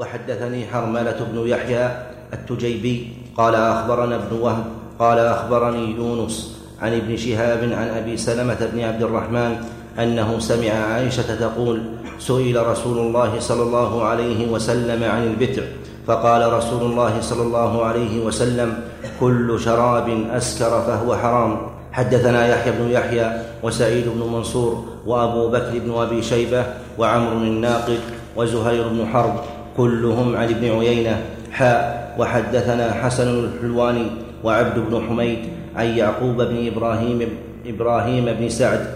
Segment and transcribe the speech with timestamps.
[0.00, 1.90] وحدثني حرملة بن يحيى
[2.32, 4.64] التجيبي قال أخبرنا ابن وهب
[4.98, 9.56] قال أخبرني يونس عن ابن شهاب عن أبي سلمة بن عبد الرحمن
[9.98, 11.82] أنه سمع عائشة تقول
[12.18, 15.62] سئل رسول الله صلى الله عليه وسلم عن البتع
[16.06, 18.78] فقال رسول الله صلى الله عليه وسلم
[19.20, 21.56] كل شراب أسكر فهو حرام.
[21.92, 26.64] حدثنا يحيى بن يحيى وسعيد بن منصور وأبو بكر بن أبي شيبة
[26.98, 27.98] وعمر الناقد
[28.36, 29.34] وزهير بن حرب
[29.80, 31.16] كلهم عن ابن عيينة
[31.52, 34.06] حاء وحدثنا حسن الحلواني
[34.44, 35.38] وعبد بن حميد
[35.76, 37.28] عن يعقوب بن إبراهيم
[37.66, 38.86] إبراهيم بن سعد.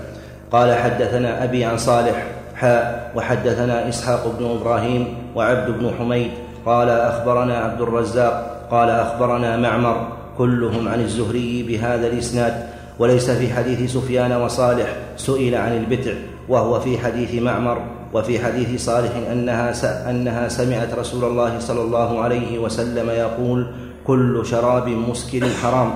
[0.52, 6.30] قال حدثنا أبي عن صالح حاء وحدثنا إسحاق بن إبراهيم وعبد بن حميد.
[6.66, 12.54] قال أخبرنا عبد الرزاق قال أخبرنا معمر كلهم عن الزهري بهذا الإسناد
[12.98, 16.12] وليس في حديث سفيان وصالح سئل عن البتع
[16.48, 17.80] وهو في حديث معمر.
[18.14, 19.72] وفي حديث صالح أنها,
[20.10, 23.66] أنها سمعت رسول الله صلى الله عليه وسلم يقول
[24.06, 25.90] كل شراب مسكر حرام.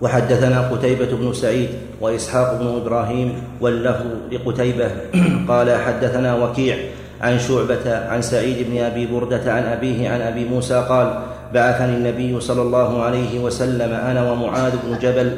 [0.00, 1.68] وحدثنا قتيبة بن سعيد
[2.00, 4.90] وإسحاق بن إبراهيم واللفظ لقتيبة.
[5.50, 6.76] قال حدثنا وكيع
[7.20, 11.20] عن شعبة عن سعيد بن أبي بردة عن أبيه عن أبي موسى قال
[11.54, 15.36] بعثني النبي صلى الله عليه وسلم أنا ومعاذ بن جبل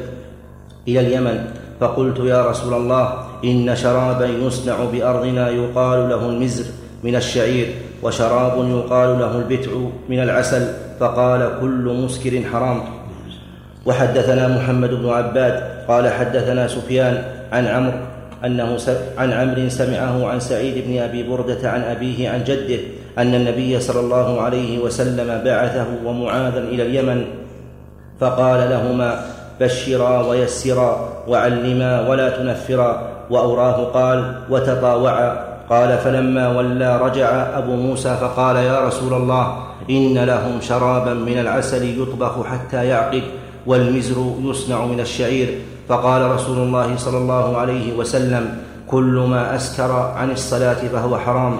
[0.87, 1.45] إلى اليمن
[1.79, 6.65] فقلت يا رسول الله إن شرابا يصنع بأرضنا يقال له المزر
[7.03, 7.67] من الشعير
[8.03, 9.71] وشراب يقال له البتع
[10.09, 10.67] من العسل
[10.99, 12.83] فقال كل مسكر حرام.
[13.85, 17.97] وحدثنا محمد بن عباد قال حدثنا سفيان عن عمرو
[18.45, 18.77] أنه
[19.17, 22.79] عن عمرو سمعه عن سعيد بن أبي بردة عن أبيه عن جده
[23.17, 27.25] أن النبي صلى الله عليه وسلم بعثه ومعاذا إلى اليمن
[28.19, 29.25] فقال لهما
[29.59, 33.12] بشرا ويسرا وعلما ولا تنفرا.
[33.29, 35.53] وأوراه قال وتطاوعا.
[35.69, 39.57] قال فلما ولى رجع أبو موسى فقال يا رسول الله
[39.89, 43.23] إن لهم شرابا من العسل يطبخ حتى يعقد
[43.65, 45.59] والمزر يصنع من الشعير.
[45.89, 51.57] فقال رسول الله صلى الله عليه وسلم كل ما أسكر عن الصلاة فهو حرام.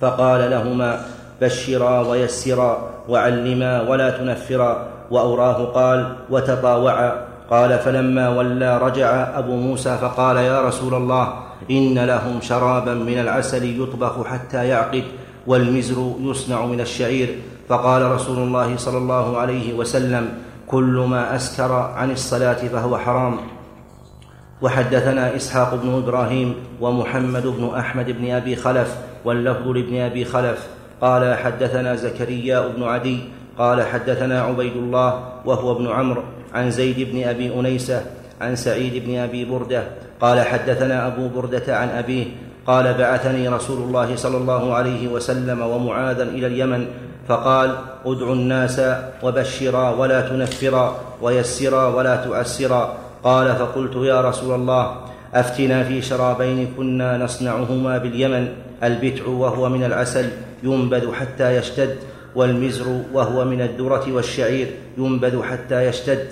[0.00, 1.00] فقال لهما
[1.42, 2.78] بشرا ويسرا
[3.08, 4.86] وعلما ولا تنفرا.
[5.10, 7.25] وأوراه قال وتطاوعا.
[7.50, 11.34] قال فلما ولى رجع أبو موسى فقال يا رسول الله
[11.70, 15.04] إن لهم شرابا من العسل يطبخ حتى يعقد
[15.46, 17.38] والمزر يصنع من الشعير.
[17.68, 20.28] فقال رسول الله صلى الله عليه وسلم
[20.66, 23.36] كل ما أسكر عن الصلاة فهو حرام.
[24.62, 30.66] وحدثنا إسحاق بن إبراهيم ومحمد بن أحمد بن أبي خلف واللفظ لابن أبي خلف.
[31.00, 33.18] قال حدثنا زكريا بن عدي
[33.58, 36.22] قال حدثنا عبيد الله وهو ابن عمرو
[36.54, 38.02] عن زيد بن أبي أنيسة
[38.40, 39.82] عن سعيد بن أبي بردة
[40.20, 42.26] قال حدثنا أبو بردة عن أبيه
[42.66, 46.86] قال بعثني رسول الله صلى الله عليه وسلم ومعاذا إلى اليمن
[47.28, 48.80] فقال ادعوا الناس
[49.22, 54.96] وبشرا ولا تنفرا ويسرا ولا تعسرا قال فقلت يا رسول الله
[55.34, 58.48] أفتنا في شرابين كنا نصنعهما باليمن
[58.82, 60.30] البتع وهو من العسل
[60.62, 61.96] ينبذ حتى يشتد
[62.36, 66.28] والمزر وهو من الذرة والشعير ينبذ حتى يشتد.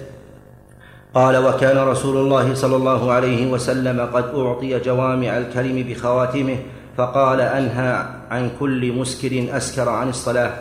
[1.15, 6.56] قال وكان رسول الله صلى الله عليه وسلم قد أعطي جوامع الكلم بخواتمه
[6.97, 10.53] فقال أنهى عن كل مسكر أسكر عن الصلاة.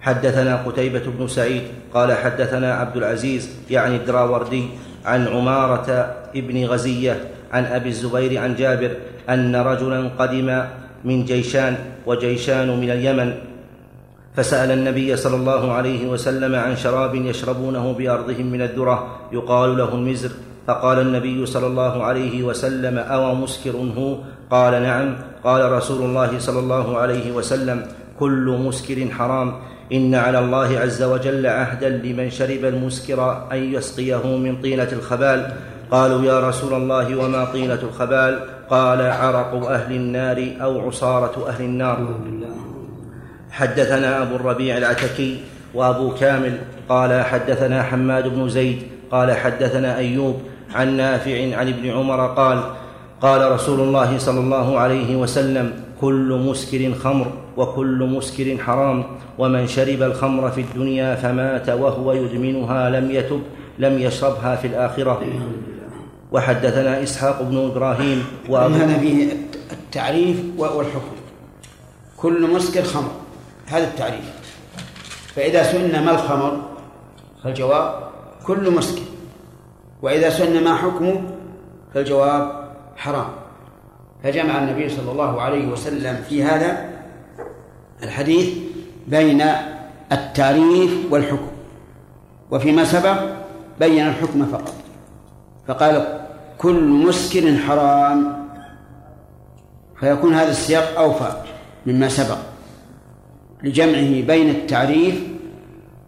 [0.00, 1.62] حدثنا قتيبة بن سعيد
[1.94, 4.68] قال حدثنا عبد العزيز يعني الدراوردي
[5.04, 7.16] عن عمارة ابن غزية
[7.52, 8.90] عن أبي الزبير عن جابر
[9.28, 10.62] أن رجلا قدم
[11.04, 13.34] من جيشان وجيشان من اليمن
[14.36, 20.30] فسأل النبي صلى الله عليه وسلم عن شراب يشربونه بأرضهم من الذرة يقال له المزر.
[20.66, 24.16] فقال النبي صلى الله عليه وسلم أو مسكر هو؟
[24.50, 25.16] قال نعم.
[25.44, 27.86] قال رسول الله صلى الله عليه وسلم
[28.18, 29.54] كل مسكر حرام.
[29.92, 35.52] إن على الله عز وجل عهدا لمن شرب المسكر أن يسقيه من طينة الخبال.
[35.90, 38.40] قالوا يا رسول الله وما طينة الخبال؟
[38.70, 41.98] قال عرق أهل النار أو عصارة أهل النار.
[43.50, 45.40] حدثنا أبو الربيع العتكي
[45.74, 46.58] وأبو كامل
[46.88, 50.40] قال حدثنا حماد بن زيد قال حدثنا أيوب
[50.74, 52.62] عن نافع عن ابن عمر قال
[53.20, 59.04] قال رسول الله صلى الله عليه وسلم كل مسكر خمر وكل مسكر حرام
[59.38, 63.42] ومن شرب الخمر في الدنيا فمات وهو يدمنها لم يتب
[63.78, 65.22] لم يشربها في الآخرة.
[66.32, 69.32] وحدثنا إسحاق بن إبراهيم وأبو هذا فيه
[69.72, 71.16] التعريف والحكم.
[72.16, 73.10] كل مسكر خمر.
[73.70, 74.38] هذا التعريف.
[75.36, 76.62] فإذا سئلنا ما الخمر
[77.44, 78.08] فالجواب
[78.46, 79.02] كل مسكر
[80.02, 81.22] وإذا سئلنا ما حكمه
[81.94, 83.28] فالجواب حرام.
[84.22, 86.90] فجمع النبي صلى الله عليه وسلم في هذا
[88.02, 88.58] الحديث
[89.06, 89.44] بين
[90.12, 91.48] التعريف والحكم.
[92.50, 93.22] وفيما سبق
[93.80, 94.74] بين الحكم فقط.
[95.68, 96.20] فقال
[96.58, 98.48] كل مسكر حرام.
[100.00, 101.32] فيكون هذا السياق أوفى
[101.86, 102.38] مما سبق.
[103.62, 105.22] لجمعه بين التعريف.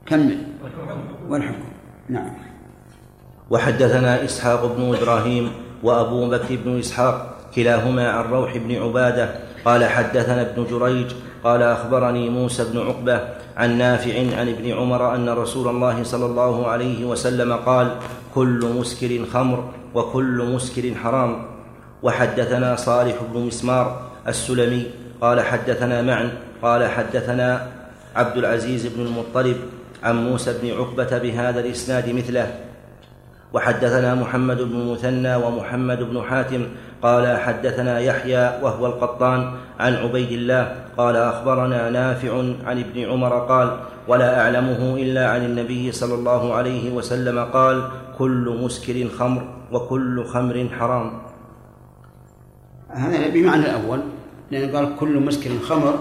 [0.07, 0.39] كمل.
[1.29, 1.71] والحكم.
[2.09, 2.31] نعم.
[3.51, 5.51] وحدثنا إسحاق بن إبراهيم
[5.83, 11.07] وأبو بكر بن إسحاق كلاهما عن روح بن عبادة قال حدثنا ابن جريج
[11.45, 13.21] قال أخبرني موسى بن عقبة
[13.57, 17.97] عن نافع عن ابن عمر أن رسول الله صلى الله عليه وسلم قال
[18.35, 21.43] كل مسكر خمر وكل مسكر حرام.
[22.03, 24.87] وحدثنا صالح بن مسمار السلمي
[25.21, 26.31] قال حدثنا معا
[26.63, 27.67] قال حدثنا
[28.17, 29.57] عبد العزيز بن المطلب
[30.03, 32.55] عن موسى بن عقبة بهذا الإسناد مثله.
[33.53, 36.67] وحدثنا محمد بن مثنى ومحمد بن حاتم
[37.03, 42.33] قال حدثنا يحيى وهو القطان عن عبيد الله قال أخبرنا نافع
[42.67, 43.77] عن ابن عمر قال
[44.09, 47.83] ولا أعلمه إلا عن النبي صلى الله عليه وسلم قال
[48.19, 49.43] كل مسكر خمر
[49.73, 51.13] وكل خمر حرام
[52.89, 54.01] هذا بمعنى الأول
[54.51, 55.99] لأنه قال كل مسكر خمر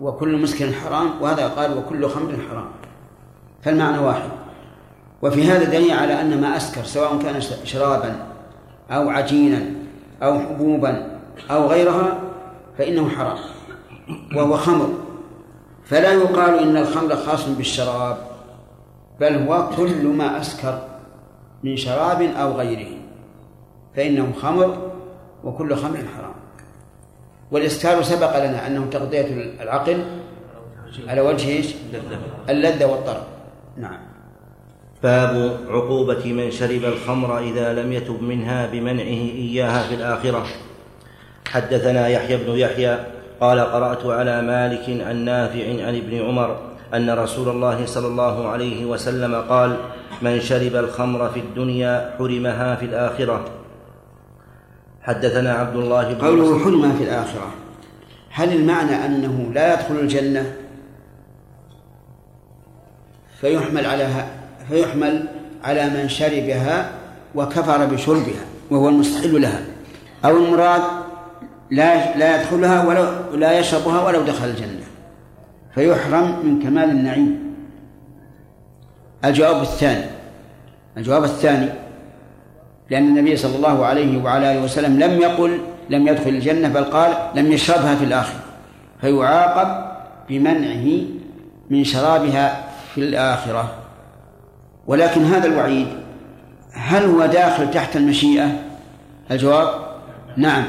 [0.00, 2.66] وكل مسكر حرام وهذا قال وكل خمر حرام.
[3.62, 4.28] فالمعنى واحد.
[5.22, 8.26] وفي هذا دليل على أن ما أسكر سواء كان شرابا
[8.90, 9.62] أو عجينا
[10.22, 11.20] أو حبوبا
[11.50, 12.18] أو غيرها
[12.78, 13.38] فإنه حرام.
[14.36, 14.88] وهو خمر.
[15.84, 18.16] فلا يقال إن الخمر خاص بالشراب
[19.20, 20.78] بل هو كل ما أسكر
[21.64, 22.96] من شراب أو غيره.
[23.96, 24.92] فإنه خمر
[25.44, 26.33] وكل خمر حرام.
[27.54, 29.26] والإسكار سبق لنا أنه تغذية
[29.60, 30.04] العقل
[31.08, 31.66] على وجه إيش؟
[32.48, 33.22] اللذة والطرب
[33.76, 33.98] نعم.
[35.02, 40.46] باب عقوبة من شرب الخمر إذا لم يتب منها بمنعه إياها في الآخرة.
[41.48, 42.98] حدثنا يحيى بن يحيى
[43.40, 46.58] قال قرأت على مالك عن نافع عن ابن عمر
[46.94, 49.76] أن رسول الله صلى الله عليه وسلم قال
[50.22, 53.44] من شرب الخمر في الدنيا حرمها في الآخرة.
[55.04, 57.50] حدثنا عبد الله بن قوله حرمها في الآخرة.
[58.30, 60.52] هل المعنى أنه لا يدخل الجنة؟
[63.40, 64.08] فيحمل على
[64.68, 65.26] فيحمل
[65.64, 66.90] على من شربها
[67.34, 69.60] وكفر بشربها وهو المستحل لها.
[70.24, 70.82] أو المراد
[71.70, 74.84] لا لا يدخلها ولو لا يشربها ولو دخل الجنة.
[75.74, 77.54] فيحرم من كمال النعيم.
[79.24, 80.06] الجواب الثاني.
[80.96, 81.83] الجواب الثاني
[82.90, 85.58] لأن النبي صلى الله عليه وعلى آله وسلم لم يقل
[85.90, 88.40] لم يدخل الجنة بل قال لم يشربها في الآخرة
[89.00, 89.94] فيعاقب
[90.28, 91.04] بمنعه
[91.70, 92.64] من شرابها
[92.94, 93.74] في الآخرة.
[94.86, 95.86] ولكن هذا الوعيد
[96.72, 98.48] هل هو داخل تحت المشيئة؟
[99.30, 99.68] الجواب
[100.36, 100.64] نعم.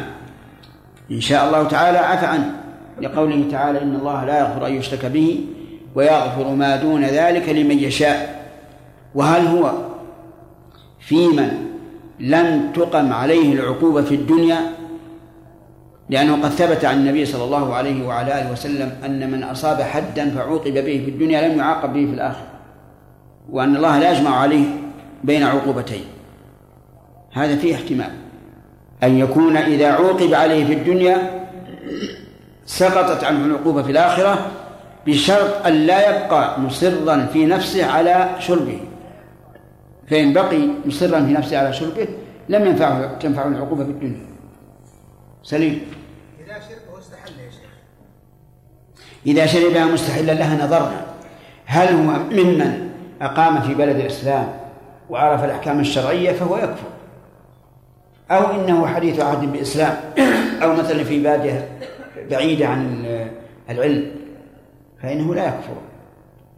[1.12, 2.52] إن شاء الله تعالى عفى عنه
[3.02, 5.46] لقوله تعالى إن الله لا يغفر أن يشرك به
[5.96, 8.46] ويغفر ما دون ذلك لمن يشاء.
[9.16, 9.72] وهل هو
[11.00, 11.75] في من
[12.20, 14.60] لم تقم عليه العقوبة في الدنيا
[16.10, 20.30] لأنه قد ثبت عن النبي صلى الله عليه وعلى آله وسلم أن من أصاب حدا
[20.30, 22.48] فعوقب به في الدنيا لم يعاقب به في الآخرة
[23.50, 24.66] وأن الله لا يجمع عليه
[25.24, 26.04] بين عقوبتين.
[27.34, 28.12] هذا فيه احتمال.
[29.04, 31.18] أن يكون إذا عوقب عليه في الدنيا
[32.66, 34.52] سقطت عنه العقوبة في الآخرة
[35.08, 38.80] بشرط أن لا يبقى مصرا في نفسه على شربه.
[40.10, 42.08] فإن بقي مصرا في نفسه على شربه
[42.50, 44.26] لم ينفعه تنفعه العقوبة في الدنيا.
[45.44, 45.82] سليم.
[46.46, 47.70] إذا شربه استحل يا شيخ.
[49.26, 51.06] إذا شربها مستحلا لها نظرنا.
[51.66, 52.90] هل هو ممن
[53.22, 54.54] أقام في بلد الإسلام
[55.10, 56.88] وعرف الأحكام الشرعية فهو يكفر.
[58.32, 59.98] أو إنه حديث عهد بالإسلام
[60.64, 61.70] أو مثلا في بادية
[62.30, 63.06] بعيدة عن
[63.70, 64.12] العلم.
[65.04, 65.76] فإنه لا يكفر.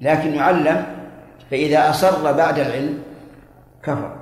[0.01, 0.85] لكن يعلم
[1.51, 2.99] فإذا أصر بعد العلم
[3.83, 4.15] كفر.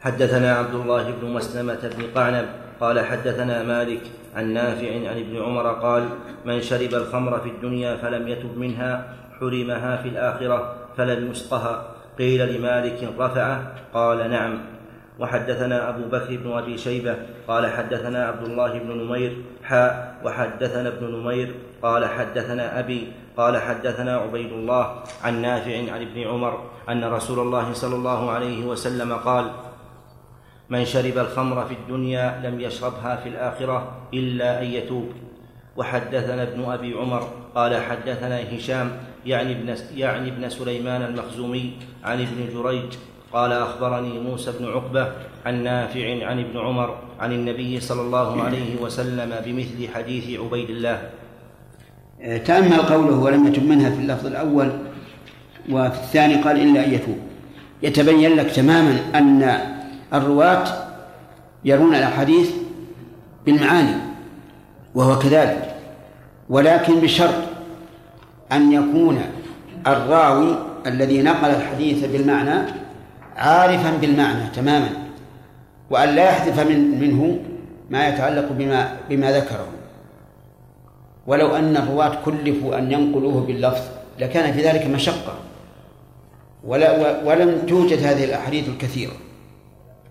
[0.00, 2.46] حدثنا عبد الله بن مسلمة بن قعنب
[2.80, 4.02] قال حدثنا مالك
[4.36, 6.08] عن نافع عن ابن عمر قال
[6.44, 11.94] من شرب الخمر في الدنيا فلم يتب منها حرمها في الآخرة فلن يسقها.
[12.18, 14.58] قيل لمالك رفعه؟ قال نعم.
[15.18, 17.16] وحدثنا أبو بكر بن أبي شيبة
[17.48, 24.16] قال حدثنا عبد الله بن نمير حاء وحدثنا ابن نمير قال حدثنا أبي قال حدثنا
[24.16, 29.50] عبيد الله عن نافع عن ابن عمر أن رسول الله صلى الله عليه وسلم قال
[30.68, 35.12] من شرب الخمر في الدنيا لم يشربها في الآخرة إلا أن يتوب.
[35.76, 38.90] وحدثنا ابن أبي عمر قال حدثنا هشام
[39.26, 41.72] يعني ابن يعني ابن سليمان المخزومي
[42.04, 42.92] عن ابن جريج
[43.32, 45.12] قال أخبرني موسى بن عقبة
[45.46, 51.10] عن نافع عن ابن عمر عن النبي صلى الله عليه وسلم بمثل حديث عبيد الله.
[52.44, 54.72] تأمل قوله ولم يتب منها في اللفظ الأول
[55.70, 57.18] وفي الثاني قال إلا أن يتوب.
[57.82, 59.58] يتبين لك تماما أن
[60.14, 60.64] الرواة
[61.64, 62.50] يرون الأحاديث
[63.46, 63.94] بالمعاني
[64.94, 65.74] وهو كذلك.
[66.48, 67.34] ولكن بشرط
[68.52, 69.18] أن يكون
[69.86, 72.60] الراوي الذي نقل الحديث بالمعنى
[73.36, 74.88] عارفا بالمعنى تماما
[75.90, 77.38] وأن لا يحذف من منه
[77.90, 79.77] ما يتعلق بما بما ذكره.
[81.28, 83.84] ولو أن الرواة كلفوا أن ينقلوه باللفظ
[84.18, 85.38] لكان في ذلك مشقة.
[86.64, 89.12] ولا ولم توجد هذه الأحاديث الكثيرة.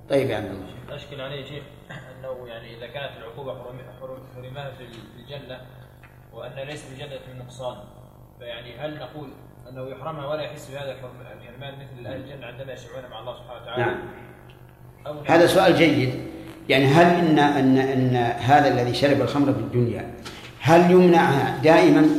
[0.09, 0.95] طيب يا عبد الله.
[0.95, 3.55] أشكل عليه شيخ أنه يعني إذا كانت العقوبة
[4.35, 4.83] حرمها في
[5.19, 5.61] الجنة
[6.33, 7.77] وأن ليس في الجنة من نقصان
[8.39, 9.29] فيعني هل نقول
[9.69, 13.83] أنه يحرمها ولا يحس بهذا الحرمان مثل أهل الجنة عندما يشعرون مع الله سبحانه وتعالى؟
[13.83, 13.97] نعم.
[15.27, 16.13] هذا سؤال جيد.
[16.69, 20.13] يعني هل إن أن أن هذا الذي شرب الخمر في الدنيا
[20.67, 22.09] هل يمنعها دائما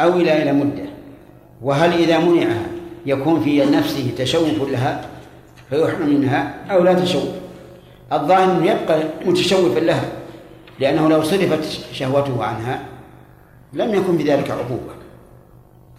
[0.00, 0.84] أو إلى إلى مدة؟
[1.62, 2.66] وهل إذا منعها
[3.06, 5.00] يكون في نفسه تشوف لها
[5.70, 7.24] فيحرم منها أو لا تشوف
[8.12, 10.04] الظاهر أنه يبقى متشوفا لها
[10.80, 12.80] لأنه لو صرفت شهوته عنها
[13.72, 14.96] لم يكن بذلك عقوبة.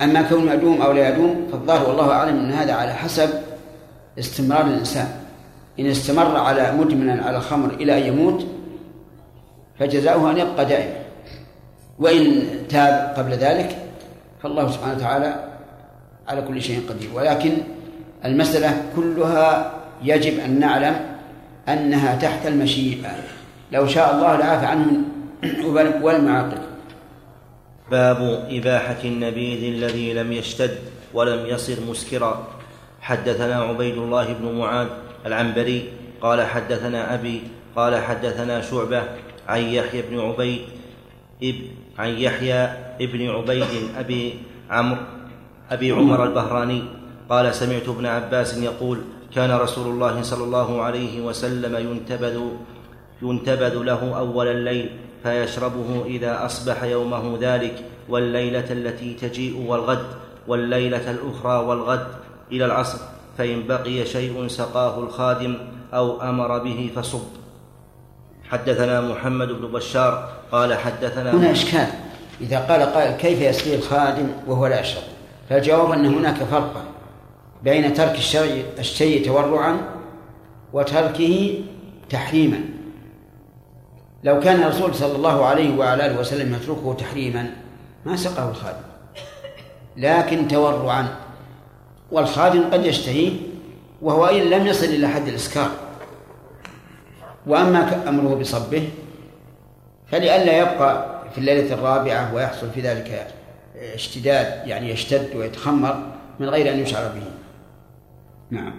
[0.01, 3.29] أما كونه يدوم أو لا يدوم فالظاهر والله أعلم أن هذا على حسب
[4.19, 5.07] استمرار الإنسان.
[5.79, 8.45] إن استمر على مدمنا على الخمر إلى أن يموت
[9.79, 11.06] فجزاؤه أن يبقى دائما.
[11.99, 13.77] وإن تاب قبل ذلك
[14.43, 15.35] فالله سبحانه وتعالى
[16.27, 17.09] على كل شيء قدير.
[17.13, 17.51] ولكن
[18.25, 19.73] المسألة كلها
[20.03, 20.95] يجب أن نعلم
[21.69, 23.11] أنها تحت المشيئة.
[23.71, 25.03] لو شاء الله لعاف عنهم
[26.03, 26.61] والمعاقب.
[27.91, 30.77] باب إباحة النبيذ الذي لم يشتد
[31.13, 32.47] ولم يصر مسكرا.
[33.01, 34.87] حدثنا عبيد الله بن معاذ
[35.25, 35.89] العنبري
[36.21, 37.41] قال حدثنا أبي
[37.75, 39.03] قال حدثنا شعبة
[39.47, 40.61] عن يحيى بن عبيد
[41.97, 42.63] عن يحيى
[43.01, 44.33] ابن عبيد أبي
[44.69, 45.01] عمرو
[45.71, 46.83] أبي عمر البهراني.
[47.29, 48.97] قال سمعت ابن عباس يقول
[49.35, 52.39] كان رسول الله صلى الله عليه وسلم ينتبذ
[53.21, 54.89] ينتبذ له أول الليل
[55.23, 60.07] فيشربه إذا أصبح يومه ذلك والليلة التي تجيء والغد
[60.47, 62.07] والليلة الأخرى والغد
[62.51, 62.99] إلى العصر
[63.37, 65.57] فإن بقي شيء سقاه الخادم
[65.93, 67.46] أو أمر به فصب.
[68.51, 71.87] حدثنا محمد بن بشار قال حدثنا هنا إشكال.
[72.41, 75.03] إذا قال قائل كيف يسقي الخادم وهو لا يشرب؟
[75.49, 76.83] فالجواب أن هناك فرقا
[77.63, 79.77] بين ترك الشيء الشيء تورعا
[80.73, 81.63] وتركه
[82.09, 82.59] تحريما.
[84.23, 87.51] لو كان الرسول صلى الله عليه وعلى آله وسلم يتركه تحريما
[88.05, 88.87] ما سقاه الخادم.
[89.97, 91.07] لكن تورعا.
[92.11, 93.31] والخادم قد يشتهيه
[94.01, 95.69] وهو إن لم يصل إلى حد الإسكار.
[97.47, 98.89] وأما أمره بصبه
[100.11, 103.27] فلئلا يبقى في الليلة الرابعة ويحصل في ذلك
[103.93, 106.03] اشتداد يعني يشتد ويتخمر
[106.39, 107.23] من غير أن يشعر به.
[108.51, 108.73] نعم.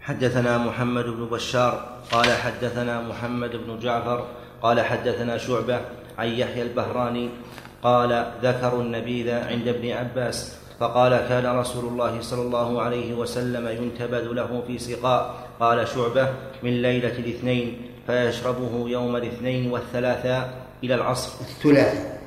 [0.00, 4.26] حدثنا محمد بن بشار قال حدثنا محمد بن جعفر
[4.62, 5.80] قال حدثنا شعبة
[6.18, 7.30] عن يحيى البهراني
[7.82, 14.32] قال ذكروا النبيذ عند ابن عباس فقال كان رسول الله صلى الله عليه وسلم ينتبذ
[14.32, 16.28] له في سقاء قال شعبة
[16.62, 21.40] من ليلة الاثنين فيشربه يوم الاثنين والثلاثاء إلى العصر.
[21.40, 22.20] الثلاثاء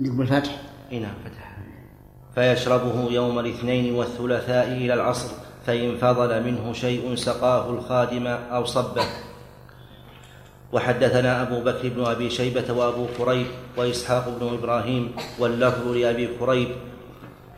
[0.00, 0.62] نقول فتح
[0.92, 1.58] إيه نعم فتح.
[2.34, 5.28] فيشربه يوم الاثنين والثلاثاء إلى العصر
[5.66, 9.04] فإن فضل منه شيء سقاه الخادم أو صبه.
[10.72, 13.46] وحدثنا أبو بكر بن أبي شيبة وأبو كريب
[13.76, 16.68] وإسحاق بن إبراهيم واللفظ لأبي كريب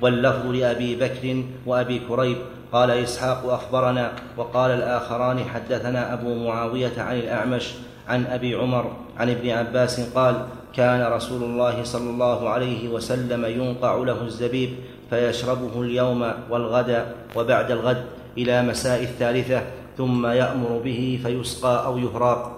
[0.02, 2.36] واللفظ لأبي بكر وأبي كريب.
[2.72, 7.74] قال إسحاق أخبرنا وقال الآخران حدثنا أبو معاوية عن الأعمش
[8.08, 13.94] عن أبي عمر عن ابن عباس قال كان رسول الله صلى الله عليه وسلم ينقع
[13.94, 14.70] له الزبيب
[15.10, 18.04] فيشربه اليوم والغد وبعد الغد
[18.38, 19.62] إلى مساء الثالثة
[19.98, 22.56] ثم يأمر به فيسقى أو يهراق.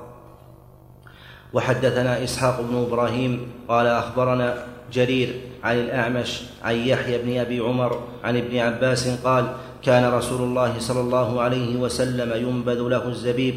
[1.52, 5.34] وحدثنا إسحاق بن إبراهيم قال أخبرنا جرير
[5.64, 9.44] عن الأعمش عن يحيى بن أبي عمر عن ابن عباس قال
[9.82, 13.54] كان رسول الله صلى الله عليه وسلم ينبذ له الزبيب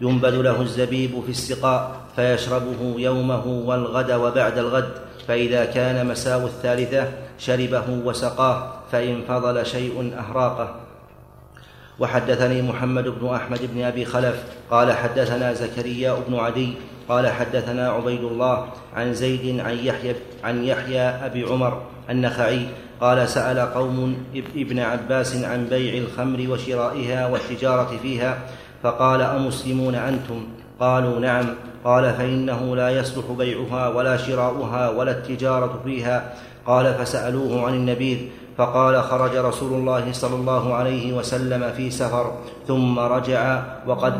[0.00, 4.92] ينبذ له الزبيب في السقاء فيشربه يومه والغد وبعد الغد
[5.28, 7.08] فإذا كان مساء الثالثة
[7.38, 10.81] شربه وسقاه فإن فضل شيء أهراقه.
[11.98, 16.74] وحدثني محمد بن أحمد بن أبي خلف قال حدثنا زكريا بن عدي
[17.08, 22.66] قال حدثنا عبيد الله عن زيد عن يحيى عن يحيى أبي عمر النخعي
[23.00, 24.24] قال سأل قوم
[24.56, 28.38] ابن عباس عن بيع الخمر وشرائها والتجارة فيها
[28.82, 30.46] فقال أمسلمون أنتم؟
[30.80, 31.54] قالوا نعم.
[31.84, 36.34] قال فإنه لا يصلح بيعها ولا شراؤها ولا التجارة فيها.
[36.66, 38.18] قال فسألوه عن النبيذ
[38.56, 42.32] فقال خرج رسول الله صلى الله عليه وسلم في سفر
[42.66, 44.14] ثم رجع وقد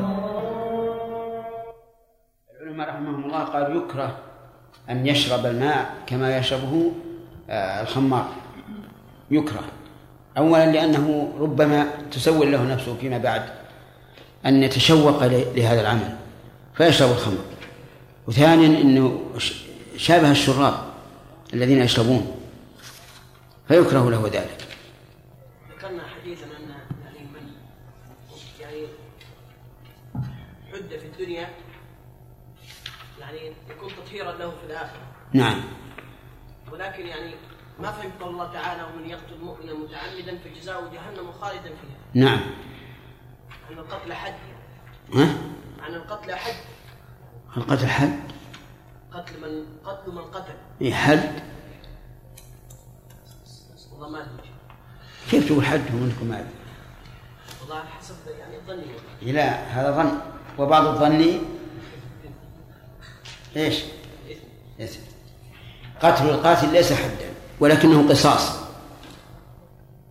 [2.63, 4.17] العلماء رحمهم الله قالوا يكره
[4.91, 6.93] أن يشرب الماء كما يشربه
[7.51, 8.29] آه، الخمار.
[9.31, 9.63] يكره.
[10.39, 13.43] أولا لأنه ربما تسول له نفسه فيما بعد
[14.47, 16.17] أن يتشوق لهذا العمل
[16.75, 17.39] فيشرب الخمر.
[18.29, 19.21] وثانيا أنه
[19.97, 20.75] شابه الشراب
[21.55, 22.42] الذين يشربون.
[23.69, 24.69] فيكره له ذلك.
[25.71, 26.69] ذكرنا حديثا أن
[27.05, 27.53] يعني من
[28.61, 28.87] يعني
[30.73, 31.49] حد في الدنيا
[33.21, 35.07] يعني يكون تطهيرا له في الآخرة.
[35.33, 35.63] نعم.
[36.73, 37.35] ولكن يعني
[37.81, 42.25] ما فهمت قول الله تعالى ومن يقتل مؤمنا متعمدا فجزاؤه جهنم خالدا فيها.
[42.25, 42.41] نعم.
[43.71, 44.35] عن القتل حد.
[45.15, 45.39] ها؟
[45.83, 46.55] عن القتل حد.
[47.57, 48.19] القتل حد؟
[49.13, 50.55] قتل من قتل من قتل.
[50.81, 51.43] إيه حد؟
[54.03, 54.51] والله ما ادري
[55.31, 56.49] كيف تقول حد ومنكم ما أدري
[57.61, 60.19] والله حسب يعني ظني لا هذا ظن.
[60.59, 61.41] وبعض الظن
[63.57, 63.83] إيش؟
[64.81, 65.01] إثم
[66.01, 67.31] قتل القاتل ليس حدا
[67.61, 68.63] ولكنه قصاص.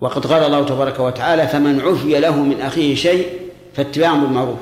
[0.01, 4.60] وقد قال الله تبارك وتعالى فمن عفي له من أخيه شيء فاتباع بالمعروف.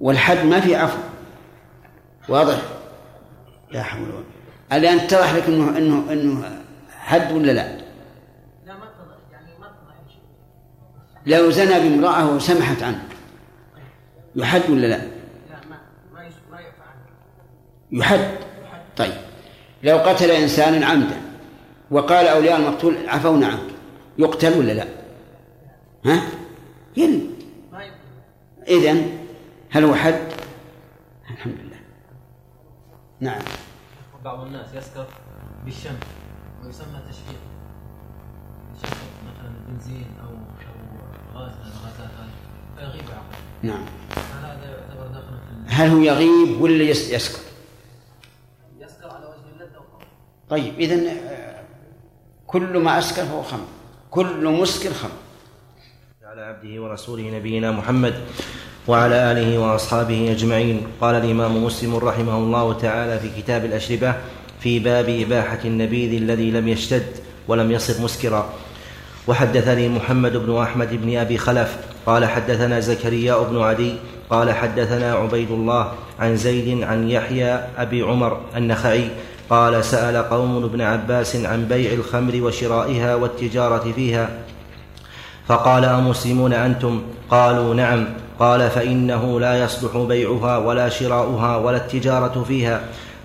[0.00, 0.98] والحد ما في عفو.
[2.28, 2.62] واضح؟
[3.70, 4.24] لا حول ولا قوة.
[4.72, 7.88] الآن اتضح لك انه انه إنه حد ولا لا؟
[8.66, 10.20] لا ما اتضح يعني ما اتضح شيء
[11.28, 13.04] لو زنى بامرأة وسمحت عنه
[14.36, 15.02] يحد ولا لا؟
[17.92, 18.38] يحد
[18.96, 19.14] طيب
[19.82, 21.20] لو قتل إنسانا عمدا
[21.90, 23.70] وقال أولياء المقتول عفونا عنك
[24.18, 24.84] يقتل ولا لا؟
[26.04, 26.22] ها؟
[26.96, 27.30] يل
[28.68, 29.18] إذن
[29.70, 30.20] هل هو حد؟
[31.30, 31.78] الحمد لله
[33.20, 33.42] نعم
[34.24, 35.06] بعض الناس يسكر
[35.64, 35.96] بالشم
[36.64, 37.00] ويسمى
[38.76, 40.30] يشرب مثلا بنزين أو
[43.62, 43.84] نعم.
[44.16, 47.38] هل هذا يعتبر داخلا في هل هو يغيب ولا يس- يسكر؟
[48.80, 49.80] يسكر على وجه اللذة
[50.50, 51.60] طيب إذن آه،
[52.46, 53.64] كل ما أسكر فهو خمر.
[54.10, 55.10] كل مسكر خمر.
[56.24, 58.14] على عبده ورسوله نبينا محمد
[58.88, 60.86] وعلى آله وأصحابه أجمعين.
[61.00, 64.14] قال الإمام مسلم رحمه الله تعالى في كتاب الأشربة
[64.60, 67.06] في باب إباحة النبيذ الذي لم يشتد
[67.48, 68.52] ولم يصر مسكرا.
[69.28, 73.94] وحدثني محمد بن أحمد بن أبي خلف قال حدثنا زكريا بن عدي
[74.30, 79.08] قال حدثنا عبيد الله عن زيد عن يحيى أبي عمر النخعي
[79.50, 84.28] قال سأل قوم ابن عباس عن بيع الخمر وشرائها والتجارة فيها
[85.48, 88.06] فقال أمسلمون أنتم؟ قالوا نعم.
[88.38, 92.80] قال فإنه لا يصلح بيعها ولا شراؤها ولا التجارة فيها.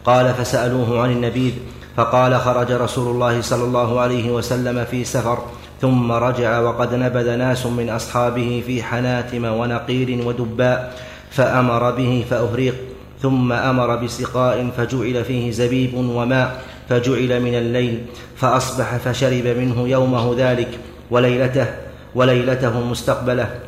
[0.05, 1.53] قال فسألوه عن النبيذ
[1.97, 5.37] فقال خرج رسول الله صلى الله عليه وسلم في سفر
[5.83, 10.93] ثم رجع وقد نبذ ناس من أصحابه في حناتم ونقير ودباء
[11.31, 12.75] فأمر به فأهريق
[13.21, 20.79] ثم أمر بسقاء فجعل فيه زبيب وماء فجعل من الليل فأصبح فشرب منه يومه ذلك
[21.11, 21.67] وليلته
[22.15, 23.59] وليلته مستقبله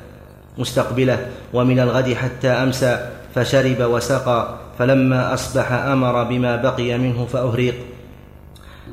[0.58, 7.75] مستقبله ومن الغد حتى أمسى فشرب وسقى فلما أصبح أمر بما بقي منه فأهريق.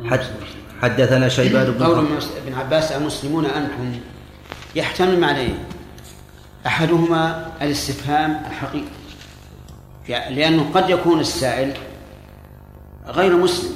[0.04, 0.20] حد
[0.82, 1.98] حدثنا شيبان بن قول
[2.46, 4.00] ابن عباس المسلمون أنتم
[4.74, 5.58] يحتمل معنيين
[6.66, 9.02] أحدهما الاستفهام الحقيقي
[10.08, 11.72] لأنه قد يكون السائل
[13.06, 13.72] غير مسلم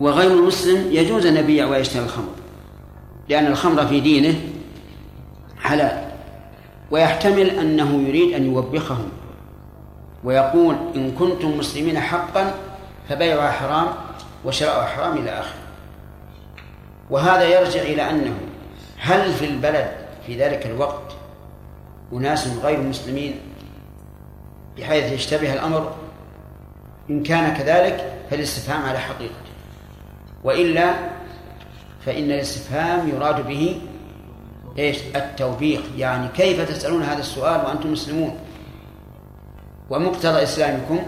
[0.00, 2.32] وغير المسلم يجوز أن يبيع ويشتري الخمر
[3.28, 4.40] لأن الخمر في دينه
[5.60, 6.04] حلال
[6.90, 9.08] ويحتمل أنه يريد أن يوبخهم
[10.24, 12.54] ويقول إن كنتم مسلمين حقا
[13.08, 13.86] فبيعها حرام
[14.44, 15.65] وشراؤها حرام إلى آخره.
[17.10, 18.34] وهذا يرجع إلى أنه
[18.98, 19.92] هل في البلد
[20.26, 21.12] في ذلك الوقت
[22.12, 23.40] أناس غير مسلمين
[24.78, 25.94] بحيث يشتبه الأمر؟
[27.10, 29.34] إن كان كذلك فالاستفهام على حقيقته
[30.44, 30.94] وإلا
[32.06, 33.80] فإن الاستفهام يراد به
[34.78, 35.80] إيش؟ التوبيخ.
[35.96, 38.38] يعني كيف تسألون هذا السؤال وأنتم مسلمون؟
[39.90, 40.98] ومقتضى إسلامكم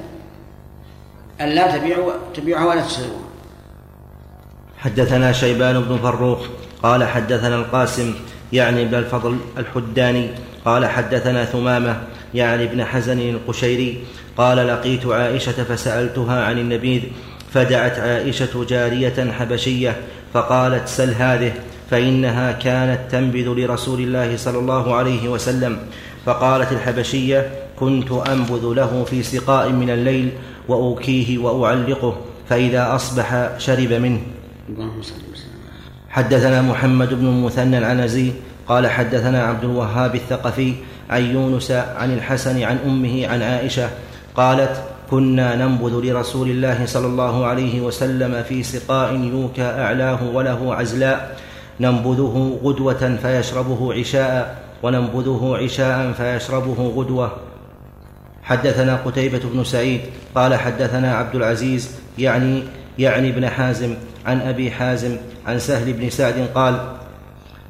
[1.40, 3.27] أن لا تبيعوا تبيعها ولا تشتروها
[4.78, 6.38] حدثنا شيبان بن فروخ
[6.82, 8.14] قال حدثنا القاسم
[8.52, 10.28] يعني ابن الفضل الحداني
[10.64, 12.00] قال حدثنا ثمامة
[12.34, 13.98] يعني ابن حزن القشيري
[14.36, 17.02] قال لقيت عائشة فسألتها عن النبيذ
[17.52, 19.96] فدعت عائشة جارية حبشية
[20.34, 21.52] فقالت سل هذه
[21.90, 25.78] فإنها كانت تنبذ لرسول الله صلى الله عليه وسلم
[26.26, 30.30] فقالت الحبشية كنت أنبذ له في سقاء من الليل
[30.68, 32.16] وأوكيه وأعلقه
[32.48, 34.20] فإذا أصبح شرب منه.
[34.68, 35.58] اللهم صل وسلم.
[36.08, 38.32] حدثنا محمد بن المثنى العنزي
[38.68, 40.74] قال حدثنا عبد الوهاب الثقفي
[41.10, 43.90] عن يونس عن الحسن عن أمه عن عائشة
[44.36, 51.36] قالت كنا ننبذ لرسول الله صلى الله عليه وسلم في سقاء يوكى أعلاه وله عزلاء.
[51.80, 57.32] ننبذه غدوة فيشربه عشاء وننبذه عشاء فيشربه غدوة.
[58.42, 60.00] حدثنا قتيبة بن سعيد
[60.34, 62.62] قال حدثنا عبد العزيز يعني
[62.98, 63.94] يعني ابن حازم
[64.28, 66.76] عن أبي حازم عن سهل بن سعد قال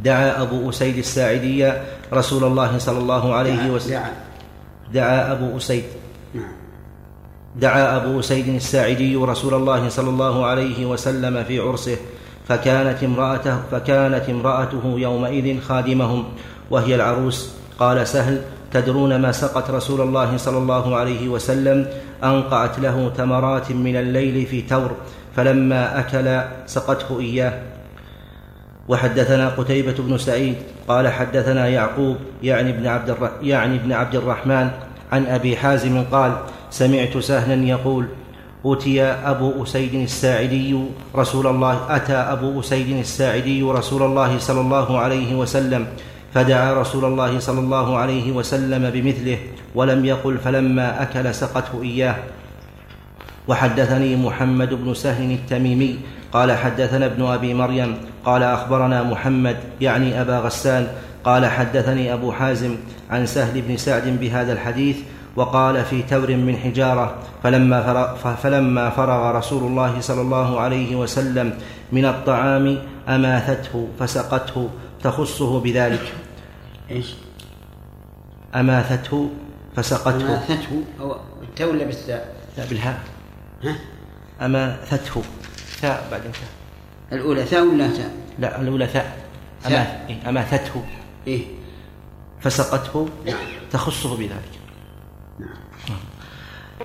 [0.03, 1.73] دعا أبو أسيد الساعدي
[2.13, 4.03] رسول الله صلى الله عليه وسلم.
[4.93, 5.33] دعا.
[5.33, 5.85] أبو أسيد.
[6.35, 6.53] نعم.
[7.57, 11.97] دعا أبو أسيد الساعدي رسول الله صلى الله عليه وسلم في عرسه
[12.49, 16.25] فكانت امرأته فكانت امرأته يومئذ خادمهم
[16.71, 17.55] وهي العروس.
[17.79, 18.43] قال سهل
[18.73, 21.87] تدرون ما سقت رسول الله صلى الله عليه وسلم؟
[22.25, 24.91] أنقعت له تمرات من الليل في تور
[25.37, 27.53] فلما أكل سقته إياه.
[28.89, 30.55] وحدثنا قتيبة بن سعيد
[30.89, 33.31] قال حدثنا يعقوب يعني ابن عبد الر...
[33.43, 34.71] يعني ابن عبد الرحمن
[35.13, 36.33] عن أبي حازم قال
[36.71, 38.07] سمعت سهلا يقول
[38.65, 40.79] أتي أبو أسيد الساعدي
[41.17, 45.87] رسول الله أتى أبو أسيد الساعدي رسول الله صلى الله عليه وسلم
[46.35, 49.39] فدعا رسول الله صلى الله عليه وسلم بمثله
[49.75, 52.17] ولم يقل فلما أكل سقته إياه.
[53.49, 55.99] وحدثني محمد بن سهل التميمي
[56.33, 60.89] قال حدثنا ابن أبي مريم قال أخبرنا محمد يعني أبا غسان
[61.25, 62.77] قال حدثني أبو حازم
[63.11, 64.97] عن سهل بن سعد بهذا الحديث
[65.37, 71.53] وقال في تور من حجارة فلما فرغ, فلما فرغ رسول الله صلى الله عليه وسلم
[71.93, 74.69] من الطعام أماثته فسقته
[75.03, 76.13] تخصه بذلك
[76.91, 77.15] إيش؟
[78.55, 79.31] أماثته
[79.77, 82.35] فسقته أماثته أو التاء ولا بالثاء؟
[82.71, 83.18] بالهاء
[83.65, 83.75] ها؟
[84.41, 85.23] اماثته
[85.81, 86.51] ثاء بعدين ثاء.
[87.13, 89.17] الأولى ثاء ولا تاء؟ لا الأولى ثاء.
[89.63, 89.71] ثاء.
[89.73, 90.85] أماث إيه، أماثته
[91.27, 91.43] إيه.
[92.41, 93.09] فسقته
[93.71, 94.55] تخصه بذلك.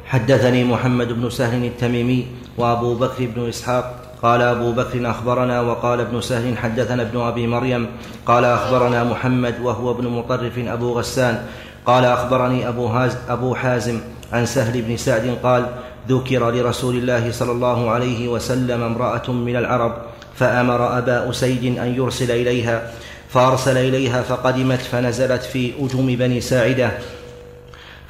[0.05, 4.17] حدثني محمد بن سهل التميمي وأبو بكر بن إسحاق.
[4.21, 7.87] قال أبو بكر أخبرنا وقال ابن سهل حدثنا ابن أبي مريم.
[8.25, 11.45] قال أخبرنا محمد وهو ابن مطرف أبو غسان.
[11.85, 14.01] قال أخبرني أبو, هاز أبو حازم
[14.33, 15.65] عن سهل بن سعد قال
[16.09, 19.93] ذكر لرسول الله صلى الله عليه وسلم امرأة من العرب
[20.35, 22.91] فأمر أبا أسيد أن يرسل إليها
[23.29, 26.91] فأرسل إليها فقدمت فنزلت في أجم بني ساعدة.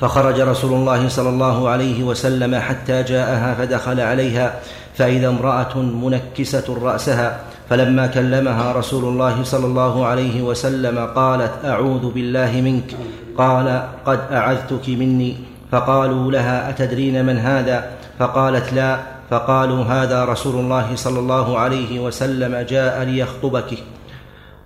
[0.02, 4.60] فخرج رسول الله صلى الله عليه وسلم حتى جاءها فدخل عليها
[4.96, 12.62] فإذا امرأة منكسة رأسها فلما كلمها رسول الله صلى الله عليه وسلم قالت أعوذ بالله
[12.62, 12.96] منك
[13.38, 15.53] قال قد أعذتك مني.
[15.74, 19.00] فقالوا لها أتدرين من هذا؟ فقالت لا.
[19.30, 23.78] فقالوا هذا رسول الله صلى الله عليه وسلم جاء ليخطبك.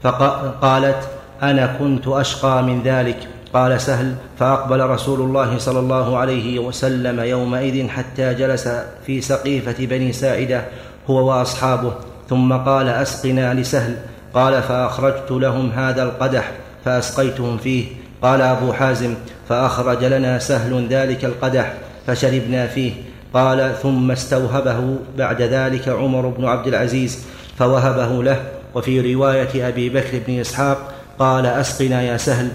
[0.04, 1.10] فقالت
[1.44, 3.28] أنا كنت أشقى من ذلك.
[3.54, 8.68] قال سهل فأقبل رسول الله صلى الله عليه وسلم يومئذ حتى جلس
[9.06, 10.62] في سقيفة بني ساعدة
[11.10, 11.94] هو وأصحابه.
[12.30, 13.96] ثم قال أسقنا لسهل.
[14.34, 16.52] قال فأخرجت لهم هذا القدح
[16.86, 17.86] فأسقيتهم فيه.
[18.22, 19.14] قال أبو حازم
[19.50, 21.74] فأخرج لنا سهل ذلك القدح
[22.08, 22.92] فشربنا فيه.
[23.34, 27.26] قال ثم استوهبه بعد ذلك عمر بن عبد العزيز
[27.60, 28.42] فوهبه له.
[28.76, 32.50] وفي رواية أبي بكر بن إسحاق قال أسقنا يا سهل.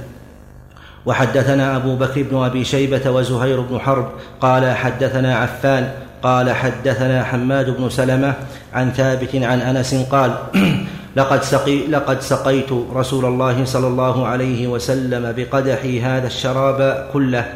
[1.07, 4.09] وحدثنا أبو بكر بن أبي شيبة وزهير بن حرب
[4.40, 5.90] قال حدثنا عفان.
[6.22, 8.35] قال حدثنا حماد بن سلمة
[8.75, 10.35] عن ثابت عن أنس قال
[11.16, 17.55] لقد, سقي لقد سقيت رسول الله صلى الله عليه وسلم بقدحي هذا الشراب كله.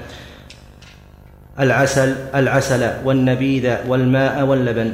[1.61, 4.93] العسل العسل والنبيذ والماء واللبن.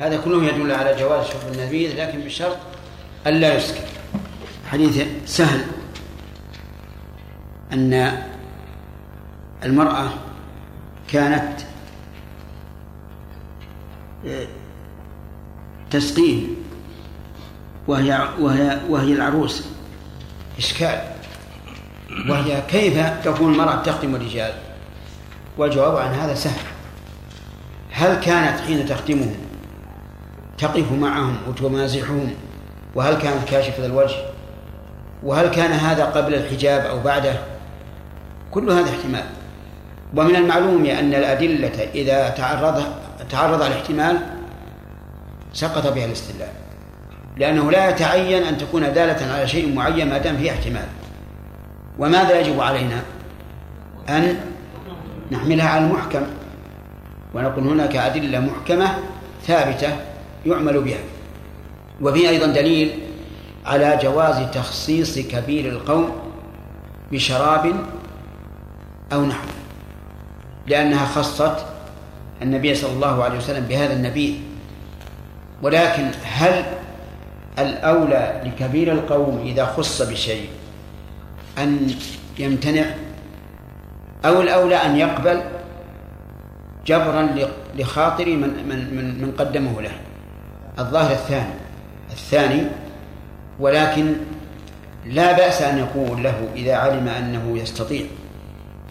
[0.00, 2.56] هذا كله يدل على جواز شرب النبيذ لكن بشرط
[3.26, 3.84] ألا يسكر
[4.68, 5.60] حديث سهل.
[7.72, 8.22] أن
[9.64, 10.08] المرأة
[11.08, 11.60] كانت
[14.26, 14.46] آه،
[15.90, 16.61] تسقيه.
[17.92, 19.64] وهي وهي وهي العروس.
[20.58, 21.00] إشكال.
[22.28, 24.52] وهي كيف تكون المرأة تخدم الرجال؟
[25.58, 26.60] والجواب عن هذا سهل.
[27.90, 29.36] هل كانت حين تخدمهم
[30.58, 32.34] تقف معهم وتمازحهم؟
[32.94, 34.16] وهل كانت كاشفة الوجه؟
[35.22, 37.34] وهل كان هذا قبل الحجاب أو بعده؟
[38.50, 39.24] كل هذا احتمال.
[40.16, 42.82] ومن المعلوم أن الأدلة إذا تعرض
[43.30, 44.18] تعرض الاحتمال
[45.52, 46.61] سقط بها الاستدلال.
[47.36, 50.86] لأنه لا يتعين أن تكون دالة على شيء معين ما دام فيه احتمال.
[51.98, 53.02] وماذا يجب علينا؟
[54.08, 54.36] أن
[55.32, 56.22] نحملها على المحكم.
[57.34, 58.98] ونقول هناك أدلة محكمة
[59.46, 59.96] ثابتة
[60.46, 60.98] يعمل بها.
[62.00, 62.98] وفي أيضا دليل
[63.66, 66.10] على جواز تخصيص كبير القوم
[67.12, 67.72] بشراب
[69.12, 69.46] أو نحو
[70.66, 71.56] لأنها خصت
[72.42, 74.40] النبي صلى الله عليه وسلم بهذا النبي.
[75.62, 76.64] ولكن هل
[77.58, 80.48] الأولى لكبير القوم إذا خص بشيء
[81.58, 81.94] أن
[82.38, 82.84] يمتنع
[84.24, 85.40] أو الأولى أن يقبل
[86.86, 87.28] جبرا
[87.78, 89.92] لخاطر من من من, من قدمه له.
[90.78, 91.54] الظاهر الثاني.
[92.10, 92.62] الثاني
[93.60, 94.14] ولكن
[95.06, 98.06] لا بأس أن يقول له إذا علم أنه يستطيع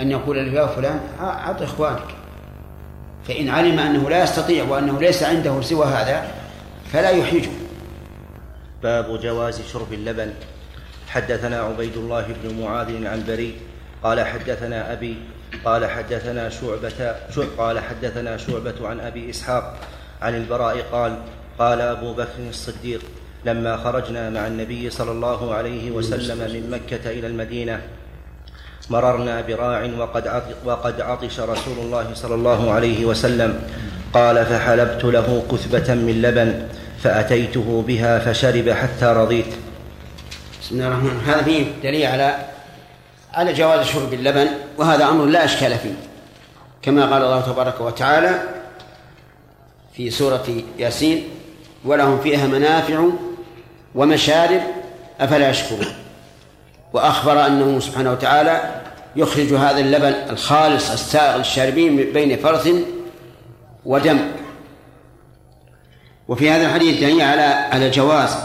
[0.02, 2.08] أن يقول له يا فلان أعط إخوانك.
[3.28, 6.28] فإن علم أنه لا يستطيع وأنه ليس عنده سوى هذا
[6.94, 7.50] فلا يحرجه
[8.84, 10.34] باب جواز شرب اللبن.
[11.08, 13.56] حدثنا عبيد الله بن معاذ العنبري
[14.04, 15.16] قال حدثنا أبي
[15.66, 17.16] قال حدثنا شعبة
[17.58, 19.76] قال حدثنا شعبة عن أبي إسحاق
[20.22, 21.18] عن البراء قال
[21.60, 23.02] قال أبو بكر الصديق
[23.46, 27.82] لما خرجنا مع النبي صلى الله عليه وسلم من مكة إلى المدينة
[28.90, 30.26] مررنا براع وقد
[30.66, 33.60] وقد عطش رسول الله صلى الله عليه وسلم.
[34.14, 36.68] قال فحلبت له كثبة من لبن.
[37.04, 39.54] فأتيته بها فشرب حتى رضيت.
[40.62, 41.30] بسم الله الرحمن الرحيم.
[41.30, 42.36] هذا فيه دليل على
[43.34, 45.94] على جواز شرب اللبن وهذا أمر لا أشكال فيه.
[46.82, 48.42] كما قال الله تبارك وتعالى
[49.94, 50.46] في سورة
[50.80, 51.24] ياسين
[51.86, 53.04] ولهم فيها منافع
[53.96, 54.62] ومشارب
[55.20, 55.88] أفلا يشكرون.
[56.94, 58.82] وأخبر أنه سبحانه وتعالى
[59.16, 62.70] يخرج هذا اللبن الخالص السائغ للشاربين بين فرث
[63.86, 64.20] ودم.
[66.32, 68.38] وفي هذا الحديث دليل على على جواز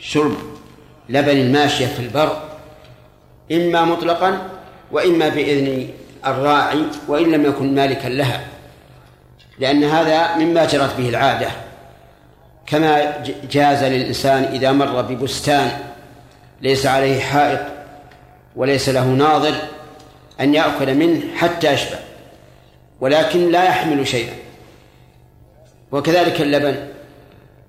[0.00, 0.36] شرب
[1.08, 2.42] لبن الماشية في البر
[3.52, 4.38] إما مطلقا
[4.92, 5.88] وإما بإذن
[6.26, 8.44] الراعي وإن لم يكن مالكا لها
[9.58, 11.48] لأن هذا مما جرت به العادة.
[12.66, 15.70] كما جاز للإنسان إذا مر ببستان
[16.60, 17.60] ليس عليه حائط
[18.56, 19.54] وليس له ناظر
[20.40, 21.98] أن يأكل منه حتى يشبع
[23.00, 24.47] ولكن لا يحمل شيئا.
[25.92, 26.76] وكذلك اللبن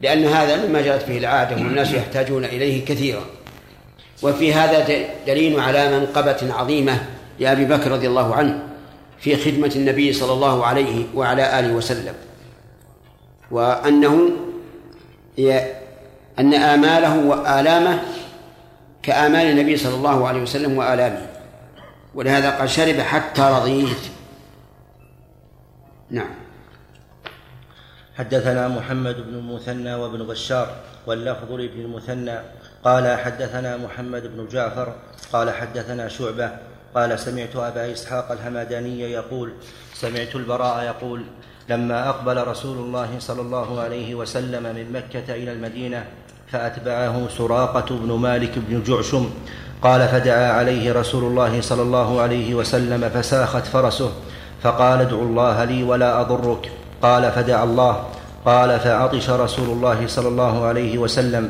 [0.01, 3.21] لأن هذا مما جرت به العادة والناس يحتاجون إليه كثيرا.
[4.23, 7.05] وفي هذا دليل على منقبة عظيمة
[7.39, 8.63] لأبي بكر رضي الله عنه
[9.19, 12.13] في خدمة النبي صلى الله عليه وعلى آله وسلم.
[13.51, 14.29] وأنه
[16.39, 17.99] أن آماله وآلامه
[19.03, 21.27] كآمال النبي صلى الله عليه وسلم وآلامه.
[22.15, 24.03] ولهذا قال شرب حتى رضيت.
[26.09, 26.29] نعم.
[28.19, 30.67] حدثنا محمد بن المثنى وابن بشار
[31.07, 32.39] واللفظ لابن المثنى.
[32.83, 34.93] قال حدثنا محمد بن جعفر
[35.33, 36.51] قال حدثنا شعبة
[36.95, 39.51] قال سمعت أبا إسحاق الهمداني يقول
[39.93, 41.21] سمعت البراء يقول
[41.69, 46.05] لما أقبل رسول الله صلى الله عليه وسلم من مكة إلى المدينة
[46.51, 49.29] فأتبعه سراقة بن مالك بن جعشم.
[49.81, 54.11] قال فدعا عليه رسول الله صلى الله عليه وسلم فساخت فرسه
[54.61, 56.71] فقال ادعو الله لي ولا أضرك.
[57.01, 58.03] قال فدعا الله.
[58.45, 61.49] قال فعطش رسول الله صلى الله عليه وسلم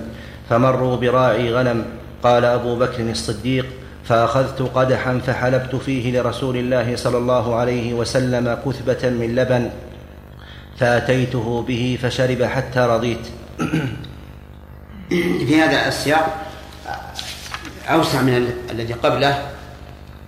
[0.49, 1.85] فمروا براعي غنم.
[2.23, 3.65] قال أبو بكر الصديق
[4.05, 9.69] فأخذت قدحا فحلبت فيه لرسول الله صلى الله عليه وسلم كثبة من لبن
[10.77, 13.27] فأتيته به فشرب حتى رضيت.
[15.47, 16.45] في هذا السياق
[17.89, 19.45] أوسع من الذي قبله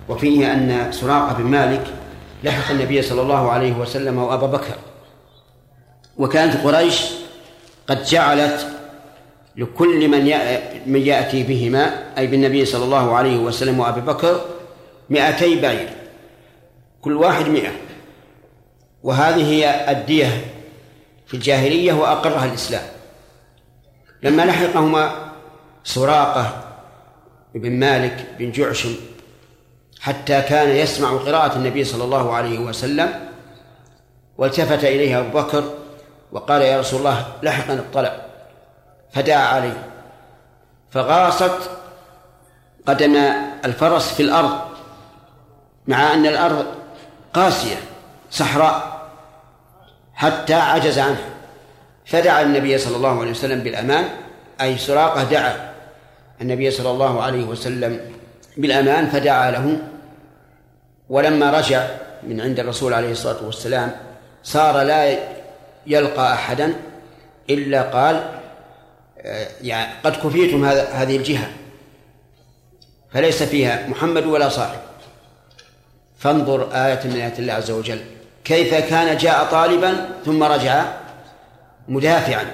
[0.08, 1.86] وفيه أن سراقة بن مالك
[2.44, 4.74] لحق النبي صلى الله عليه وسلم وابا بكر.
[6.18, 7.02] وكانت قريش
[7.86, 8.66] قد جعلت
[9.56, 10.24] لكل من
[10.86, 14.40] من يأتي بهما أي بالنبي صلى الله عليه وسلم وأبي بكر
[15.10, 15.88] مئتي بعير.
[17.00, 17.70] كل واحد مئة.
[19.02, 20.44] وهذه هي الدية
[21.26, 22.82] في الجاهلية وأقرها الإسلام.
[24.22, 25.32] لما لحقهما
[25.84, 26.64] سراقة
[27.54, 28.94] بن مالك بن جعشم
[30.00, 33.28] حتى كان يسمع قراءة النبي صلى الله عليه وسلم
[34.38, 35.64] والتفت إليه أبو بكر
[36.32, 38.12] وقال يا رسول الله لحقنا الطلب.
[39.12, 39.88] فدعا عليه
[40.90, 41.70] فغاصت
[42.86, 43.16] قدم
[43.64, 44.58] الفرس في الأرض
[45.86, 46.66] مع أن الأرض
[47.34, 47.76] قاسية
[48.30, 49.08] صحراء
[50.14, 51.28] حتى عجز عنها.
[52.06, 54.08] فدعا النبي صلى الله عليه وسلم بالأمان
[54.60, 55.72] أي سراقة دعا
[56.40, 58.00] النبي صلى الله عليه وسلم
[58.56, 59.78] بالأمان فدعا له.
[61.08, 61.86] ولما رجع
[62.22, 63.96] من عند الرسول عليه الصلاة والسلام
[64.42, 65.18] صار لا
[65.86, 66.74] يلقى أحدا
[67.50, 68.40] إلا قال
[69.60, 71.50] يعني قد كفيتم هذه الجهة
[73.10, 74.78] فليس فيها محمد ولا صاحب.
[76.18, 78.00] فانظر آية من آيات الله عز وجل.
[78.44, 80.84] كيف كان جاء طالبا ثم رجع
[81.88, 82.44] مدافعا.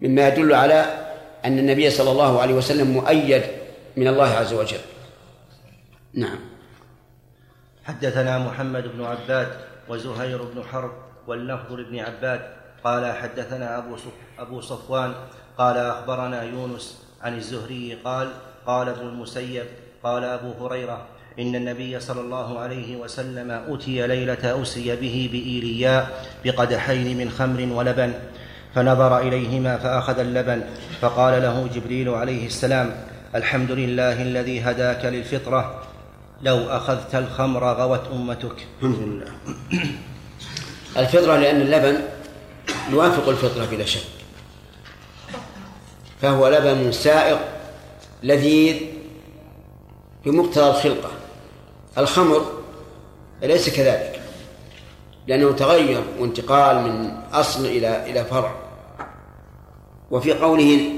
[0.00, 1.08] مما يدل على
[1.44, 3.42] أن النبي صلى الله عليه وسلم مؤيد
[3.96, 4.80] من الله عز وجل.
[6.14, 6.38] نعم.
[7.84, 9.48] حدثنا محمد بن عباد
[9.88, 10.92] وزهير بن حرب
[11.26, 12.40] واللفظ لابن عباد
[12.84, 13.96] قال حدثنا أبو
[14.38, 15.12] أبو صفوان
[15.58, 18.28] قال أخبرنا يونس عن الزهري قال
[18.66, 19.66] قال ابن المسيب
[20.04, 21.06] قال أبو هريرة
[21.38, 28.14] إن النبي صلى الله عليه وسلم أتي ليلة أسري به بإيلياء بقدحين من خمر ولبن
[28.74, 30.62] فنظر إليهما فأخذ اللبن
[31.00, 32.90] فقال له جبريل عليه السلام
[33.34, 35.82] الحمد لله الذي هداك للفطرة
[36.42, 38.66] لو أخذت الخمر غوت أمتك.
[38.82, 39.32] الحمد لله.
[40.96, 42.00] الفطرة لأن اللبن
[42.90, 44.00] يوافق الفطرة بلا شك.
[46.22, 47.38] فهو لبن سائق
[48.22, 48.76] لذيذ
[50.24, 51.10] بمقتضى الخلقة.
[51.98, 52.44] الخمر
[53.42, 54.22] ليس كذلك
[55.26, 58.54] لأنه تغير وانتقال من أصل إلى إلى فرع.
[60.10, 60.90] وفي قوله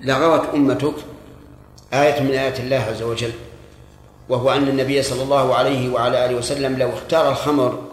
[0.00, 0.94] لغوت أمتك
[1.92, 3.32] آية من آيات الله عز وجل
[4.28, 7.91] وهو أن النبي صلى الله عليه وعلى آله وسلم لو اختار الخمر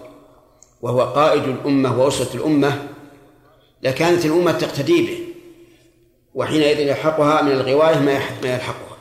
[0.81, 2.87] وهو قائد الأمة وأسرة الأمة
[3.83, 5.19] لكانت الأمة تقتدي به
[6.33, 8.11] وحينئذ يلحقها من الغواية ما
[8.43, 8.97] يلحقها.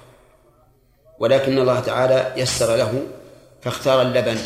[1.19, 3.03] ولكن الله تعالى يسر له
[3.63, 4.39] فاختار اللبن.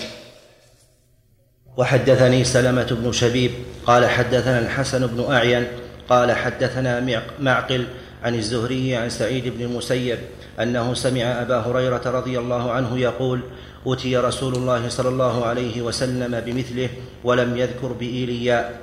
[1.76, 3.50] وحدثني سلمة بن شبيب
[3.86, 5.66] قال حدثنا الحسن بن أعين
[6.08, 7.86] قال حدثنا معقل
[8.22, 10.18] عن الزهري عن سعيد بن المسيب
[10.60, 13.40] أنه سمع أبا هريرة رضي الله عنه يقول
[13.86, 16.88] أتي رسول الله صلى الله عليه وسلم بمثله
[17.24, 18.80] ولم يذكر بإيلياء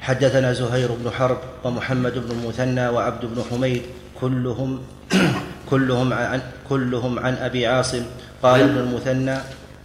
[0.00, 3.82] حدثنا زهير بن حرب ومحمد بن المثنى وعبد بن حميد
[4.20, 4.80] كلهم
[5.70, 8.02] كلهم عن كلهم عن أبي عاصم.
[8.42, 9.36] قال ابن المثنى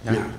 [0.05, 0.31] نعم.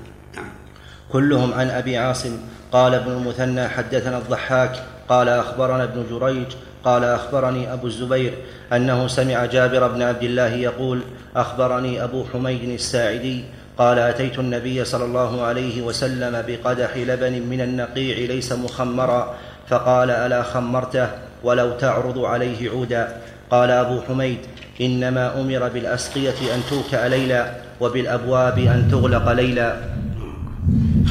[1.12, 2.38] كلهم عن أبي عاصم.
[2.72, 4.82] قال ابن المثنى حدثنا الضحاك.
[5.08, 6.46] قال أخبرنا ابن جريج.
[6.84, 8.34] قال أخبرني أبو الزبير
[8.72, 11.00] أنه سمع جابر بن عبد الله يقول
[11.36, 13.44] أخبرني أبو حميد الساعدي
[13.78, 19.34] قال أتيت النبي صلى الله عليه وسلم بقدح لبن من النقيع ليس مخمرا
[19.68, 21.08] فقال ألا خمرته
[21.42, 23.16] ولو تعرض عليه عودا.
[23.50, 24.38] قال أبو حميد
[24.80, 29.76] إنما أمر بالأسقية أن توكا ليلا وبالأبواب أن تغلق ليلا.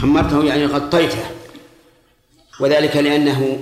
[0.02, 1.24] خمرته يعني غطيته
[2.60, 3.60] وذلك لأنه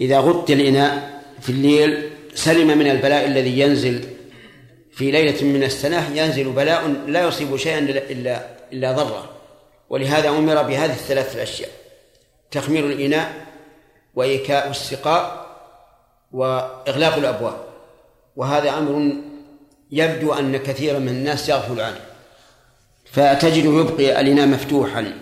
[0.00, 2.02] إذا غطي الإناء في الليل
[2.34, 4.13] سلم من البلاء الذي ينزل
[4.96, 8.40] في ليلة من السنة ينزل بلاء لا يصيب شيئا الا
[8.72, 9.30] الا ضره
[9.90, 11.70] ولهذا أمر بهذه الثلاث الأشياء
[12.50, 13.46] تخمير الإناء
[14.14, 15.46] وإيكاء السقاء
[16.32, 17.56] وإغلاق الأبواب.
[18.36, 19.12] وهذا أمر
[19.90, 22.00] يبدو أن كثيرا من الناس يغفل عنه.
[23.12, 25.12] فتجده يبقي الإناء مفتوحا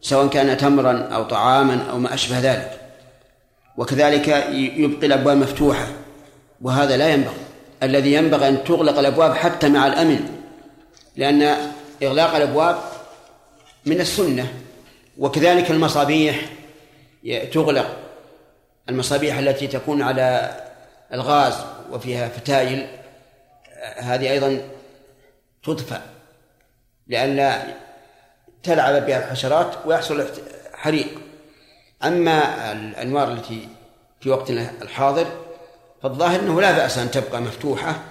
[0.00, 2.80] سواء كان تمرا أو طعاما أو ما أشبه ذلك.
[3.76, 5.86] وكذلك يبقي الأبواب مفتوحة
[6.62, 7.49] وهذا لا ينبغي.
[7.82, 10.42] الذي ينبغي أن تغلق الأبواب حتى مع الأمن
[11.16, 12.78] لأن إغلاق الأبواب
[13.86, 14.52] من السنة
[15.18, 16.40] وكذلك المصابيح
[17.52, 17.96] تغلق
[18.88, 20.56] المصابيح التي تكون على
[21.12, 21.54] الغاز
[21.92, 22.86] وفيها فتايل
[23.96, 24.60] هذه أيضا
[25.64, 26.02] تطفأ
[27.06, 27.62] لئلا
[28.62, 30.26] تلعب بها الحشرات ويحصل
[30.74, 31.08] حريق.
[32.04, 33.68] أما الأنوار التي
[34.20, 35.26] في وقتنا الحاضر
[36.02, 38.02] فالظاهر أنه لا بأس أن تبقى مفتوحة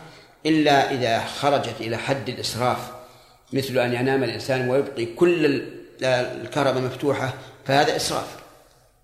[0.45, 2.91] إلا إذا خرجت إلى حد الإسراف
[3.53, 5.63] مثل أن ينام الإنسان ويبقي كل
[6.03, 7.33] الكهرباء مفتوحة
[7.65, 8.39] فهذا إسراف.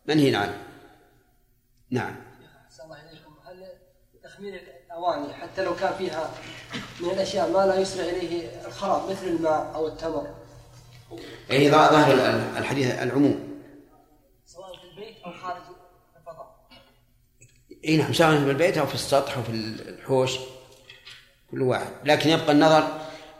[0.07, 0.57] منهي عنه
[1.89, 2.15] نعم.
[2.83, 3.67] الله عليكم هل
[4.23, 6.29] تخمير الأواني حتى لو كان فيها
[6.99, 10.27] من الأشياء ما لا يسرع إليه الخراب مثل الماء أو التمر؟
[11.51, 12.13] أي ظاهر
[12.57, 13.61] الحديث العموم.
[14.45, 15.54] سواء في البيت أو خارج
[17.87, 20.31] اي نعم سواء في البيت أو في السطح أو في الحوش
[21.51, 21.91] كل واحد.
[22.05, 22.87] لكن يبقى النظر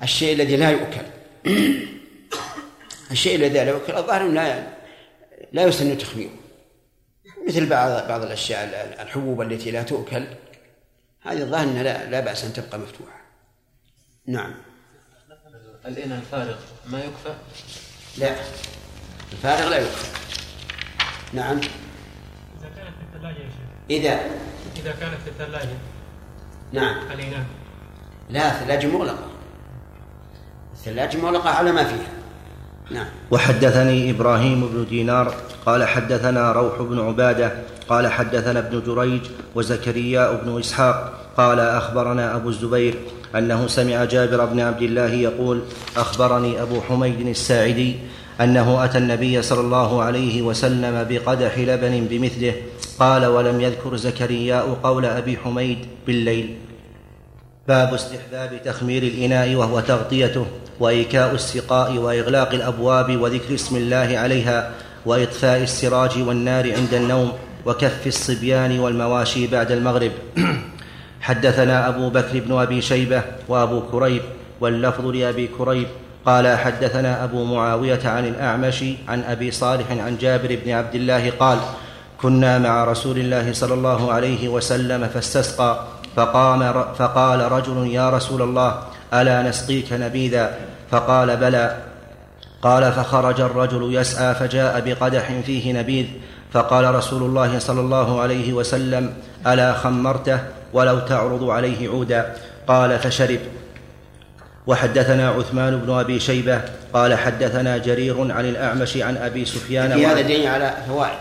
[0.04, 1.06] الشيء الذي لا يؤكل.
[3.12, 4.68] الشيء الذي لا يؤكل الظاهر لا
[5.52, 6.30] لا يسن تخميره.
[7.48, 10.28] مثل بعض بعض الأشياء الحبوب التي لا تؤكل
[11.22, 13.22] هذه الظاهر إنها لا, لا بأس أن تبقى مفتوحة.
[14.26, 14.56] نعم.
[15.86, 16.56] الإناء الفارغ
[16.88, 17.36] ما يكفى؟
[18.18, 18.36] لا.
[19.32, 20.08] الفارغ لا يكفى.
[21.34, 21.58] نعم.
[21.58, 24.20] إذا كانت في الثلاجة يا شيخ إذا
[24.78, 25.78] إذا كانت في الثلاجة.
[26.74, 26.96] نعم.
[27.14, 27.46] الإناء
[28.30, 29.28] لا الثلاجة مغلقة.
[30.74, 32.16] الثلاجة مغلقة على ما فيها.
[32.92, 33.08] نعم.
[33.32, 37.52] وحدثني إبراهيم بن دينار قال حدثنا روح بن عبادة
[37.90, 39.22] قال حدثنا ابن جريج
[39.56, 42.96] وزكريا بن إسحاق قال أخبرنا أبو الزبير
[43.36, 45.62] أنه سمع جابر بن عبد الله يقول
[45.98, 47.96] أخبرني أبو حميد الساعدي
[48.42, 52.54] أنه أتى النبي صلى الله عليه وسلم بقدح لبن بمثله
[53.00, 55.78] قال ولم يذكر زكرياء قول أبي حميد
[56.08, 56.56] بالليل.
[57.68, 60.46] باب استحباب تخمير الإناء وهو تغطيته
[60.80, 64.72] وإيكاء السقاء وإغلاق الأبواب وذكر اسم الله عليها
[65.06, 67.32] وإطفاء السراج والنار عند النوم
[67.66, 70.12] وكف الصبيان والمواشي بعد المغرب.
[71.22, 74.22] حدثنا أبو بكر بن أبي شيبة وأبو كريب
[74.62, 75.88] واللفظ لأبي كريب
[76.26, 81.58] قال حدثنا أبو معاوية عن الأعمش عن أبي صالح عن جابر بن عبد الله قال
[82.22, 85.80] كنا مع رسول الله صلى الله عليه وسلم فاستسقى
[86.16, 88.80] فقام فقال رجل يا رسول الله
[89.14, 90.56] ألا نسقيك نبيذا؟
[90.92, 91.78] فقال بلى.
[92.62, 96.06] قال فخرج الرجل يسعى فجاء بقدح فيه نبيذ.
[96.54, 99.14] فقال رسول الله صلى الله عليه وسلم
[99.48, 100.40] ألا خمرته
[100.74, 102.36] ولو تعرض عليه عودا؟
[102.68, 103.40] قال فشرب.
[104.68, 106.62] وحدثنا عثمان بن أبي شيبة
[106.94, 111.18] قال حدثنا جرير عن الأعمش عن أبي سفيان في هذا دليل على فوائد.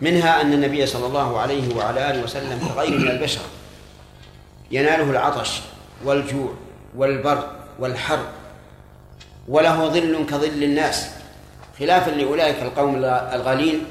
[0.00, 3.40] منها أن النبي صلى الله عليه وعلى آله وسلم كغيره من البشر.
[4.70, 5.60] يناله العطش
[6.04, 6.54] والجوع
[6.96, 7.44] والبرد
[7.78, 8.18] والحر
[9.48, 11.06] وله ظل كظل الناس
[11.78, 13.84] خلافا لأولئك القوم الغالين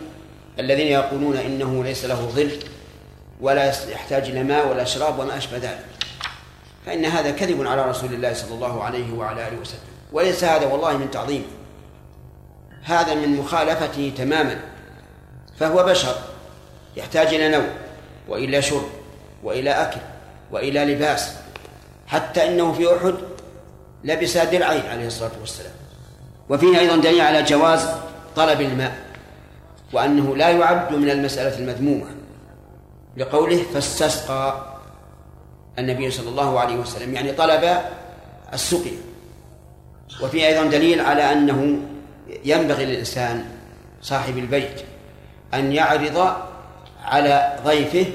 [0.59, 2.51] الذين يقولون إنه ليس له ظل
[3.41, 5.90] ولا يحتاج إلى ماء ولا شراب وما أشبه ذلك.
[6.85, 9.79] فإن هذا كذب على رسول الله صلى الله عليه وعلى آله وسلم.
[10.11, 11.45] وليس هذا والله من تعظيمه
[12.83, 14.59] هذا من مخالفته تماما.
[15.59, 16.15] فهو بشر
[16.95, 17.67] يحتاج إلى نوم
[18.27, 18.89] وإلى شرب
[19.43, 19.99] وإلى أكل
[20.51, 21.33] وإلى لباس.
[22.07, 23.13] حتى إنه في أحد
[24.03, 25.73] لبس درعين عليه الصلاة والسلام.
[26.49, 27.89] وفيه أيضا دليل على جواز
[28.35, 28.95] طلب الماء
[29.93, 32.05] وأنه لا يعد من المسألة المذمومة.
[33.17, 34.70] لقوله فاستسقى.
[35.79, 37.77] النبي صلى الله عليه وسلم يعني طلب
[38.53, 38.97] السقيا
[40.23, 41.77] وفي أيضا دليل على أنه
[42.45, 43.45] ينبغي للإنسان
[44.01, 44.81] صاحب البيت
[45.53, 46.35] أن يعرض
[47.03, 48.05] على ضيفه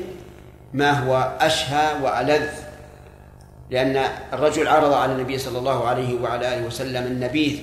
[0.74, 2.48] ما هو أشهى وألذ.
[3.70, 3.96] لأن
[4.32, 7.58] الرجل عرض على النبي صلى الله عليه وعلى آله وسلم النبيذ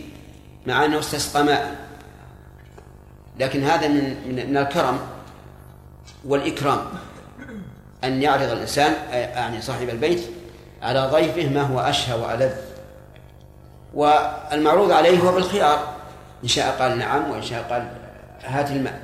[0.68, 1.76] مع أنه استسقى ماء.
[3.40, 4.16] لكن هذا من
[4.50, 5.00] من الكرم
[6.26, 6.80] والإكرام.
[8.04, 10.22] أن يعرض الإنسان يعني صاحب البيت
[10.82, 12.52] على ضيفه ما هو أشهى وألذ.
[13.94, 15.94] والمعروض عليه هو بالخيار
[16.44, 17.88] إن شاء قال نعم وإن شاء قال
[18.44, 19.00] هات الماء.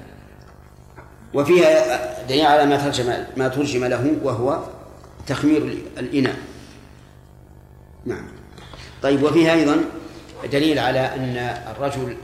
[1.33, 4.59] وفيها دليل على ما ترجم ما ترجم له وهو
[5.27, 6.35] تخمير الإناء.
[8.05, 8.27] نعم.
[9.03, 9.77] طيب وفيها أيضا
[10.51, 11.37] دليل على أن
[11.71, 12.17] الرجل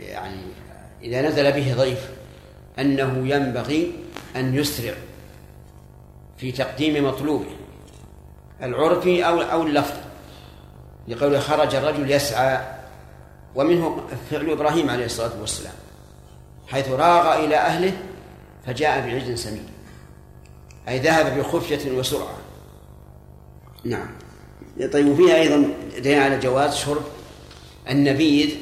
[0.00, 0.40] يعني
[1.02, 2.08] إذا نزل به ضيف
[2.78, 3.92] أنه ينبغي
[4.36, 4.92] أن يسرع
[6.38, 7.46] في تقديم مطلوبه
[8.62, 10.00] العرفي أو أو اللفظي
[11.08, 12.60] لقوله خرج الرجل يسعى
[13.54, 15.74] ومنه فعل إبراهيم عليه الصلاة والسلام
[16.68, 17.92] حيث راغ إلى أهله
[18.66, 19.66] فجاء بعجل سمين
[20.88, 22.36] أي ذهب بخفية وسرعة.
[23.84, 24.08] نعم.
[24.92, 25.68] طيب وفيها أيضا
[25.98, 27.02] دليل على جواز شرب
[27.90, 28.56] النبيذ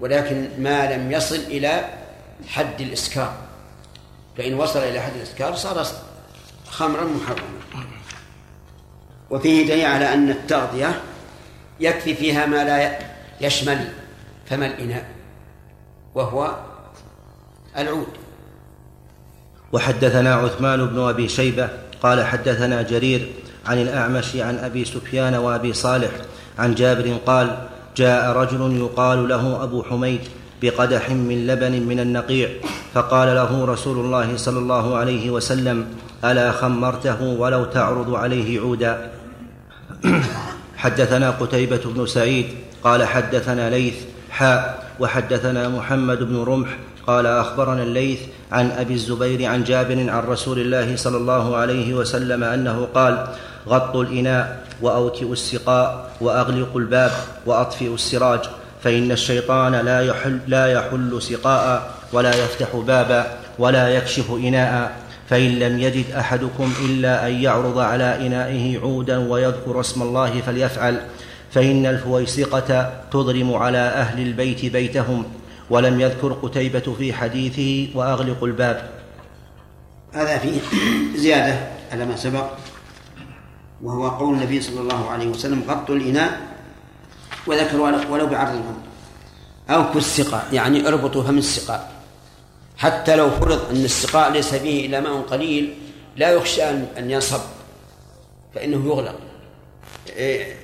[0.00, 1.88] ولكن ما لم يصل إلى
[2.48, 3.34] حد الإسكار.
[4.36, 5.86] فإن وصل إلى حد الإسكار صار
[6.78, 7.86] خمرا محرما.
[9.30, 11.00] وفيه دليل على أن التغذية
[11.80, 12.98] يكفي فيها ما لا
[13.40, 13.88] يشمل
[14.46, 15.06] فم الإناء
[16.14, 16.56] وهو
[17.78, 18.06] العود.
[19.72, 21.68] وحدثنا عثمان بن أبي شيبة
[22.02, 23.28] قال حدثنا جرير
[23.66, 26.10] عن الأعمش عن أبي سفيان وأبي صالح
[26.58, 30.20] عن جابر قال جاء رجل يقال له أبو حميد
[30.62, 32.48] بقدح من لبن من النقيع
[32.94, 35.86] فقال له رسول الله صلى الله عليه وسلم
[36.24, 39.10] ألا خمرته ولو تعرض عليه عودا.
[40.76, 42.46] حدثنا قتيبة بن سعيد
[42.84, 43.94] قال حدثنا ليث
[44.30, 46.68] حاء وحدثنا محمد بن رمح
[47.06, 48.20] قال أخبرنا الليث
[48.52, 53.26] عن أبي الزبير عن جابر عن رسول الله صلى الله عليه وسلم أنه قال
[53.68, 57.10] غطوا الإناء وأوكئوا السقاء وأغلقوا الباب
[57.46, 58.40] وأطفئوا السراج
[58.82, 63.26] فإن الشيطان لا يحل, لا يحل سقاء ولا يفتح بابا
[63.58, 65.05] ولا يكشف إناء.
[65.28, 71.00] فإن لم يجد أحدكم إلا أن يعرض على إنائه عودا ويذكر اسم الله فليفعل
[71.50, 75.24] فإن الفويسقة تضرم على أهل البيت بيتهم
[75.70, 78.90] ولم يذكر قتيبة في حديثه وأغلق الباب.
[80.12, 80.60] هذا فيه
[81.16, 81.58] زيادة
[81.92, 82.46] على ما سبق
[83.82, 86.40] وهو قول النبي صلى الله عليه وسلم غطوا الإناء
[87.46, 88.76] وذكر ولو بعرض الأمر
[89.70, 91.95] أو كالسقاء يعني اربطوا فم السقاء
[92.76, 95.74] حتى لو فرض أن السقاء ليس فيه إلا ماء قليل
[96.16, 97.40] لا يخشى أن ينصب
[98.54, 99.18] فإنه يغلق.
[100.16, 100.56] إيه،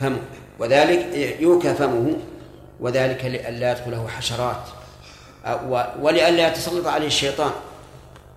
[0.00, 0.18] فمه.
[0.58, 1.06] وذلك
[1.40, 2.16] يوكى فمه
[2.80, 4.62] وذلك لئلا يدخله حشرات.
[6.00, 7.50] ولئلا يتسلط عليه الشيطان.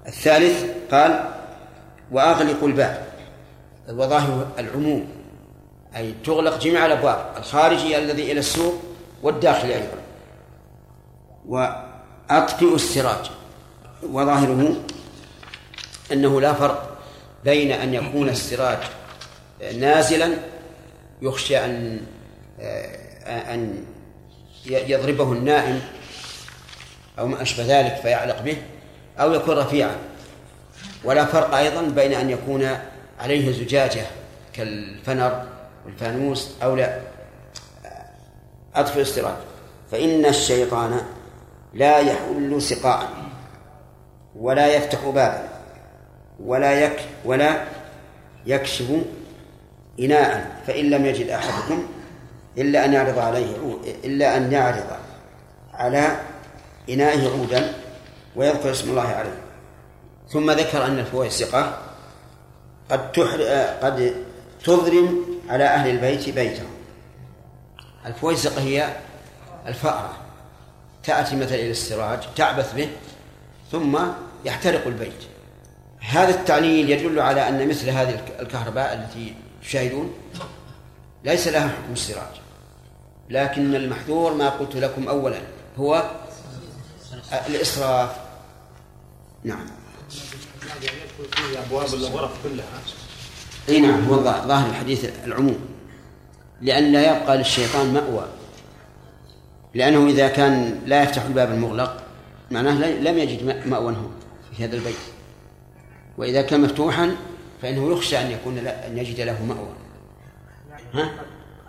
[0.08, 1.30] الثالث قال
[2.12, 3.06] وأغلقوا الباب.
[3.90, 5.08] وظاهر العموم.
[5.96, 8.74] أي تغلق جميع الأبواب الخارجي الذي إلى السوق
[9.24, 9.98] والداخلي أيضا.
[12.32, 13.32] وأطفئوا السراج.
[14.04, 14.76] وظاهره
[16.12, 16.98] أنه لا فرق
[17.44, 18.78] بين أن يكون السراج
[19.80, 20.38] نازلا
[21.22, 22.02] يخشى أن
[23.28, 23.86] أن
[24.66, 25.82] يضربه النائم
[27.20, 28.58] أو ما أشبه ذلك فيعلق به
[29.20, 29.96] أو يكون رفيعا.
[31.04, 32.70] ولا فرق أيضا بين أن يكون
[33.20, 34.06] عليه زجاجة
[34.54, 35.46] كالفنر
[35.86, 37.00] والفانوس أو لا.
[38.76, 39.36] أطفئ السراج.
[39.92, 41.02] فإن الشيطان
[41.74, 43.10] لا يحل سقاء
[44.36, 45.50] ولا يفتح بابا
[46.40, 47.66] ولا يك ولا
[48.46, 48.92] يكشف
[50.00, 51.88] إناء فإن لم يجد أحدكم
[52.58, 53.56] إلا أن يعرض عليه
[54.04, 54.86] إلا أن يعرض
[55.74, 56.20] على
[56.90, 57.74] إنائه عودا
[58.36, 59.38] ويذكر اسم الله عليه
[60.30, 61.78] ثم ذكر أن الفويسقة
[62.90, 63.20] قد.
[63.82, 64.16] قد
[64.64, 66.70] تضرم على أهل البيت بيتهم
[68.06, 68.96] الفويسقة هي
[69.68, 70.21] الفأرة
[71.04, 72.90] تأتي مثلا إلى السراج تعبث به
[73.72, 74.00] ثم
[74.46, 75.24] يحترق البيت.
[76.00, 80.14] هذا التعليل يدل على أن مثل هذه الكهرباء التي تشاهدون
[81.24, 82.42] ليس لها حكم السراج.
[83.30, 85.42] لكن المحذور ما قلت لكم أولا
[85.78, 86.12] هو
[87.48, 88.10] الإسراف.
[89.44, 89.66] نعم.
[91.68, 92.66] أبواب الغرف كلها.
[93.70, 95.60] إي نعم هو ظاهر الحديث العموم.
[96.62, 98.26] لأن لا يبقى للشيطان مأوى.
[99.74, 102.04] لأنه إذا كان لا يفتح الباب المغلق
[102.52, 103.96] معناه لم يجد مأوى
[104.58, 104.96] في هذا البيت.
[106.18, 107.16] وإذا كان مفتوحا
[107.62, 109.74] فإنه يخشى أن يكون أن يجد له مأوى.
[110.94, 111.12] ها؟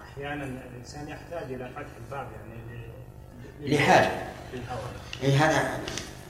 [0.02, 2.28] أحيانا الإنسان يحتاج إلى فتح الباب
[3.60, 4.10] يعني لحاجة.
[5.22, 5.80] أي هذا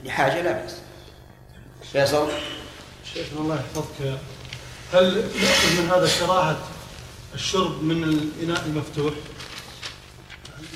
[0.05, 0.81] لحاجة لا بأس.
[1.91, 2.29] فيصل؟
[3.13, 4.17] شيخنا الله يحفظك.
[4.93, 6.57] هل نأخذ من هذا كراهة
[7.33, 9.13] الشرب من الإناء المفتوح؟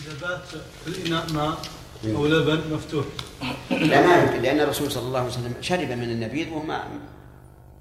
[0.08, 0.47] إذا بات
[0.86, 1.58] في الإناء ماء
[2.05, 3.05] أو لبن مفتوح.
[3.72, 6.84] لا ما يمكن لأن الرسول صلى الله عليه وسلم شرب من النبيذ وما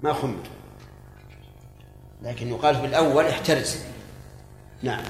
[0.03, 0.43] ما خمر.
[2.21, 3.77] لكن يقال في الأول احترز.
[4.83, 5.03] نعم.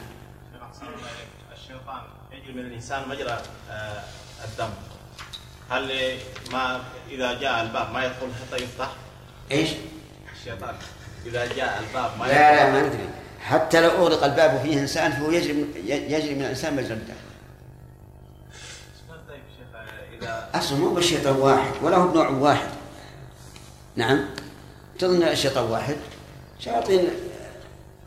[1.53, 2.01] الشيطان
[2.32, 3.41] يجري من الإنسان مجرى
[3.72, 4.03] آه،
[4.45, 4.70] الدم.
[5.70, 6.18] هل
[6.51, 8.91] ما إذا جاء الباب ما يدخل حتى يفتح؟
[9.51, 9.70] إيش؟
[10.39, 10.76] الشيطان
[11.26, 13.09] إذا جاء الباب ما لا لا ما ندري.
[13.47, 17.13] حتى لو أغلق الباب وفيه إنسان فهو يجري من يجري من الإنسان مجرى الدم.
[20.55, 22.67] أصلا مو بالشيطان واحد ولا هو بنوع واحد.
[23.95, 24.25] نعم.
[24.99, 25.95] تظن الشيطان واحد؟
[26.59, 27.07] شياطين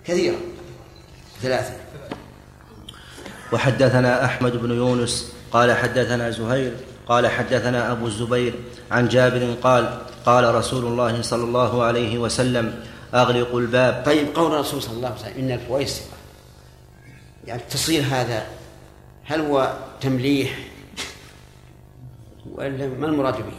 [0.05, 0.37] كثيرة
[1.43, 1.73] ثلاثة.
[3.53, 6.77] وحدثنا أحمد بن يونس قال حدثنا زهير
[7.09, 8.55] قال حدثنا أبو الزبير
[8.91, 12.85] عن جابر قال قال رسول الله صلى الله عليه وسلم
[13.15, 14.03] أغلقوا الباب.
[14.07, 16.17] طيب قول الرسول صلى الله عليه وسلم إن الفويسقه
[17.47, 18.47] يعني التصير هذا
[19.25, 20.59] هل هو تمليح
[22.55, 23.53] ولا ما المراد به؟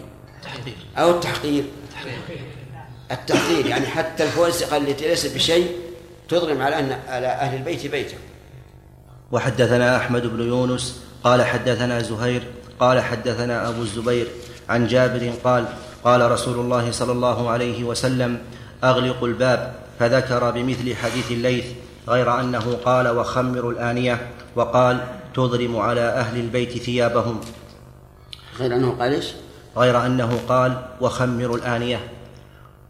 [0.44, 1.64] تحقيق أو التحقير؟
[3.12, 5.76] التحقير يعني حتى الفويسقه التي ليست بشيء
[6.30, 8.18] تضرم على أن على أهل البيت بيته.
[9.32, 12.44] وحدثنا أحمد بن يونس قال حدثنا زهير
[12.80, 14.28] قال حدثنا أبو الزبير
[14.70, 15.66] عن جابر قال
[16.04, 18.42] قال رسول الله صلى الله عليه وسلم
[18.84, 21.66] اغلقوا الباب فذكر بمثل حديث الليث
[22.08, 27.42] غير أنه قال وخمروا الآنية وقال تضرم على أهل البيت ثيابهم.
[28.60, 29.34] غير أنه قال إيش؟
[29.78, 32.12] غير أنه قال وخمروا الآنية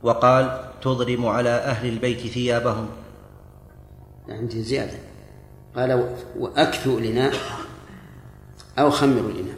[0.03, 2.89] وقال تضرم على أهل البيت ثيابهم.
[4.29, 4.97] عندي زيادة.
[5.75, 7.33] قال وأكثوا الاناء
[8.79, 9.55] أو خمروا الاناء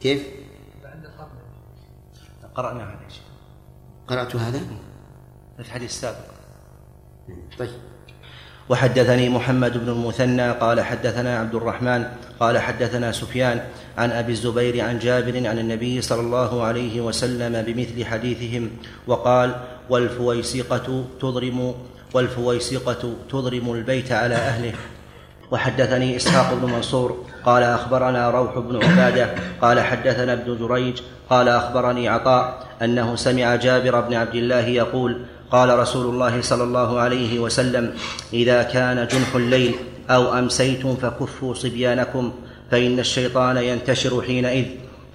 [0.00, 0.26] كيف؟
[2.54, 3.00] قرأنا هذا
[4.08, 4.58] قرأت هذا؟
[5.56, 6.16] في الحديث السابق.
[7.58, 7.70] طيب.
[8.68, 12.06] وحدثني محمد بن المثنى قال حدثنا عبد الرحمن
[12.40, 13.64] قال حدثنا سفيان
[13.98, 18.70] عن أبي الزبير عن جابر عن النبي صلى الله عليه وسلم بمثل حديثهم
[19.06, 19.54] وقال
[19.90, 21.74] والفويسقة تضرم
[22.14, 24.74] والفويسقة تضرم البيت على أهله.
[25.52, 31.00] وحدثني إسحاق بن منصور قال أخبرنا روح بن عبادة قال حدثنا ابن جريج
[31.30, 37.00] قال أخبرني عطاء أنه سمع جابر بن عبد الله يقول قال رسول الله صلى الله
[37.00, 37.94] عليه وسلم
[38.32, 39.74] إذا كان جنح الليل
[40.10, 42.32] أو أمسيتم فكفوا صبيانكم
[42.70, 44.64] فإن الشيطان ينتشر حينئذ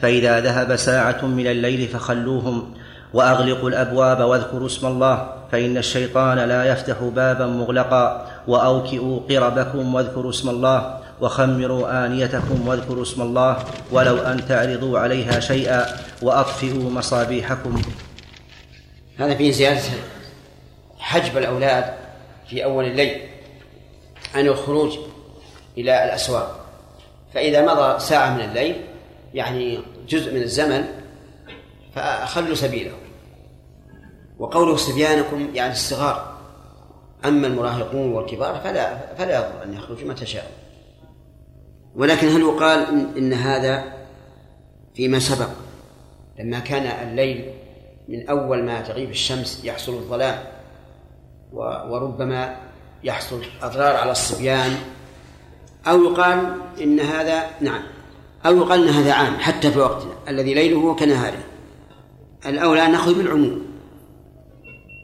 [0.02, 2.74] فإذا ذهب ساعة من الليل فخلوهم
[3.14, 8.28] وأغلقوا الأبواب واذكروا اسم الله فإن الشيطان لا يفتح بابا مغلقا.
[8.48, 13.58] وأوكئوا قربكم واذكروا اسم الله وخمروا آنيتكم واذكروا اسم الله
[13.92, 15.86] ولو أن تعرضوا عليها شيئا.
[16.22, 17.82] وأطفئوا مصابيحكم.
[19.18, 19.82] هذا فيه زيادة
[21.00, 21.94] حجب الأولاد
[22.50, 23.22] في أول الليل
[24.36, 24.98] عن الخروج
[25.78, 26.60] إلى الأسواق.
[27.34, 28.76] فإذا مضى ساعة من الليل
[29.34, 29.80] يعني
[30.10, 30.84] جزء من الزمن
[31.98, 32.92] فخلوا سبيله.
[34.40, 36.38] وقوله صبيانكم يعني الصغار.
[37.26, 40.50] أما المراهقون والكبار فلا فلا يضر أن يخرجوا متى شاءوا.
[41.96, 42.80] ولكن هل يقال
[43.18, 43.84] إن هذا
[44.96, 45.50] فيما سبق؟
[46.40, 47.54] لما كان الليل
[48.08, 50.44] من أول ما تغيب الشمس يحصل الظلام
[51.54, 52.56] وربما
[53.04, 54.78] يحصل أضرار على الصبيان.
[55.88, 57.82] أو يقال إن هذا نعم
[58.46, 61.57] أو يقال إن هذا عام حتى في وقتنا الذي ليله كنهاره.
[62.46, 63.62] الأولى أن نأخذ بالعموم.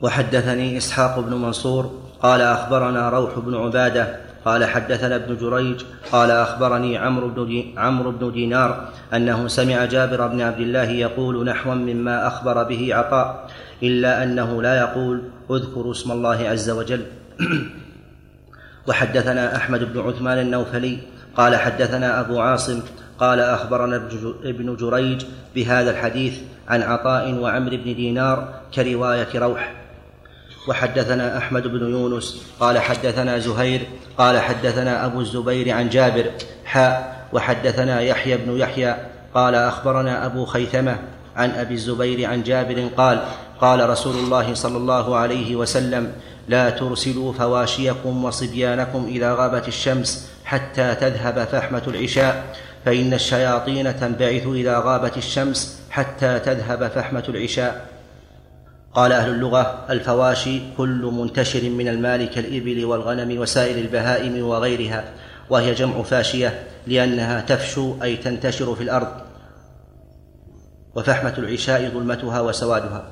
[0.04, 6.98] وحدثني إسحاق بن منصور قال أخبرنا روح بن عبادة قال حدثنا ابن جريج قال أخبرني
[6.98, 12.28] عمرو بن دي عمرو بن دينار أنه سمع جابر بن عبد الله يقول نحوا مما
[12.28, 13.48] أخبر به عطاء
[13.84, 15.22] إلا أنه لا يقول
[15.52, 17.06] اذكروا اسم الله عز وجل.
[18.88, 20.98] وحدثنا أحمد بن عثمان النوفلي
[21.38, 22.80] قال حدثنا أبو عاصم
[23.20, 23.96] قال أخبرنا
[24.44, 25.26] ابن جريج
[25.56, 29.74] بهذا الحديث عن عطاء وعمرو بن دينار كرواية روح.
[30.68, 33.82] وحدثنا أحمد بن يونس قال حدثنا زهير
[34.18, 36.32] قال حدثنا أبو الزبير عن جابر
[36.66, 37.14] حاء.
[37.34, 38.96] وحدثنا يحيى بن يحيى
[39.34, 41.00] قال أخبرنا أبو خيثمة
[41.36, 43.20] عن أبي الزبير عن جابر قال
[43.62, 46.12] قال رسول الله صلى الله عليه وسلم
[46.48, 52.56] لا ترسلوا فواشيكم وصبيانكم إذا غابت الشمس حتى تذهب فحمة العشاء.
[52.86, 57.88] فإن الشياطين تنبعث إذا غابت الشمس حتى تذهب فحمة العشاء.
[58.94, 65.04] قال أهل اللغة الفواشي كل منتشر من المال كالإبل والغنم وسائر البهائم وغيرها
[65.50, 69.08] وهي جمع فاشية لأنها تفشو أي تنتشر في الأرض.
[70.96, 73.06] وفحمة العشاء ظلمتها وسوادها.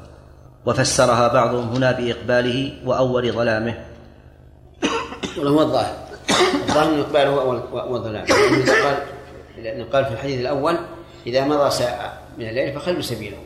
[0.66, 3.74] وفسرها بعضهم هنا بإقباله وأول ظلامه.
[5.38, 5.96] وهو الظاهر.
[6.70, 7.32] الظاهر إقباله
[7.74, 8.26] وظلامه
[8.84, 8.98] قال
[9.58, 10.78] لأنه قال في الحديث الأول
[11.28, 13.38] إذا مضى ساعة من الليل فخلوا سبيله.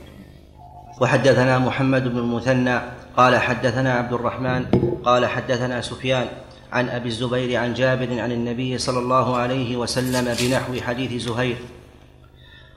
[1.02, 2.80] وحدثنا محمد بن المثنى
[3.18, 4.66] قال حدثنا عبد الرحمن
[5.06, 6.28] قال حدثنا سفيان
[6.72, 11.56] عن أبي الزبير عن جابر عن النبي صلى الله عليه وسلم بنحو حديث زهير.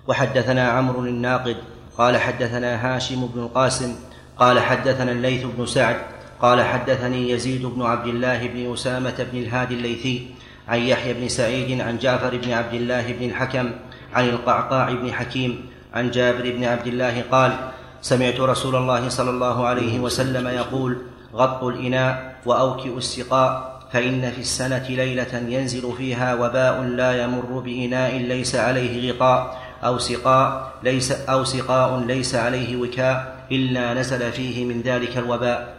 [0.09, 1.57] وحدثنا عمرو الناقد
[1.99, 3.95] قال حدثنا هاشم بن القاسم
[4.39, 5.97] قال حدثنا الليث بن سعد
[6.41, 10.27] قال حدثني يزيد بن عبد الله بن أسامة بن الهادي الليثي
[10.69, 13.71] عن يحيى بن سعيد عن جعفر بن عبد الله بن الحكم
[14.15, 17.57] عن القعقاع بن حكيم عن جابر بن عبد الله قال
[18.03, 20.99] سمعت رسول الله صلى الله عليه وسلم يقول
[21.35, 28.57] غطوا الإناء واوكئوا السقاء فإن في السنة ليلة ينزل فيها وباء لا يمر بإناء ليس
[28.57, 35.19] عليه غطاء أو سقاء ليس أو سقاء ليس عليه وكاء إلا نزل فيه من ذلك
[35.19, 35.75] الوباء.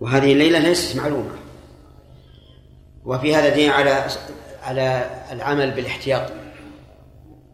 [0.00, 1.39] وهذه الليلة ليست معلومة.
[3.04, 4.06] وفي هذا دين على
[4.62, 6.32] على العمل بالاحتياط.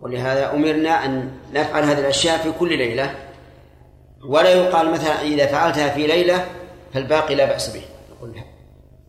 [0.00, 3.14] ولهذا أمرنا أن نفعل هذه الأشياء في كل ليلة.
[4.28, 6.46] ولا يقال مثلا إذا فعلتها في ليلة
[6.94, 7.82] فالباقي لا بأس به.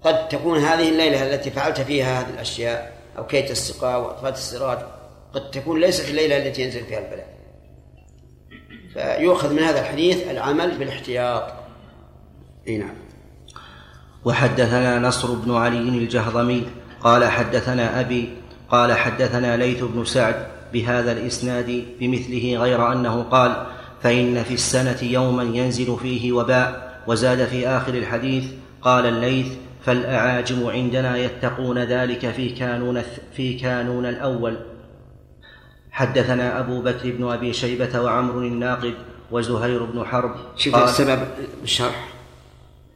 [0.01, 4.77] قد تكون هذه الليلة التي فعلت فيها هذه الأشياء أو كيت السقاء وأطفاء السراج
[5.33, 7.37] قد تكون ليست الليلة التي ينزل فيها البلاء.
[8.93, 11.53] فيؤخذ من هذا الحديث العمل بالاحتياط.
[12.67, 12.95] إي نعم.
[14.27, 16.63] وحدثنا نصر بن علي الجهضمي
[17.01, 18.29] قال حدثنا أبي
[18.69, 23.65] قال حدثنا ليث بن سعد بهذا الإسناد بمثله غير أنه قال
[24.03, 28.45] فإن في السنة يوما ينزل فيه وباء وزاد في آخر الحديث
[28.81, 29.47] قال الليث
[29.85, 33.01] فالأعاجم عندنا يتقون ذلك في كانون
[33.33, 34.57] في كانون الأول.
[35.91, 38.93] حدثنا أبو بكر بن أبي شيبة وعمر الناقد
[39.31, 41.19] وزهير بن حرب شوف السبب
[41.63, 42.16] الشرح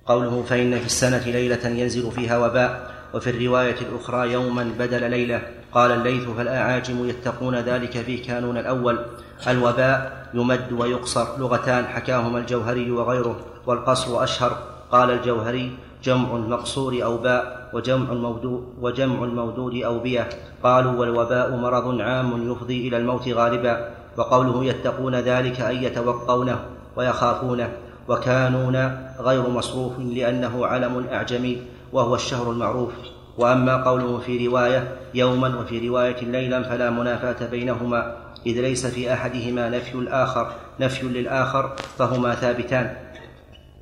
[0.06, 5.42] قوله فإن في السنة ليلة ينزل فيها وباء وفي الرواية الأخرى يوما بدل ليلة.
[5.74, 9.00] قال الليث فالأعاجم يتقون ذلك في كانون الأول.
[9.48, 14.58] الوباء يمد ويقصر لغتان حكاهما الجوهري وغيره والقصر أشهر.
[14.92, 20.30] قال الجوهري جمع المقصور أوباء وجمع المودود وجمع المودود أوبية
[20.64, 23.92] قالوا والوباء مرض عام يفضي إلى الموت غالبا.
[24.18, 26.60] وقوله يتقون ذلك أن يتوقونه
[26.96, 27.70] ويخافونه.
[28.08, 28.76] وكانون
[29.20, 32.94] غير مصروف لأنه علم أعجمي وهو الشهر المعروف.
[33.38, 39.70] وأما قوله في رواية يوما وفي رواية ليلا فلا منافاة بينهما إذ ليس في أحدهما
[39.70, 42.98] نفي الآخر نفي للآخر فهما ثابتان.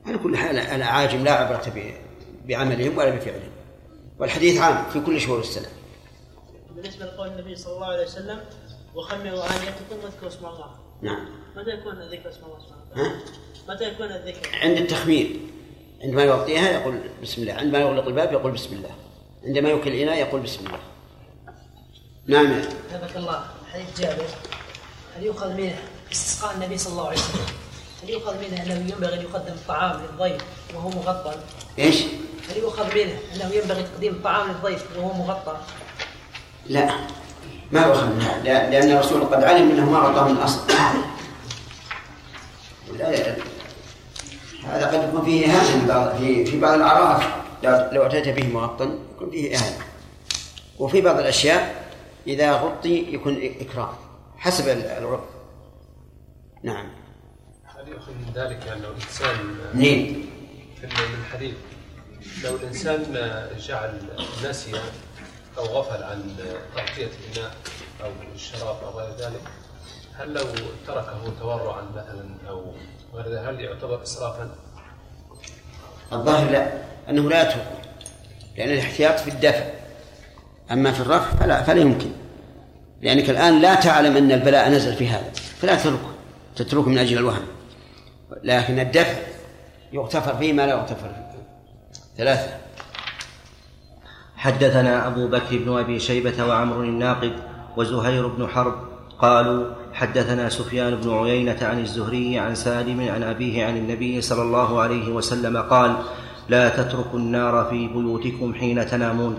[0.05, 1.73] على كل حال الأعاجم لا عبرة
[2.47, 3.51] بعملهم ولا بفعلهم
[4.19, 5.67] والحديث عام في كل شهور السنة.
[6.75, 8.39] بالنسبة لقول النبي صلى الله عليه وسلم
[8.95, 10.69] وخمروا آنيتكم واذكروا اسم الله.
[11.01, 11.25] نعم.
[11.57, 13.11] متى يكون ذكر اسم الله سبحانه وتعالى؟
[13.69, 15.39] متى يكون الذكر؟ عند التخمير.
[16.03, 17.53] عندما يغطيها يقول بسم الله.
[17.53, 18.89] عندما يغلق الباب يقول بسم الله.
[19.45, 20.79] عندما يوكل الإناء يقول بسم الله.
[22.27, 22.61] نعم.
[22.93, 23.43] حفظك الله.
[23.73, 24.25] حديث جابر.
[25.17, 25.75] هل يؤخذ منه
[26.11, 27.45] استسقاء النبي صلى الله عليه وسلم؟
[28.03, 30.41] هل يؤخذ منه أنه ينبغي أن يقدم الطعام للضيف
[30.75, 31.35] وهو مغطى؟
[31.79, 31.95] إيش؟
[32.49, 35.57] هل يؤخذ منه أنه ينبغي تقديم الطعام للضيف وهو مغطى؟
[36.67, 36.89] لا.
[37.71, 40.59] ما يؤخذ منها لا- لأن الرسول قد علم أنه ما غطاه من الأصل.
[42.97, 43.35] لا
[44.65, 47.27] هذا قد يكون فيه إهانة في بعض في في بعض الأعراف.
[47.93, 49.77] لو- أتيت به مغطى يكون فيه إهانة.
[50.79, 51.89] وفي بعض الأشياء
[52.27, 53.89] إذا غطي يكون إكرام
[54.37, 55.19] حسب العرف.
[56.63, 56.91] نعم.
[57.65, 59.35] هل يؤخذ من ذلك أن لو الإنسان
[59.73, 60.29] منين؟
[60.81, 61.55] في من الحديث
[62.43, 63.03] لو الإنسان
[63.59, 64.01] جعل
[64.43, 64.81] ناسيا
[65.57, 66.35] أو غفل عن
[66.75, 67.55] تغطية الإناء
[68.03, 69.41] أو الشراب أو غير ذلك
[70.19, 70.43] هل لو
[70.87, 72.73] تركه تورعا مثلا أو
[73.13, 74.49] غير ذلك هل يعتبر إسرافا؟
[76.13, 76.71] الظاهر لا
[77.09, 77.67] أنه لا يترك
[78.57, 79.65] لأن الاحتياط في الدفع.
[80.71, 82.11] أما في الرفع فلا فلا يمكن.
[83.01, 86.11] لأنك الآن لا تعلم أن البلاء نزل في هذا فلا تتركه
[86.55, 87.45] تتركه من أجل الوهم.
[88.43, 89.19] لكن الدفع
[89.93, 91.39] يغتفر فيه ما لا يغتفر فيه.
[92.17, 92.57] ثلاثة.
[94.35, 97.33] حدثنا أبو بكر بن أبي شيبة وعمر الناقد
[97.77, 98.89] وزهير بن حرب
[99.19, 104.81] قالوا حدثنا سفيان بن عيينة عن الزهري عن سالم عن أبيه عن النبي صلى الله
[104.81, 105.95] عليه وسلم قال
[106.49, 109.37] لا تتركوا النار في بيوتكم حين تنامون.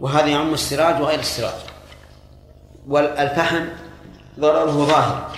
[0.00, 1.60] وهذا يعم السراج وغير السراج.
[2.86, 3.64] والفحم
[4.40, 5.30] ضرره ظاهر.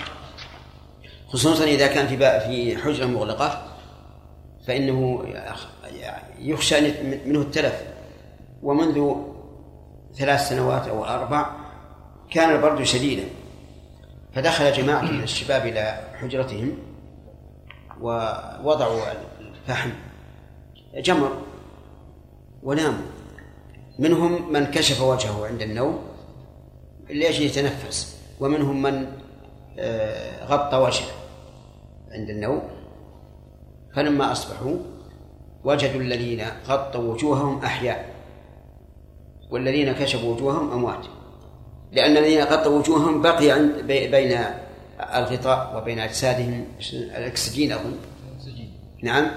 [1.27, 3.63] خصوصا إذا كان في في حجرة مغلقة
[4.67, 5.25] فإنه
[6.39, 6.81] يخشى
[7.25, 7.83] منه التلف.
[8.63, 9.13] ومنذ
[10.19, 11.45] ثلاث سنوات أو أربع
[12.31, 13.23] كان البرد شديدا.
[14.35, 16.77] فدخل جماعة من الشباب إلى حجرتهم
[18.01, 19.01] ووضعوا
[19.39, 19.89] الفحم
[20.95, 21.37] جمر
[22.63, 23.05] وناموا.
[23.99, 25.99] منهم من كشف وجهه عند النوم
[27.09, 29.07] لأجل يتنفس ومنهم من
[29.79, 31.11] آه، غطى وجهه
[32.11, 32.61] عند النوم.
[33.95, 34.77] فلما أصبحوا
[35.63, 38.13] وجدوا الذين غطوا وجوههم أحياء
[39.51, 41.05] والذين كشفوا وجوههم أموات.
[41.93, 44.39] لأن الذين غطوا وجوههم بقي عند بي- بين
[45.15, 47.93] الغطاء وبين أجسادهم الأكسجين أظن
[49.03, 49.31] نعم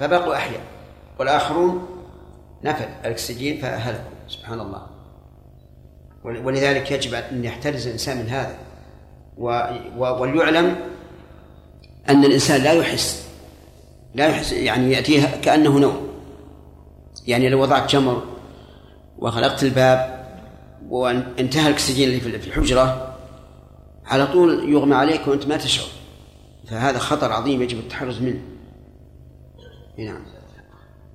[0.00, 0.60] فبقوا أحياء.
[1.18, 1.86] والآخرون
[2.64, 4.86] نفد الأكسجين فهلكوا سبحان الله.
[6.24, 8.56] ول- ولذلك يجب أن يحترز الإنسان من هذا.
[9.98, 10.76] وليعلم
[12.08, 13.28] أن الإنسان لا يحس.
[14.14, 14.52] لا يحس.
[14.52, 16.08] يعني يأتيه كأنه نوم.
[17.26, 18.22] يعني لو وضعت جمر
[19.18, 20.13] وغلقت الباب
[20.94, 23.14] وانتهى الأكسجين اللي في الحجرة
[24.06, 25.86] على طول يغمى عليك وأنت ما تشعر.
[26.70, 28.40] فهذا خطر عظيم يجب التحرز منه.
[29.98, 30.24] نعم.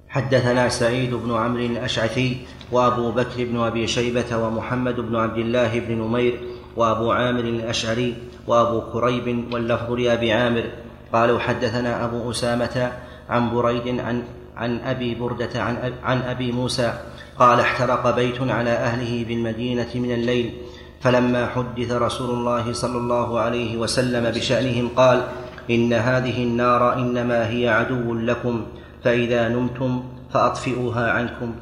[0.08, 2.38] حدثنا سعيد بن عمرو الأشعثي
[2.72, 6.40] وأبو بكر بن أبي شيبة ومحمد بن عبد الله بن نمير
[6.76, 8.16] وأبو عامر الأشعري
[8.48, 10.72] وأبو كريب واللفظ لأبي عامر.
[11.14, 12.92] قالوا حدثنا أبو أسامة
[13.30, 14.24] عن بريد عن
[14.56, 16.94] عن أبي بردة عن, عن أبي موسى
[17.40, 20.54] قال احترق بيت على أهله بالمدينة من الليل
[21.02, 25.28] فلما حدث رسول الله صلى الله عليه وسلم بشأنهم قال
[25.70, 28.66] إن هذه النار إنما هي عدو لكم
[29.04, 31.56] فإذا نمتم فأطفئوها عنكم.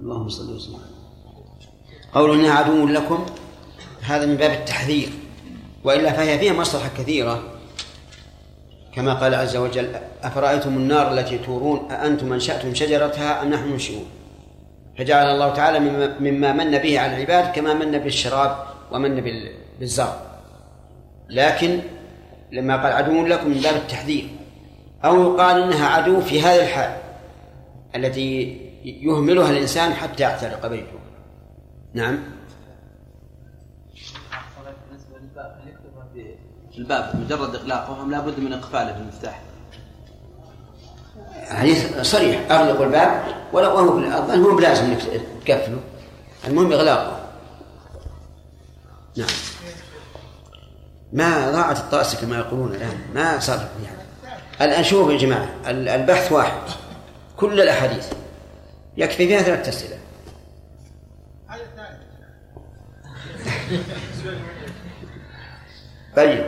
[0.00, 0.78] اللهم صل وسلم.
[2.14, 3.26] قول إنها عدو لكم
[4.02, 5.08] هذا من باب التحذير
[5.84, 7.42] وإلا فهي فيها مصلحة كثيرة.
[8.94, 14.04] كما قال عز وجل أفرأيتم النار التي تورون أأنتم أنشأتم شجرتها أم نحن المنشئون
[14.98, 15.78] فجعل الله تعالى
[16.20, 18.56] مما, من به على العباد كما من بالشراب
[18.92, 20.16] ومن بال- بالزرع.
[21.30, 21.80] لكن
[22.52, 24.28] لما قال عدو لكم من باب التحذير
[25.04, 26.96] أو يقال إنها عدو في هذا الحال
[27.96, 30.98] التي يهملها الإنسان حتى يعترق بيته.
[31.94, 32.18] نعم.
[36.78, 39.42] الباب مجرد اغلاقه ام لابد من إقفاله بالمفتاح؟
[41.50, 42.50] حديث صريح.
[42.50, 43.22] أغلق الباب
[43.52, 45.00] ولا وهو الظن هو بلازم إنك
[45.46, 45.80] تقفله
[46.46, 47.20] المهم إغلاقه.
[49.16, 49.26] نعم.
[51.12, 52.98] ما ضاعت الطاسة كما يقولون الآن.
[53.14, 53.96] ما صار يعني
[54.60, 56.62] الآن شوفوا يا جماعة ال- البحث واحد.
[57.36, 58.06] كل الأحاديث.
[58.96, 59.96] يكفي فيها ثلاثة أسئلة.
[66.16, 66.44] طيب.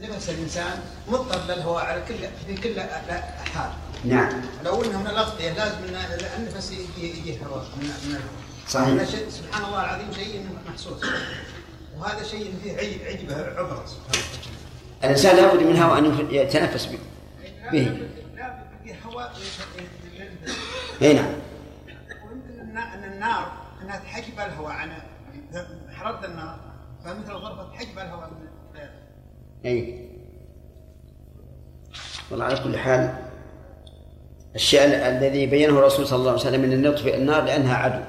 [0.00, 2.14] نفس نفس الإنسان مضطر للهواء على كل
[2.46, 2.80] في كل
[3.54, 3.70] حال
[4.04, 4.42] نعم.
[4.64, 5.94] لو انه من الاغطيه لازم ان
[6.38, 8.46] النفس يجي هواء من من الهواء.
[8.68, 9.28] صحيح.
[9.28, 11.04] سبحان الله العظيم شيء محسوس.
[11.98, 13.84] وهذا شيء فيه عجب عجبة عبرة.
[13.86, 14.56] سبحان الله
[15.04, 16.98] الإنسان لابد من هواء أن يتنفس به.
[17.72, 18.08] به.
[19.06, 19.32] هواء
[21.02, 21.32] اي نعم.
[22.28, 24.92] ويمكن ان النار إنها تحجب الهواء عن
[25.94, 26.58] حراره النار
[27.04, 28.45] فمثل الغرفة تحجب الهواء من
[29.64, 30.06] اي
[32.30, 33.14] والله على كل حال
[34.54, 38.02] الشيء الذي بينه الرسول صلى الله عليه وسلم من أن يطفئ النار لأنها عدو.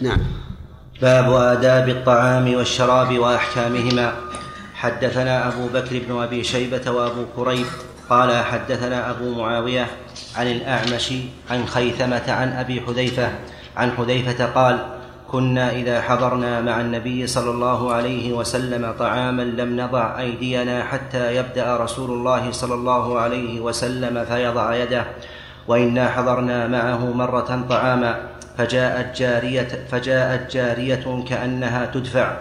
[0.00, 0.18] نعم.
[1.02, 4.12] باب آداب الطعام والشراب وأحكامهما.
[4.74, 7.66] حدثنا أبو بكر بن أبي شيبة وأبو كريب
[8.10, 9.86] قال حدثنا أبو معاوية
[10.36, 11.12] عن الأعمش
[11.50, 13.28] عن خيثمة عن أبي حذيفة.
[13.76, 14.95] عن حذيفة قال
[15.30, 21.76] كنا إذا حضرنا مع النبي صلى الله عليه وسلم طعاما لم نضع أيدينا حتى يبدأ
[21.76, 25.04] رسول الله صلى الله عليه وسلم فيضع يده
[25.68, 28.20] وإنا حضرنا معه مرة طعاما
[28.58, 32.36] فجاءت جارية فجاءت جارية كأنها تدفع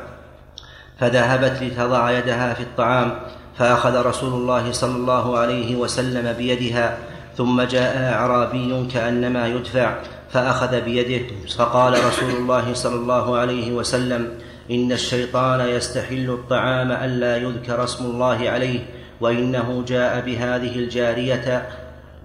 [0.99, 3.19] فذهبت لتضع يدها في الطعام
[3.57, 6.97] فأخذ رسول الله صلى الله عليه وسلم بيدها
[7.37, 9.95] ثم جاء أعرابي كأنما يدفع
[10.35, 11.25] فأخذ بيده
[11.57, 14.29] فقال رسول الله صلى الله عليه وسلم
[14.71, 18.79] إن الشيطان يستحل الطعام ألا يذكر اسم الله عليه
[19.21, 21.67] وإنه جاء بهذه الجارية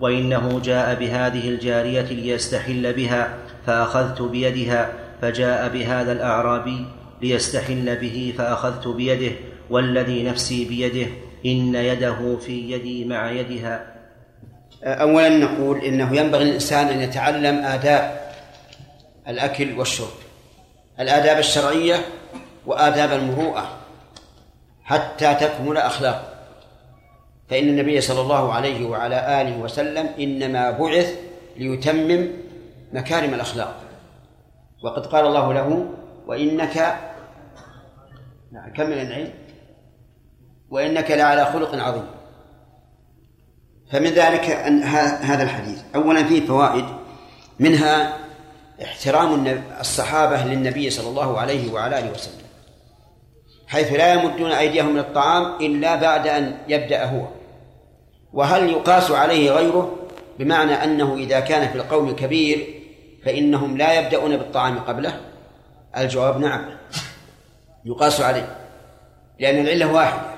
[0.00, 3.34] وإنه جاء بهذه الجارية ليستحل بها
[3.66, 4.92] فأخذت بيدها
[5.22, 6.86] فجاء بهذا الأعرابي
[7.22, 9.32] ليستحل به فأخذت بيده
[9.70, 11.06] والذي نفسي بيده
[11.46, 13.99] إن يده في يدي مع يدها
[14.84, 18.20] أولا نقول إنه ينبغي للإنسان أن يتعلم آداب
[19.28, 20.08] الأكل والشرب
[21.00, 21.96] الآداب الشرعية
[22.66, 23.76] وآداب المروءة
[24.82, 26.24] حتى تكمل أخلاقه.
[27.48, 31.18] فإن النبي صلى الله عليه وعلى آله وسلم إنما بعث
[31.56, 32.28] ليتمم
[32.92, 33.80] مكارم الأخلاق.
[34.84, 35.86] وقد قال الله له
[36.26, 36.76] وإنك
[38.52, 39.32] نعم كمل العلم.
[40.70, 42.06] وإنك لعلى خلق عظيم.
[43.92, 45.78] فمن ذلك أن هذا الحديث.
[45.94, 46.84] أولا فيه فوائد
[47.58, 48.16] منها
[48.82, 52.40] احترام الصحابة للنبي صلى الله عليه وعلى آله وسلم
[53.66, 57.26] حيث لا يمدون أيديهم من الطعام إلا بعد أن يبدأ هو.
[58.32, 59.96] وهل يقاس عليه غيره؟
[60.38, 62.82] بمعنى أنه إذا كان في القوم كبير
[63.24, 65.20] فإنهم لا يبدأون بالطعام قبله؟
[65.96, 66.64] الجواب نعم
[67.84, 68.56] يقاس عليه
[69.40, 70.30] لأن العلة واحدة.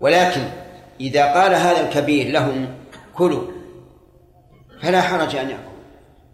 [0.00, 0.40] ولكن
[1.00, 2.74] إذا قال هذا الكبير لهم
[3.14, 3.42] كلوا
[4.82, 5.70] فلا حرج أن يأكلوا.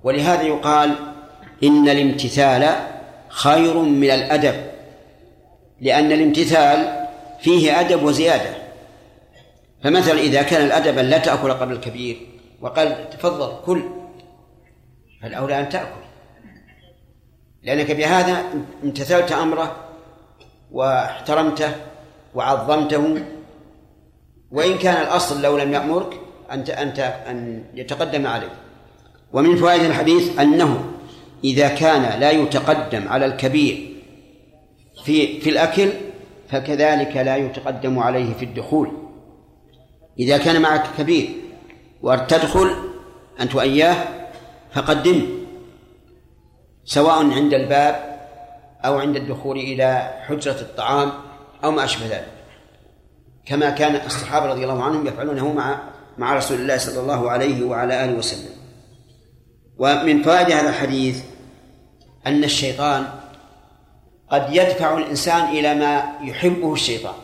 [0.03, 0.95] ولهذا يقال
[1.65, 2.77] إن الامتثال
[3.29, 4.55] خير من الأدب
[5.81, 7.07] لأن الامتثال
[7.41, 8.51] فيه أدب وزيادة.
[9.83, 12.17] فمثلا إذا كان الأدب أن لا تأكل قبل الكبير
[12.61, 13.83] وقال تفضل كل
[15.23, 16.07] فالأولى أن تأكل.
[17.63, 18.45] لأنك بهذا
[18.85, 19.77] امتثلت أمره
[20.73, 21.71] واحترمته
[22.35, 23.23] وعظمته
[24.53, 26.21] وإن كان الأصل لو لم يأمرك
[26.53, 28.51] أنت أنت أن يتقدم عليه
[29.33, 30.85] ومن فوائد الحديث أنه
[31.45, 33.97] إذا كان لا يتقدم على الكبير
[35.05, 35.91] في في الأكل
[36.49, 38.93] فكذلك لا يتقدم عليه في الدخول.
[40.19, 41.29] إذا كان معك كبير
[42.03, 42.71] وتدخل
[43.41, 43.97] أنت وإياه
[44.73, 45.27] فقدمه
[46.85, 48.19] سواء عند الباب
[48.85, 51.13] أو عند الدخول إلى حجرة الطعام
[51.65, 52.36] أو ما أشبه ذلك.
[53.47, 55.79] كما كان الصحابة رضي الله عنهم يفعلونه مع
[56.19, 58.51] مع رسول الله صلى الله عليه وعلى آله وسلم.
[59.79, 61.23] ومن فوائد هذا الحديث
[62.27, 63.07] أن الشيطان
[64.31, 67.15] قد يدفع الإنسان إلى ما يحبه الشيطان.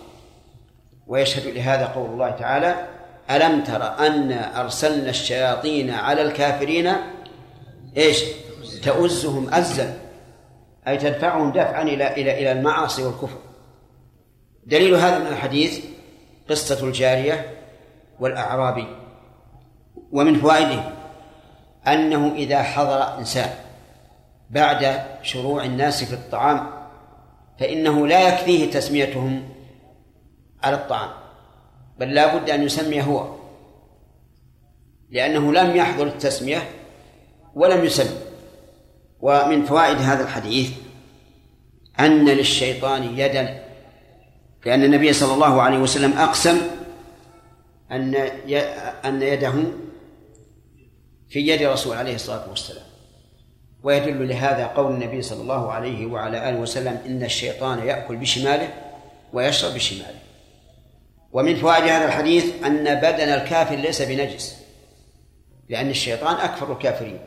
[1.07, 2.87] ويشهد لهذا قول الله تعالى
[3.31, 6.93] ألم تر أن أرسلنا الشياطين على الكافرين؟
[7.97, 8.25] إيش؟
[8.83, 9.99] تؤزهم أزا.
[10.89, 13.39] أي تدفعهم دفعا إلى إلى إلى المعاصي والكفر.
[14.67, 15.92] دليل هذا من الحديث
[16.53, 17.59] قصة الجارية
[18.21, 18.87] والأعرابي
[20.13, 20.93] ومن فوائده
[21.87, 23.51] أنه إذا حضر إنسان
[24.51, 26.71] بعد شروع الناس في الطعام
[27.61, 29.49] فإنه لا يكفيه تسميتهم
[30.63, 31.11] على الطعام
[31.99, 33.35] بل لا بد أن يسمي هو
[35.11, 36.71] لأنه لم يحضر التسمية
[37.55, 38.17] ولم يسمي.
[39.21, 40.71] ومن فوائد هذا الحديث
[42.01, 43.63] أن للشيطان يدا
[44.67, 46.61] لأن النبي صلى الله عليه وسلم أقسم
[47.93, 48.15] أن
[49.05, 49.53] أن يده
[51.29, 52.85] في يد الرسول عليه الصلاة والسلام.
[53.83, 58.69] ويدل لهذا قول النبي صلى الله عليه وعلى آله وسلم إن الشيطان يأكل بشماله
[59.33, 60.19] ويشرب بشماله.
[61.33, 64.57] ومن فوائد هذا الحديث أن بدن الكافر ليس بنجس
[65.69, 67.19] لأن الشيطان أكفر الكافرين.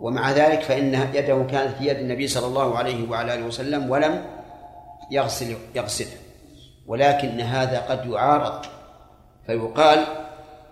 [0.00, 4.41] ومع ذلك فإن يده كانت في يد النبي صلى الله عليه وعلى آله وسلم ولم
[5.12, 6.16] يغسل يغسله
[6.86, 8.64] ولكن هذا قد يعارض.
[9.46, 9.98] فيقال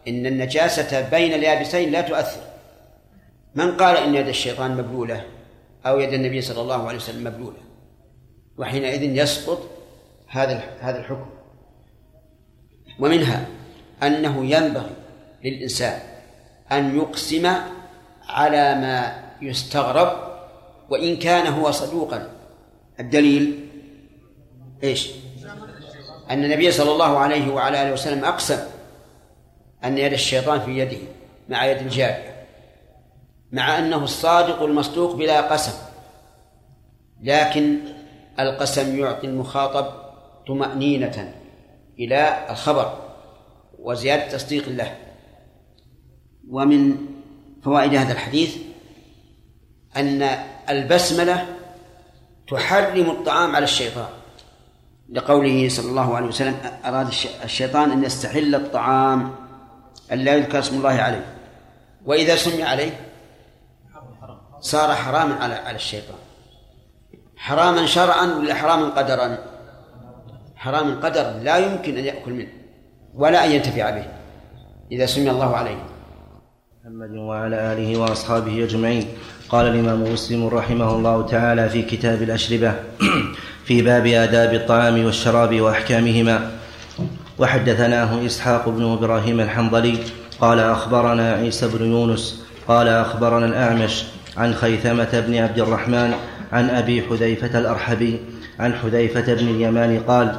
[0.08, 2.40] إن النجاسة بين اليابسين لا تؤثر.
[3.54, 5.24] من قال إن يد الشيطان مبلولة
[5.86, 7.58] أو يد النبي صلى الله عليه وسلم مبلولة؟
[8.58, 9.58] وحينئذ يسقط
[10.28, 11.30] هذا هذا الحكم.
[13.00, 13.46] ومنها
[14.02, 14.96] أنه ينبغي
[15.44, 16.00] للإنسان
[16.72, 17.52] أن يقسم
[18.28, 20.10] على ما يستغرب
[20.90, 22.30] وإن كان هو صدوقا.
[23.00, 23.69] الدليل
[24.82, 25.10] إيش؟
[26.30, 28.58] أن النبي صلى الله عليه وعلى آله وسلم أقسم
[29.84, 30.98] أن يد الشيطان في يده
[31.48, 32.46] مع يد الجارية
[33.52, 35.72] مع أنه الصادق المصدوق بلا قسم
[37.22, 37.78] لكن
[38.40, 39.86] القسم يعطي المخاطب
[40.46, 41.34] طمأنينة
[41.98, 42.98] إلى الخبر
[43.78, 44.96] وزيادة تصديق له
[46.48, 46.96] ومن
[47.64, 48.56] فوائد هذا الحديث
[49.96, 50.22] أن
[50.70, 51.46] البسملة
[52.48, 54.19] تحرم الطعام على الشيطان
[55.10, 57.08] لقوله صلى الله عليه وسلم أراد
[57.44, 59.30] الشيطان أن يستحل الطعام
[60.12, 61.24] أن لا يذكر اسم الله عليه.
[62.06, 63.00] وإذا سمي عليه
[64.60, 66.18] صار حراما على على الشيطان.
[67.36, 69.38] حراما شرعا ولا حراما قدرا؟
[70.56, 72.52] حراما قدرا لا يمكن أن يأكل منه
[73.14, 74.04] ولا أن ينتفع به
[74.92, 75.84] إذا سمي الله عليه.
[76.80, 79.08] محمد وعلى آله وأصحابه أجمعين.
[79.48, 82.74] قال الإمام مسلم رحمه الله تعالى في كتاب الأشربة
[83.64, 86.50] في باب آداب الطعام والشراب وأحكامهما.
[87.38, 89.98] وحدثناه إسحاق بن إبراهيم الحنظلي
[90.40, 94.04] قال أخبرنا عيسى بن يونس قال أخبرنا الأعمش
[94.36, 96.14] عن خيثمة بن عبد الرحمن
[96.52, 98.20] عن أبي حذيفة الأرحبي
[98.60, 100.34] عن حذيفة بن اليمان قال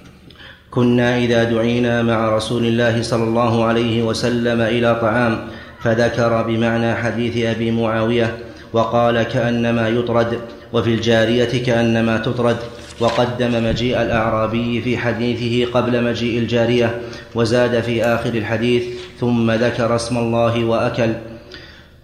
[0.70, 5.48] كنا إذا دعينا مع رسول الله صلى الله عليه وسلم إلى طعام
[5.80, 8.36] فذكر بمعنى حديث أبي معاوية
[8.72, 10.38] وقال كأنما يطرد.
[10.72, 12.56] وفي الجارية كأنما تطرد
[13.00, 17.00] وقدم مجيء الأعرابي في حديثه قبل مجيء الجارية
[17.34, 18.82] وزاد في آخر الحديث
[19.20, 21.10] ثم ذكر اسم الله وأكل.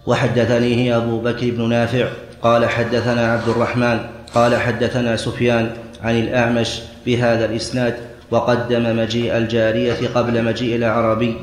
[0.07, 2.07] وحدثنيه أبو بكر بن نافع
[2.41, 3.99] قال حدثنا عبد الرحمن
[4.35, 5.71] قال حدثنا سفيان
[6.03, 7.95] عن الأعمش بهذا الإسناد
[8.31, 11.35] وقدم مجيء الجارية قبل مجيء الأعرابي.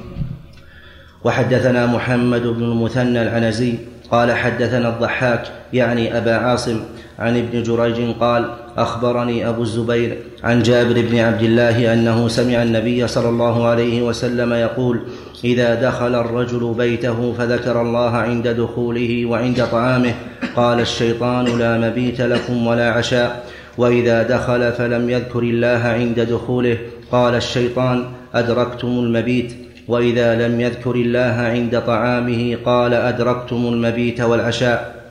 [1.25, 3.75] وحدثنا محمد بن المثنى العنزي
[4.11, 5.43] قال حدثنا الضحاك
[5.73, 6.81] يعني أبا عاصم
[7.23, 13.09] عن ابن جريج قال أخبرني أبو الزبير عن جابر بن عبد الله أنه سمع النبي
[13.09, 15.01] صلى الله عليه وسلم يقول
[15.45, 20.15] إذا دخل الرجل بيته فذكر الله عند دخوله وعند طعامه
[20.57, 23.45] قال الشيطان لا مبيت لكم ولا عشاء.
[23.79, 26.79] وإذا دخل فلم يذكر الله عند دخوله
[27.13, 28.05] قال الشيطان
[28.35, 29.55] أدركتم المبيت.
[29.89, 35.02] وإذا لم يذكر الله عند طعامه قال أدركتم المبيت والعشاء.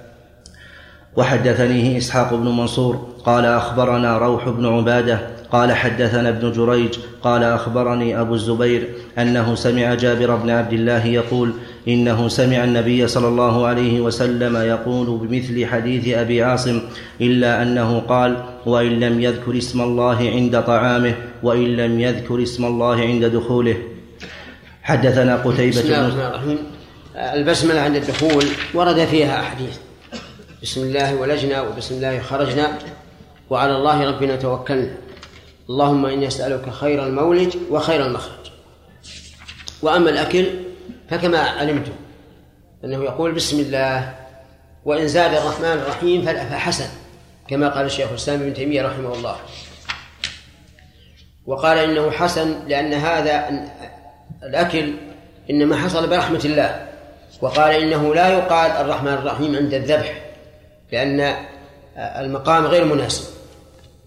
[1.16, 5.20] وحدثنيه إسحاق بن منصور قال أخبرنا روح بن عبادة
[5.52, 8.88] قال حدثنا ابن جريج قال أخبرني أبو الزبير
[9.18, 11.54] أنه سمع جابر بن عبد الله يقول
[11.88, 16.82] إنه سمع النبي صلى الله عليه وسلم يقول بمثل حديث أبي عاصم
[17.22, 22.96] إلا أنه قال وإن لم يذكر اسم الله عند طعامه وإن لم يذكر اسم الله
[22.96, 23.78] عند دخوله.
[24.84, 26.58] حدثنا قتيبة بسم الله الرحمن الرحيم.
[27.16, 29.91] البسملة عند الدخول ورد فيها أحاديث.
[30.62, 32.78] بسم الله ولجنا وبسم الله خرجنا
[33.50, 34.98] وعلى الله ربنا توكلنا.
[35.70, 38.52] اللهم إني أسألك خير المولج وخير المخرج.
[39.82, 40.46] وأما الأكل
[41.10, 41.92] فكما علمتم
[42.84, 44.16] أنه يقول بسم الله
[44.86, 46.88] وإن زاد الرحمن الرحيم فحسن
[47.48, 49.36] كما قال الشيخ الإسلام ابن تيمية رحمه الله.
[51.46, 53.50] وقال إنه حسن لأن هذا
[54.44, 54.94] الأكل
[55.50, 56.88] إنما حصل برحمة الله.
[57.42, 60.31] وقال إنه لا يقال الرحمن الرحيم عند الذبح.
[60.92, 61.36] لأن
[61.98, 63.24] المقام غير مناسب.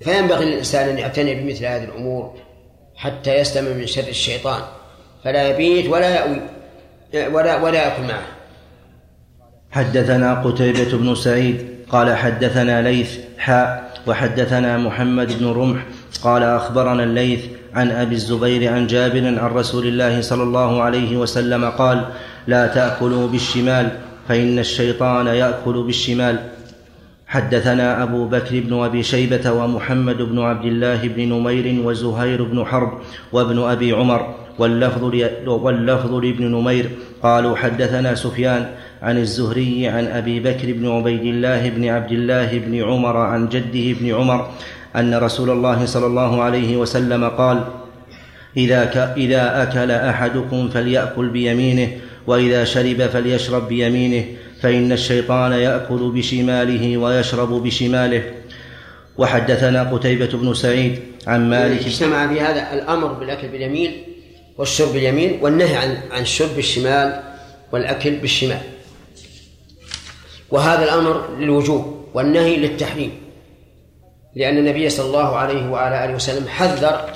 [0.00, 2.34] فينبغي للإنسان أن يعتني بمثل هذه الأمور
[2.96, 4.60] حتى يسلم من شر الشيطان.
[5.24, 6.40] فلا يبيت ولا يأوي
[7.34, 8.22] ولا ولا يأكل معه.
[9.70, 15.82] حدثنا قتيبة بن سعيد قال حدثنا ليث حاء وحدثنا محمد بن رمح
[16.22, 21.70] قال أخبرنا الليث عن أبي الزبير عن جابر عن رسول الله صلى الله عليه وسلم
[21.70, 22.04] قال
[22.46, 26.53] لا تأكلوا بالشمال فإن الشيطان يأكل بالشمال.
[27.34, 32.92] حدثنا أبو بكر بن أبي شيبة ومحمد بن عبد الله بن نمير وزهير بن حرب
[33.32, 35.02] وابن أبي عمر واللفظ.
[35.46, 36.90] واللفظ لابن نمير
[37.22, 38.66] قالوا حدثنا سفيان
[39.02, 43.98] عن الزهري عن أبي بكر بن عبيد الله بن عبد الله بن عمر عن جده
[44.00, 44.50] بن عمر
[44.96, 47.64] أن رسول الله صلى الله عليه وسلم قال
[48.56, 48.96] إذا, ك...
[48.96, 51.88] إذا أكل أحدكم فليأكل بيمينه
[52.26, 54.24] وإذا شرب فليشرب بيمينه
[54.62, 58.32] فإن الشيطان يأكل بشماله ويشرب بشماله.
[59.18, 64.02] وحدثنا قتيبة بن سعيد عن مالك اجتمع في هذا الأمر بالأكل باليمين
[64.58, 67.22] والشرب باليمين والنهي عن عن الشرب بالشمال
[67.72, 68.60] والأكل بالشمال.
[70.50, 73.12] وهذا الأمر للوجوب والنهي للتحريم.
[74.36, 77.10] لأن النبي صلى الله عليه وعلى آله وسلم حذر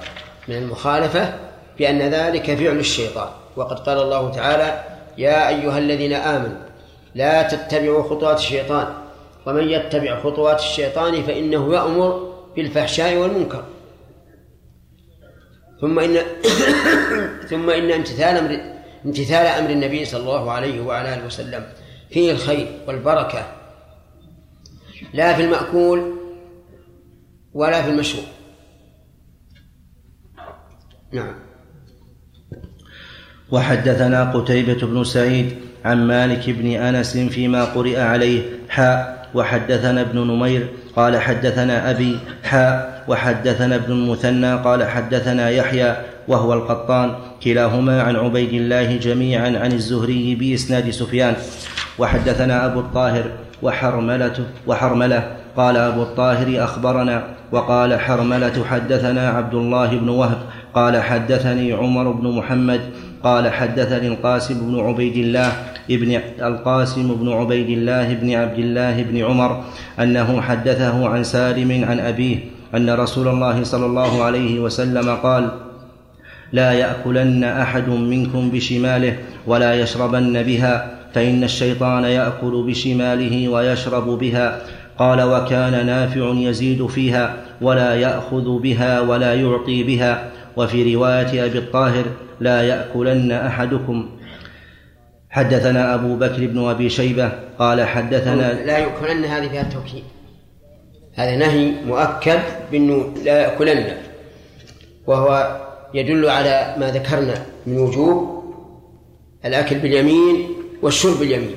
[0.48, 1.34] من المخالفة
[1.78, 3.28] بأن ذلك فعل الشيطان.
[3.56, 4.84] وقد قال الله تعالى
[5.18, 6.67] يا أيها الذين آمنوا
[7.14, 8.94] لا تتبعوا خطوات الشيطان.
[9.46, 13.64] ومن يتبع خطوات الشيطان فإنه يأمر بالفحشاء والمنكر.
[15.80, 16.16] ثم إن
[17.50, 18.60] ثم إن امتثال أمر
[19.06, 21.66] امتثال أمر النبي صلى الله عليه وعلى آله وسلم
[22.10, 23.46] فيه الخير والبركة.
[25.14, 26.14] لا في المأكول
[27.54, 28.24] ولا في المشروب.
[31.12, 31.34] نعم.
[33.50, 40.66] وحدثنا قتيبة بن سعيد عن مالك بن أنس فيما قرئ عليه حاء وحدثنا ابن نمير
[40.96, 45.96] قال حدثنا أبي حاء وحدثنا ابن المثنى قال حدثنا يحيى
[46.28, 51.34] وهو القطان كلاهما عن عبيد الله جميعا عن الزهري بإسناد سفيان.
[51.98, 53.24] وحدثنا أبو الطاهر
[53.62, 60.38] وحرملة وحرملة قال أبو الطاهر أخبرنا وقال حرملة حدثنا عبد الله بن وهب
[60.74, 62.80] قال حدثني عمر بن محمد
[63.24, 65.52] قال حدثني القاسم بن عبيد الله
[65.90, 69.64] ابن القاسم بن عبيد الله بن عبد الله بن عمر
[70.00, 72.36] أنه حدثه عن سالم عن أبيه
[72.74, 75.50] أن رسول الله صلى الله عليه وسلم قال
[76.52, 79.16] لا يأكلن أحد منكم بشماله
[79.46, 84.60] ولا يشربن بها فإن الشيطان يأكل بشماله ويشرب بها.
[84.98, 90.28] قال وكان نافع يزيد فيها ولا يأخذ بها ولا يعطي بها.
[90.58, 92.04] وفي رواية أبي الطاهر
[92.40, 94.08] لا يأكلن أحدكم.
[95.30, 100.02] حدثنا أبو بكر بن أبي شيبة قال حدثنا لا يأكلن هذه فيها التوكيد
[101.14, 102.40] هذا نهي مؤكد
[102.72, 103.84] بأنه لا يأكلن.
[105.06, 105.58] وهو
[105.94, 107.34] يدل على ما ذكرنا
[107.66, 108.44] من وجوب
[109.44, 110.46] الأكل باليمين
[110.82, 111.54] والشرب باليمين.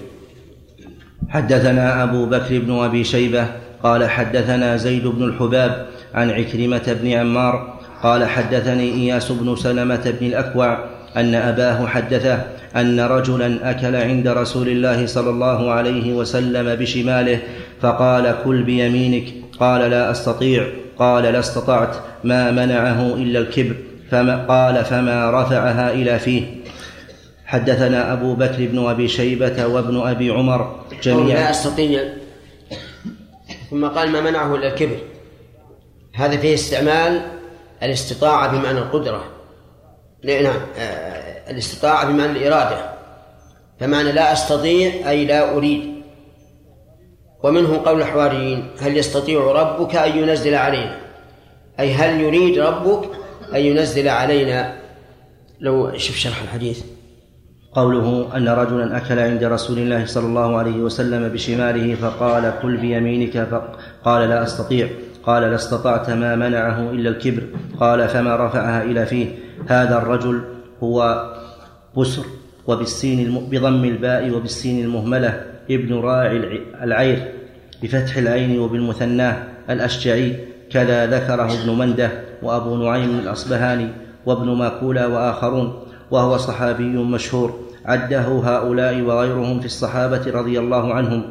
[1.29, 3.47] حدثنا أبو بكر بن أبي شيبة
[3.83, 10.27] قال حدثنا زيد بن الحباب عن عكرمة بن عمار قال حدثني إياس بن سلمة بن
[10.27, 10.85] الأكوع
[11.17, 12.45] أن أباه حدثه
[12.75, 17.39] أن رجلا أكل عند رسول الله صلى الله عليه وسلم بشماله
[17.81, 19.23] فقال كل بيمينك.
[19.59, 20.67] قال لا أستطيع.
[20.99, 23.75] قال لا استطعت ما منعه إلا الكبر.
[24.11, 26.43] فما قال فما رفعها إلى فيه.
[27.45, 31.39] حدثنا أبو بكر بن أبي شيبة وابن أبي عمر جميعا.
[31.39, 32.03] لا أستطيع.
[33.71, 34.97] ثم قال ما منعه إلا الكبر.
[36.13, 37.21] هذا فيه استعمال
[37.83, 39.23] الاستطاعة بمعنى القدرة.
[40.23, 42.91] نعم آه، الاستطاعة بمعنى الإرادة.
[43.79, 45.91] فمعنى لا أستطيع أي لا أريد.
[47.43, 50.97] ومنه قول الحواريين هل يستطيع ربك أن ينزل علينا؟
[51.79, 53.09] أي هل يريد ربك
[53.53, 54.81] أن ينزل علينا؟
[55.59, 56.83] لو شوف شرح الحديث.
[57.73, 63.47] قوله أن رجلا أكل عند رسول الله صلى الله عليه وسلم بشماله فقال كل بيمينك
[64.03, 64.89] فقال لا أستطيع.
[65.23, 67.43] قال لا استطعت ما منعه إلا الكبر.
[67.79, 69.27] قال فما رفعها إلى فيه.
[69.67, 70.41] هذا الرجل
[70.83, 71.25] هو
[71.97, 72.23] بسر
[72.67, 77.31] وبالسين بضم الباء وبالسين المهملة ابن راعي العير
[77.83, 80.35] بفتح العين وبالمثناه الأشجعي.
[80.71, 82.09] كذا ذكره ابن منده
[82.43, 83.87] وأبو نعيم الأصبهاني
[84.25, 85.73] وابن ماكولا وآخرون
[86.11, 87.59] وهو صحابي مشهور.
[87.85, 91.23] عده هؤلاء وغيرهم في الصحابة رضي الله عنهم.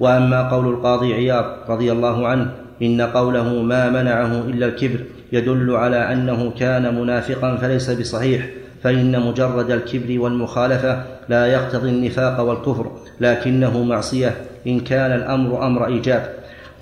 [0.00, 4.98] وأما قول القاضي عياض رضي الله عنه إن قوله ما منعه إلا الكبر
[5.32, 8.46] يدل على أنه كان منافقا فليس بصحيح
[8.82, 14.34] فإن مجرد الكبر والمخالفة لا يقتضي النفاق والكفر لكنه معصية
[14.66, 16.34] إن كان الأمر أمر إيجاب.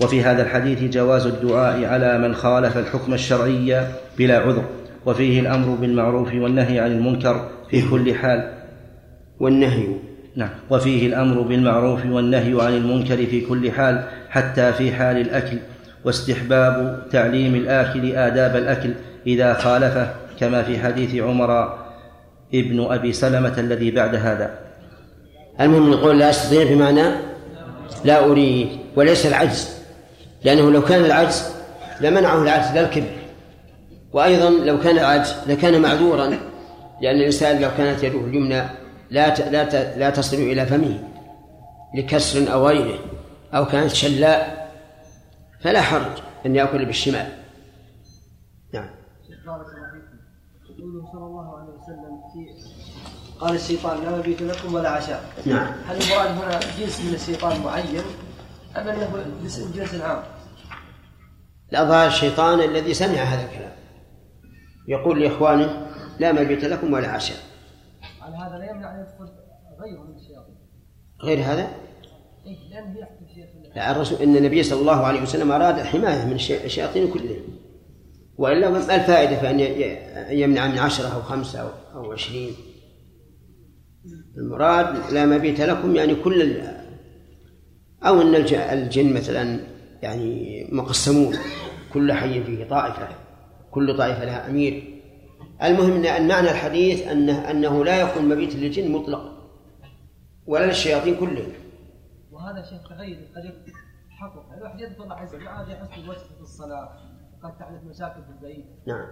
[0.02, 3.86] وفي هذا الحديث جواز الدعاء على من خالف الحكم الشرعي
[4.18, 4.64] بلا عذر
[5.06, 8.50] وفيه الأمر بالمعروف والنهي عن المنكر في كل حال.
[9.40, 9.86] والنهي.
[10.36, 10.50] نعم.
[10.70, 15.56] وفيه الأمر بالمعروف والنهي عن المنكر في كل حال حتى في حال الأكل.
[16.04, 18.94] واستحباب تعليم الآكل آداب الأكل
[19.26, 21.78] إذا خالفه كما في حديث عمر
[22.54, 24.58] ابن أبي سلمة الذي بعد هذا.
[25.60, 27.10] المهم نقول لا أستطيع بمعنى
[28.04, 29.68] لا أريد وليس العجز
[30.44, 31.44] لأنه لو كان العجز
[32.00, 33.22] لمنعه العجز لا الكبر.
[34.12, 36.26] وأيضا لو كان العجز لكان معذورا
[37.02, 38.62] لأن الإنسان لو كانت يده اليمنى
[39.10, 40.98] لا لا لا تصل إلى فمه
[41.94, 42.98] لكسر أو غيره
[43.54, 44.61] أو كانت شلاء
[45.62, 47.42] فلا حرج أن يأكل بالشمال.
[48.74, 48.90] نعم.
[49.46, 50.02] بارك الله
[50.66, 52.48] فيكم صلى الله عليه وسلم في
[53.40, 55.24] قال الشيطان لا مبيت لكم ولا عشاء.
[55.46, 55.72] نعم.
[55.86, 58.04] هل المراد هنا جنس من الشيطان معين
[58.76, 59.24] أم أنه
[59.74, 60.22] جنس عام؟
[61.72, 63.72] الأظهر الشيطان الذي سمع هذا الكلام.
[64.88, 65.86] يقول لإخوانه
[66.18, 67.38] لا مبيت لكم ولا عشاء.
[68.20, 69.32] على هذا لا يمنع أن يدخل
[69.80, 70.56] غيره من الشياطين.
[71.22, 71.68] غير هذا؟
[72.46, 72.56] إيه
[73.18, 73.21] في
[73.76, 77.42] الرسول إن النبي صلى الله عليه وسلم أراد الحماية من الشي- الشياطين كلهم.
[78.38, 82.50] وإلا ما الفائدة في ي- يمنع من عشرة أو خمسة أو, أو عشرين؟
[84.38, 86.42] المراد لا مبيت لكم يعني كل
[88.22, 89.60] أن الج- الجن مثلا
[90.02, 91.36] يعني مقسمون
[91.92, 93.08] كل حي فيه طائفة
[93.70, 95.00] كل طائفة لها أمير.
[95.62, 99.32] المهم أن معنى الحديث أنه أنه لا يكون مبيت للجن مطلقا
[100.46, 101.52] ولا للشياطين كلهم.
[102.42, 103.54] وهذا شيء تغير قد
[104.10, 106.88] تحقق الواحد يذكر الله عز وجل يحس بالوجه في الصلاة؟
[107.42, 108.66] قد تحدث مشاكل في البيت.
[108.86, 109.06] نعم.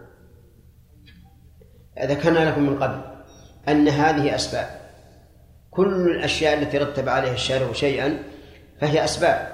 [2.10, 3.00] ذكرنا لكم من قبل
[3.68, 4.80] أن هذه أسباب.
[5.70, 8.22] كل الأشياء التي رتب عليها الشارع شيئا
[8.80, 9.52] فهي أسباب.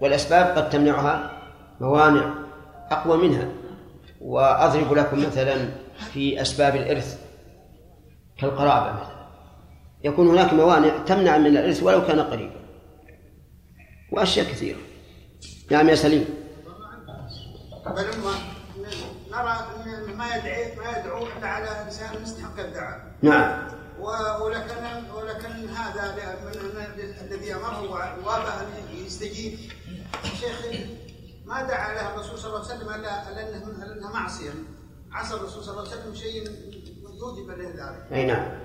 [0.00, 1.30] والأسباب قد تمنعها
[1.80, 2.34] موانع
[2.90, 3.48] أقوى منها.
[4.20, 5.54] وأضرب لكم مثلا
[6.12, 7.20] في أسباب الإرث
[8.38, 9.26] كالقرابة مثلا.
[10.04, 12.59] يكون هناك موانع تمنع من الإرث ولو كان قريبا.
[14.12, 14.78] وأشياء كثيرة.
[15.70, 16.24] نعم يا سليم.
[17.84, 18.34] فلما
[19.30, 23.12] نرى أن ما يدعي ما يدعو إلا على إنسان مستحق الدعاء.
[23.22, 23.68] نعم.
[24.42, 26.16] ولكن ولكن هذا
[27.22, 27.90] الذي أمره
[28.26, 29.58] وابى أن يستجيب.
[30.40, 30.66] شيخ
[31.46, 34.50] ما دعا له الرسول صلى الله عليه وسلم الا إلا انه إلا انها معصية.
[35.12, 36.44] عصى الرسول صلى الله عليه وسلم شيء
[37.20, 38.12] يوجب له ذلك.
[38.12, 38.60] أي نعم.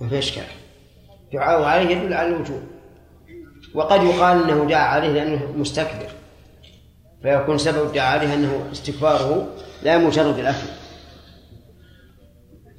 [0.00, 0.46] ما في إشكال
[1.32, 2.62] دعاء عليه يدل على الوجوب.
[3.74, 6.08] وقد يقال أنه دعا عليه لأنه مستكبر
[7.22, 9.48] فيكون سبب الدعاء عليه أنه استكباره
[9.82, 10.66] لا مجرد الأكل.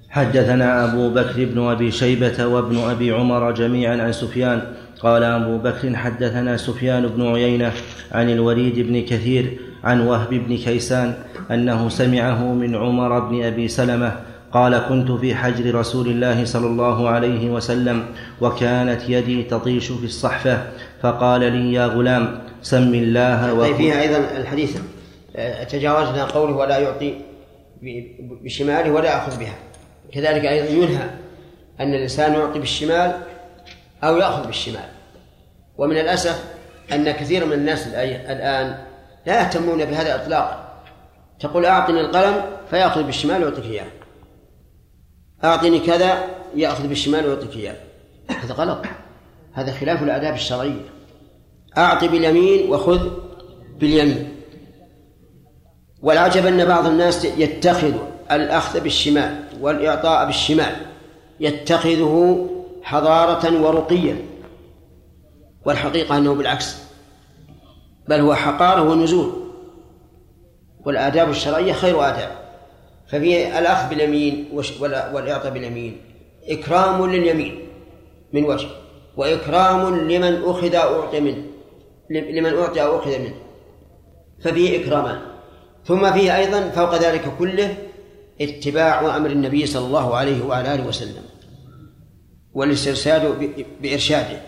[0.10, 4.62] حدثنا أبو بكر بن أبي شيبة وابن أبي عمر جميعا عن سفيان
[5.00, 7.72] قال أبو بكر حدثنا سفيان بن عيينة
[8.12, 11.14] عن الوليد بن كثير عن وهب بن كيسان
[11.52, 17.10] أنه سمعه من عمر بن أبي سلمة قال كنت في حجر رسول الله صلى الله
[17.10, 18.06] عليه وسلم
[18.42, 20.68] وكانت يدي تطيش في الصحفة
[21.02, 24.78] فقال لي يا غلام سم الله طيب وكل فيها أيضا الحديث
[25.36, 27.16] آه، تجاوزنا قوله ولا يعطي
[28.44, 29.56] بشماله ولا يأخذ بها.
[30.14, 31.10] كذلك أيضا ينهى
[31.80, 33.16] أن الإنسان يعطي بالشمال
[34.04, 34.90] أو يأخذ بالشمال.
[35.78, 36.44] ومن الأسف
[36.94, 38.78] أن كثير من الناس الآن
[39.26, 40.72] لا يهتمون بهذا إطلاقا.
[41.40, 44.01] تقول أعطني القلم فيأخذ بالشمال ويعطيك إياه.
[45.44, 47.76] أعطني كذا يأخذ بالشمال ويعطيك إياه.
[48.30, 48.86] هذا غلط.
[49.54, 50.86] هذا خلاف الآداب الشرعية.
[51.78, 53.10] أعطي باليمين وخذ
[53.80, 54.36] باليمين.
[56.02, 57.94] والعجب أن بعض الناس يتخذ
[58.32, 60.76] الأخذ بالشمال والإعطاء بالشمال
[61.40, 62.48] يتخذه
[62.84, 64.16] حضارة ورقيا
[65.66, 66.78] والحقيقة أنه بالعكس
[68.08, 69.32] بل هو حقارة ونزول.
[70.86, 72.41] والآداب الشرعية خير آداب.
[73.12, 74.48] ففي الأخذ باليمين
[75.14, 75.98] والإعطاء باليمين.
[76.50, 77.60] إكرام لليمين
[78.34, 78.68] من وجه
[79.18, 81.44] وإكرام لمن أخذ أو أعطي منه
[82.10, 83.34] لمن أعطي أو أخذ منه.
[84.44, 85.20] ففيه إكرامان
[85.86, 87.76] ثم فيه أيضا فوق ذلك كله
[88.42, 91.24] اتباع أمر النبي صلى الله عليه وعلى آله وسلم
[92.54, 93.52] والاسترشاد
[93.82, 94.42] بإرشاده.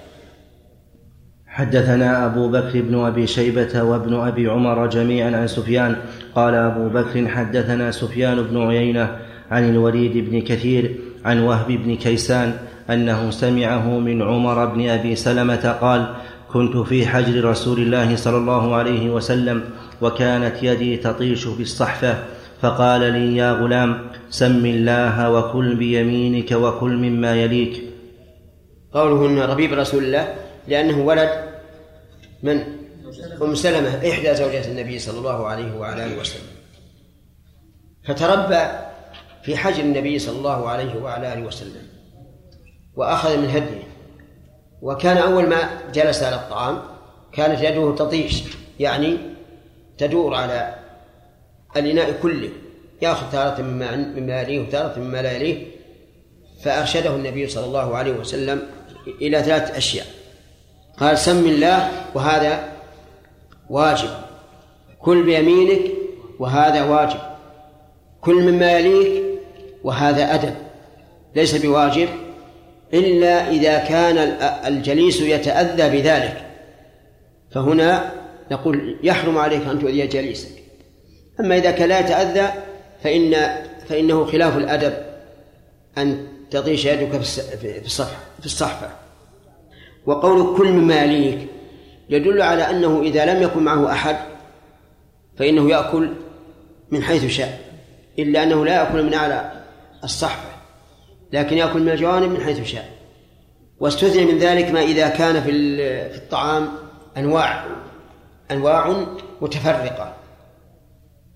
[1.47, 5.95] حدثنا أبو بكر بن أبي شيبة وابن أبي عمر جميعا عن سفيان
[6.35, 9.17] قال أبو بكر حدثنا سفيان بن عيينة
[9.51, 10.95] عن الوليد بن كثير
[11.25, 12.53] عن وهب بن كيسان
[12.89, 16.13] أنه سمعه من عمر بن أبي سلمة قال
[16.53, 19.63] كنت في حجر رسول الله صلى الله عليه وسلم
[20.01, 22.15] وكانت يدي تطيش في الصحفة
[22.61, 23.97] فقال لي يا غلام
[24.29, 27.81] سم الله وكل بيمينك وكل مما يليك.
[28.93, 30.35] قوله إن ربيب رسول الله
[30.67, 31.29] لأنه ولد
[32.43, 32.82] من؟
[33.41, 36.47] أم سلمة إحدى زوجات النبي صلى الله عليه وعلى آله وسلم.
[38.07, 38.67] فتربى
[39.43, 41.87] في حجر النبي صلى الله عليه وعلى آله وسلم
[42.95, 43.83] وأخذ من هديه.
[44.81, 46.81] وكان أول ما جلس على الطعام
[47.33, 48.43] كانت يده تطيش
[48.79, 49.17] يعني
[49.97, 50.75] تدور على
[51.75, 52.49] الإناء كله
[53.01, 55.67] يأخذ تارة مما مما يليه وتارة مما لا يليه
[56.63, 58.61] فأرشده النبي صلى الله عليه وسلم
[59.21, 60.05] إلى ثلاث أشياء.
[60.97, 62.72] قال سم الله وهذا
[63.69, 64.09] واجب.
[64.99, 65.81] كل بيمينك
[66.39, 67.19] وهذا واجب.
[68.21, 69.23] كل مما يليك
[69.83, 70.55] وهذا أدب.
[71.35, 72.09] ليس بواجب
[72.93, 74.17] إلا إذا كان
[74.67, 76.45] الجليس يتأذى بذلك.
[77.51, 78.11] فهنا
[78.51, 80.51] نقول يحرم عليك أن تؤذي جليسك.
[81.39, 82.53] أما إذا كان لا يتأذى
[83.03, 83.35] فإن
[83.87, 84.93] فإنه خلاف الأدب
[85.97, 88.89] أن تطيش يدك في الصفحة في الصحفة.
[90.05, 91.47] وقول كل مما يليك
[92.09, 94.17] يدل على أنه إذا لم يكن معه أحد
[95.37, 96.13] فإنه يأكل
[96.91, 97.59] من حيث شاء
[98.19, 99.51] إلا أنه لا يأكل من أعلى
[100.03, 100.49] الصحفة
[101.33, 102.89] لكن يأكل من الجوانب من حيث شاء.
[103.79, 105.51] واستثني من ذلك ما إذا كان في
[106.15, 106.69] الطعام
[107.17, 107.65] أنواع
[108.51, 109.05] أنواع
[109.41, 110.13] متفرقة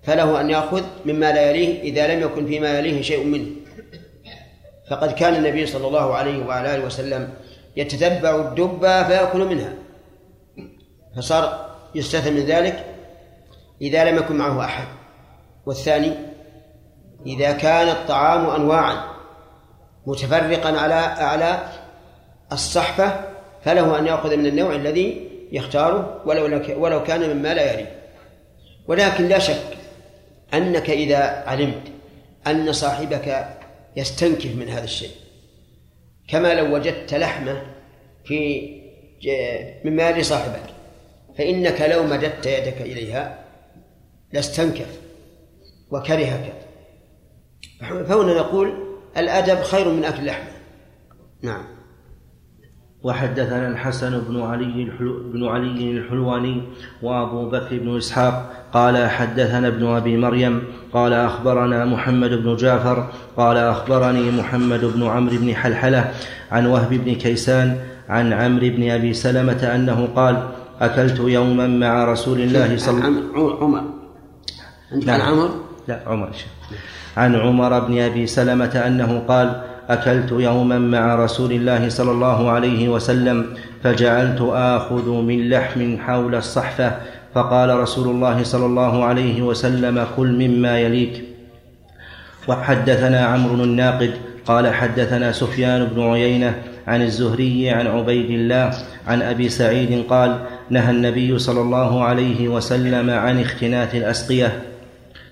[0.02, 3.46] فله أن يأخذ مما لا يليه إذا لم يكن فيما يليه شيء منه.
[4.90, 7.28] فقد كان النبي صلى الله عليه وعلى آله وسلم
[7.76, 9.72] يتتبع الدبة فيأكل منها.
[11.18, 12.84] فصار يستثنى من ذلك
[13.82, 14.86] إذا لم يكن معه أحد.
[15.66, 16.12] والثاني
[17.26, 19.04] إذا كان الطعام أنواعا
[20.06, 21.68] متفرقا على أعلى
[22.52, 23.20] الصحفة
[23.64, 27.86] فله أن يأخذ من النوع الذي يختاره ولو ولو كان مما لا يلي
[28.88, 29.76] ولكن لا شك
[30.54, 31.82] أنك إذا علمت
[32.46, 33.56] أن صاحبك
[33.96, 35.10] يستنكف من هذا الشيء
[36.28, 37.62] كما لو وجدت لحمة
[38.24, 38.68] في
[39.84, 40.77] مما يلي صاحبك
[41.38, 43.38] فإنك لو مددت يدك إليها
[44.32, 45.00] لاستنكف
[45.90, 46.52] وكرهك.
[47.80, 48.72] فهنا نقول
[49.16, 50.48] الأدب خير من أكل اللحمة
[51.42, 51.64] نعم.
[53.02, 54.90] وحدثنا الحسن بن علي
[55.32, 56.62] بن علي الحلواني
[57.02, 60.62] وأبو بكر بن إسحاق قال حدثنا ابن أبي مريم
[60.92, 66.12] قال أخبرنا محمد بن جعفر قال أخبرني محمد بن عمرو بن حلحلة
[66.50, 70.48] عن وهب بن كيسان عن عمرو بن أبي سلمة أنه قال
[70.80, 73.56] أكلت يوما مع رسول الله صلى الله عليه وسلم.
[73.60, 73.82] عمر.
[74.92, 75.50] عندك عن عمر؟
[75.88, 76.30] لا عمر
[77.16, 82.88] عن عمر بن أبي سلمة أنه قال أكلت يوما مع رسول الله صلى الله عليه
[82.88, 83.46] وسلم
[83.82, 86.92] فجعلت آخذ من لحم حول الصحفة
[87.34, 91.24] فقال رسول الله صلى الله عليه وسلم كل مما يليك.
[92.48, 94.10] وحدثنا عمرو الناقد
[94.46, 98.72] قال حدثنا سفيان بن عيينة عن الزهري عن عبيد الله
[99.06, 100.38] عن أبي سعيد قال
[100.70, 104.62] نهى النبي صلى الله عليه وسلم عن اختناث الأسقية.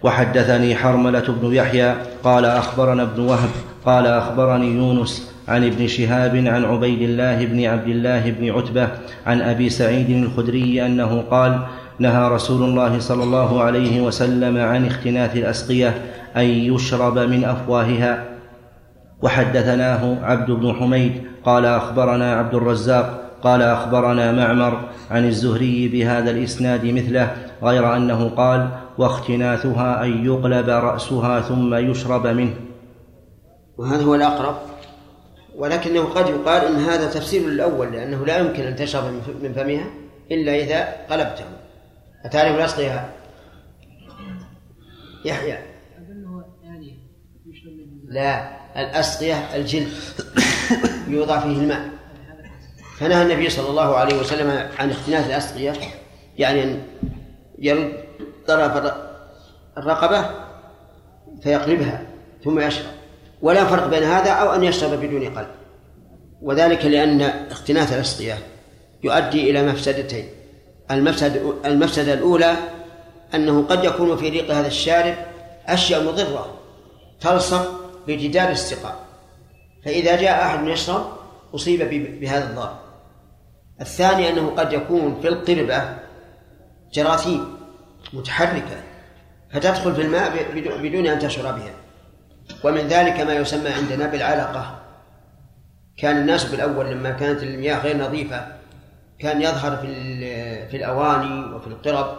[0.03, 1.95] وحدثني حرملة بن يحيى
[2.25, 3.51] قال أخبرنا ابن وهب
[3.87, 8.89] قال أخبرني يونس عن ابن شهاب عن عبيد الله بن عبد الله بن عتبة
[9.27, 11.61] عن أبي سعيد الخدري أنه قال
[11.99, 15.95] نهى رسول الله صلى الله عليه وسلم عن اختناث الأسقية
[16.37, 18.25] أن يشرب من أفواهها.
[19.23, 21.13] وحدثناه عبد بن حميد
[21.45, 28.69] قال أخبرنا عبد الرزاق قال أخبرنا معمر عن الزهري بهذا الإسناد مثله غير أنه قال
[28.99, 32.55] واختناثها أن يقلب رأسها ثم يشرب منه.
[33.79, 34.57] وهذا هو الأقرب.
[35.57, 39.05] ولكنه قد يقال إن هذا تفسير الأول لأنه لا يمكن أن تشرب
[39.43, 39.87] من فمها
[40.31, 41.45] إلا إذا قلبته.
[42.25, 43.09] أتعرف الأسقية
[45.25, 45.59] يحيى.
[48.09, 49.89] لا الأسقية الجلد.
[51.09, 51.89] يوضع فيه الماء.
[52.99, 55.73] فنهى النبي صلى الله عليه وسلم عن اختناث الأسقية
[56.39, 56.83] يعني أن
[57.59, 57.93] يرد
[58.47, 58.93] طرف
[59.79, 60.31] الرقبة
[61.43, 62.03] فيقلبها
[62.45, 62.87] ثم يشرب.
[63.43, 65.49] ولا فرق بين هذا أو أن يشرب بدون قلب.
[66.43, 67.21] وذلك لأن
[67.51, 68.39] اختناث الأسقية
[69.05, 70.29] يؤدي إلى مفسدتين.
[70.91, 72.57] المفسد المفسدة الأولى
[73.35, 75.15] أنه قد يكون في ريق هذا الشارب
[75.67, 76.59] أشياء مضرة
[77.21, 78.97] تلصق بجدار السقاء.
[79.85, 81.07] فإذا جاء أحد يشرب
[81.55, 81.91] أصيب
[82.21, 82.86] بهذا الضار
[83.81, 85.99] الثاني أنه قد يكون في القربة
[86.93, 87.57] جراثيم
[88.13, 88.83] متحركة
[89.53, 91.75] فتدخل في الماء بدون أن تشعر بها.
[92.65, 94.79] ومن ذلك ما يسمى عندنا بالعلقة.
[95.97, 98.47] كان الناس بالأول لما كانت المياه غير نظيفة
[99.19, 99.87] كان يظهر في
[100.69, 102.17] في الأواني وفي القرب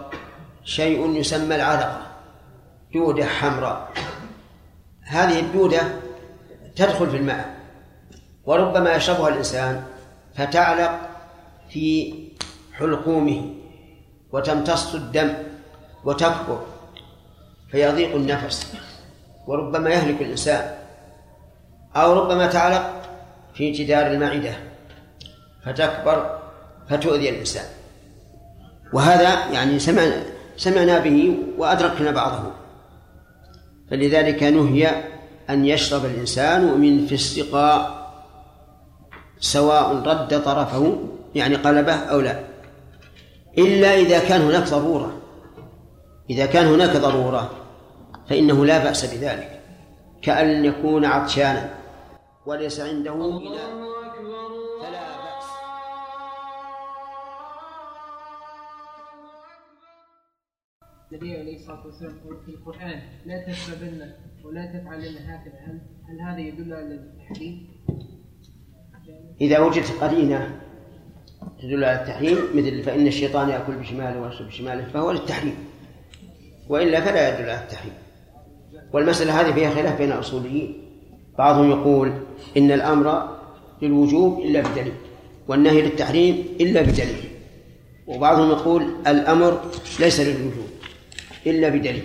[0.63, 2.01] شيء يسمى العلقة
[2.93, 3.91] دودة حمراء.
[5.01, 5.81] هذه الدودة
[6.75, 7.55] تدخل في الماء
[8.45, 9.83] وربما يشربها الإنسان
[10.35, 10.99] فتعلق
[11.69, 12.13] في
[12.73, 13.53] حلقومه
[14.31, 15.33] وتمتص الدم
[16.05, 16.59] وتكبر
[17.71, 18.73] فيضيق النفس
[19.47, 20.75] وربما يهلك الإنسان
[21.95, 23.01] أو ربما تعلق
[23.53, 24.53] في جدار المعدة
[25.65, 26.39] فتكبر
[26.89, 27.65] فتؤذي الإنسان.
[28.93, 30.23] وهذا يعني سمعنا
[30.57, 32.51] سمعنا به وأدركنا بعضه.
[33.91, 35.03] فلذلك نهي
[35.49, 37.97] أن يشرب الإنسان من في السقاء
[39.39, 41.03] سواء رد طرفه
[41.37, 42.39] يعني قلبه أو لا.
[43.57, 45.21] إلا إذا كان هناك ضرورة.
[46.29, 47.51] إذا كان هناك ضرورة
[48.29, 49.61] فإنه لا بأس بذلك.
[50.21, 51.69] كأن يكون عطشانا.
[52.45, 53.77] وليس عنده بأس.
[61.11, 66.73] النبي عليه الصلاة والسلام في القرآن لا تشربن ولا تفعلن هكذا هل هل هذا يدل
[66.73, 67.67] على التحريم؟
[69.41, 70.61] إذا وجدت قرينة
[71.61, 75.55] تدل على التحريم مثل فإن الشيطان يأكل بشماله ويشرب بشماله فهو للتحريم.
[76.69, 77.93] وإلا فلا يدل على التحريم.
[78.93, 80.83] والمسألة هذه فيها خلاف بين الأصوليين.
[81.37, 82.13] بعضهم يقول
[82.57, 83.37] إن الأمر
[83.81, 84.93] للوجوب إلا بدليل
[85.47, 87.23] والنهي للتحريم إلا بدليل.
[88.07, 89.61] وبعضهم يقول الأمر
[89.99, 90.69] ليس للوجوب
[91.47, 92.03] إلا بدليل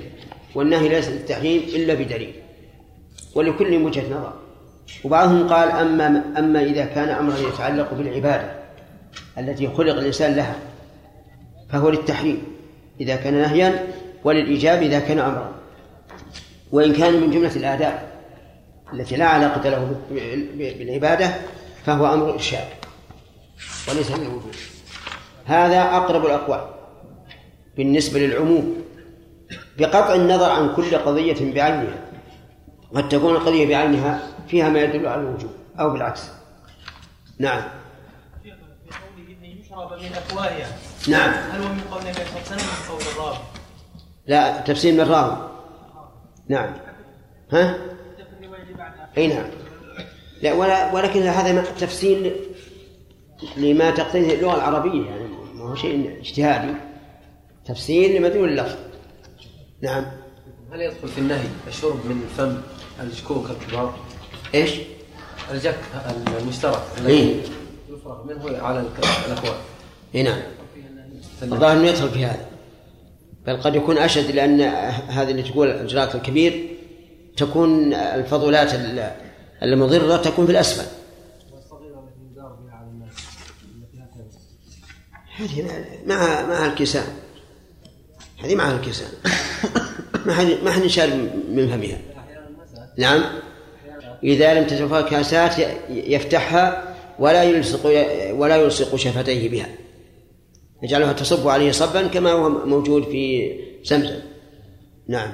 [0.54, 2.32] والنهي ليس للتحريم إلا بدليل.
[3.34, 4.32] ولكل وجهة نظر.
[5.04, 8.61] وبعضهم قال أما أما إذا كان أمرا يتعلق بالعبادة
[9.38, 10.56] التي خلق الإنسان لها
[11.70, 12.42] فهو للتحريم
[13.00, 13.86] إذا كان نهيا
[14.24, 15.52] وللإيجاب إذا كان أمرا.
[16.72, 18.12] وإن كان من جملة الآداب
[18.92, 19.96] التي لا علاقة له
[20.54, 21.34] بالعبادة
[21.86, 22.68] فهو أمر إرشاد
[23.88, 24.54] وليس من الوجود.
[25.44, 26.60] هذا أقرب الأقوال
[27.76, 28.76] بالنسبة للعموم.
[29.78, 32.04] بقطع النظر عن كل قضية بعينها
[32.94, 35.50] قد تكون القضية بعينها فيها ما يدل على الوجوب
[35.80, 36.22] أو بالعكس.
[37.38, 37.62] نعم.
[39.72, 40.78] من أفواهها
[41.08, 41.30] نعم.
[41.30, 43.38] هل هو من قول النبي صلى الله عليه وسلم من قول الراوي؟
[44.26, 45.50] لا تفسير من الراوي
[46.48, 46.74] نعم
[47.52, 47.78] ها
[49.18, 49.50] أي نعم
[50.42, 52.36] لا ولا ولكن هذا تفسير
[53.56, 56.74] لما تقتضيه اللغة العربية يعني ما هو شيء اجتهادي
[57.64, 58.78] تفسير لمدلول اللفظ
[59.82, 60.06] نعم
[60.72, 62.62] هل يدخل في النهي الشرب من فم
[63.00, 63.94] الجكوك الكبار؟
[64.54, 64.70] إيش؟
[65.50, 65.78] الجك
[66.40, 67.61] المشترك إيه.
[68.20, 68.80] الذي يفرغ منه على
[69.26, 69.54] الاكواب
[70.14, 70.42] اي نعم.
[71.42, 72.46] الظاهر أنه يدخل في هذا.
[73.46, 74.60] بل قد يكون أشد لأن
[75.08, 76.76] هذه اللي تقول الاجراءات الكبير
[77.36, 79.12] تكون الفضلات ال-
[79.62, 80.86] المضرة تكون في الأسفل.
[85.36, 87.06] هذه مع مع الكساء
[88.44, 89.08] هذه مع الكساء
[90.26, 91.98] ما حد ما حد شارب من فمها.
[92.98, 93.22] نعم.
[94.24, 95.54] إذا لم تتوفى كاسات
[95.90, 96.91] يفتحها
[97.22, 97.84] ولا يلصق
[98.40, 99.68] ولا يلصق شفتيه بها.
[100.82, 103.24] يجعلها تصب عليه صبا كما هو موجود في
[103.84, 104.20] زمزم
[105.08, 105.32] نعم.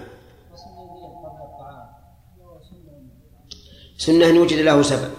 [3.97, 5.11] سنة أن يوجد له سبب.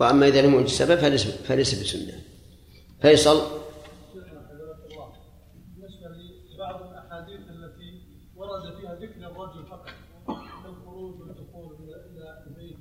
[0.00, 2.14] وأما إذا لم يوجد سبب فليس فليس بسنة.
[3.02, 3.60] فيصل.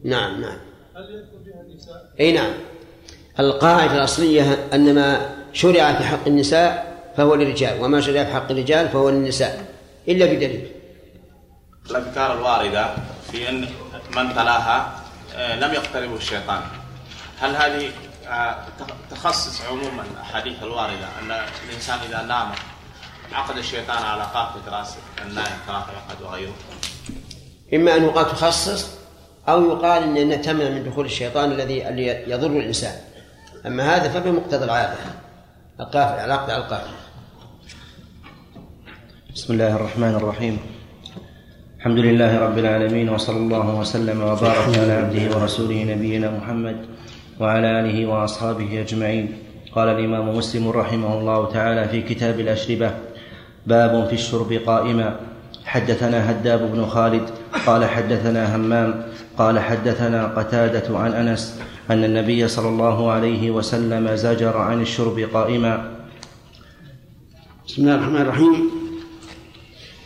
[0.03, 0.59] نعم نعم
[0.95, 2.53] هل يدخل فيها النساء؟ أي نعم.
[3.39, 8.89] القاعدة الأصلية أن ما شرع في حق النساء فهو للرجال وما شرع في حق الرجال
[8.89, 9.65] فهو للنساء
[10.07, 10.71] إلا بدليل.
[11.89, 12.95] الأذكار الواردة
[13.31, 13.61] في أن
[14.15, 15.01] من تلاها
[15.35, 16.61] آه، لم يقتربه الشيطان.
[17.39, 17.91] هل هذه
[18.27, 18.55] آه،
[19.11, 21.31] تخصص عموما الأحاديث الواردة أن
[21.69, 22.51] الإنسان إذا نام
[23.33, 26.53] عقد الشيطان على قافة رأس النائم كما يعقد وغيره؟
[27.73, 28.98] إما أن يقال تخصص
[29.49, 31.77] أو يقال أن تمنع من دخول الشيطان الذي
[32.27, 32.93] يضر الإنسان.
[33.65, 34.95] أما هذا فبمقتضى العادة
[35.79, 36.93] القافل العقد على القافل
[39.35, 40.57] بسم الله الرحمن الرحيم.
[41.77, 46.85] الحمد لله رب العالمين وصلى الله وسلم وبارك على عبده ورسوله نبينا محمد
[47.39, 49.37] وعلى آله وأصحابه أجمعين.
[49.75, 52.91] قال الإمام مسلم رحمه الله تعالى في كتاب الأشربة
[53.65, 55.19] باب في الشرب قائما.
[55.65, 57.29] حدثنا هداب بن خالد
[57.65, 59.08] قال حدثنا همام
[59.39, 61.61] قال حدثنا قتادة عن أنس
[61.91, 65.91] أن النبي صلى الله عليه وسلم زجر عن الشرب قائما.
[67.67, 68.69] بسم الله الرحمن الرحيم.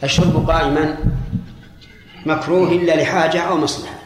[0.03, 0.97] الشرب قائما
[2.25, 3.99] مكروه إلا لحاجة أو مصلحة.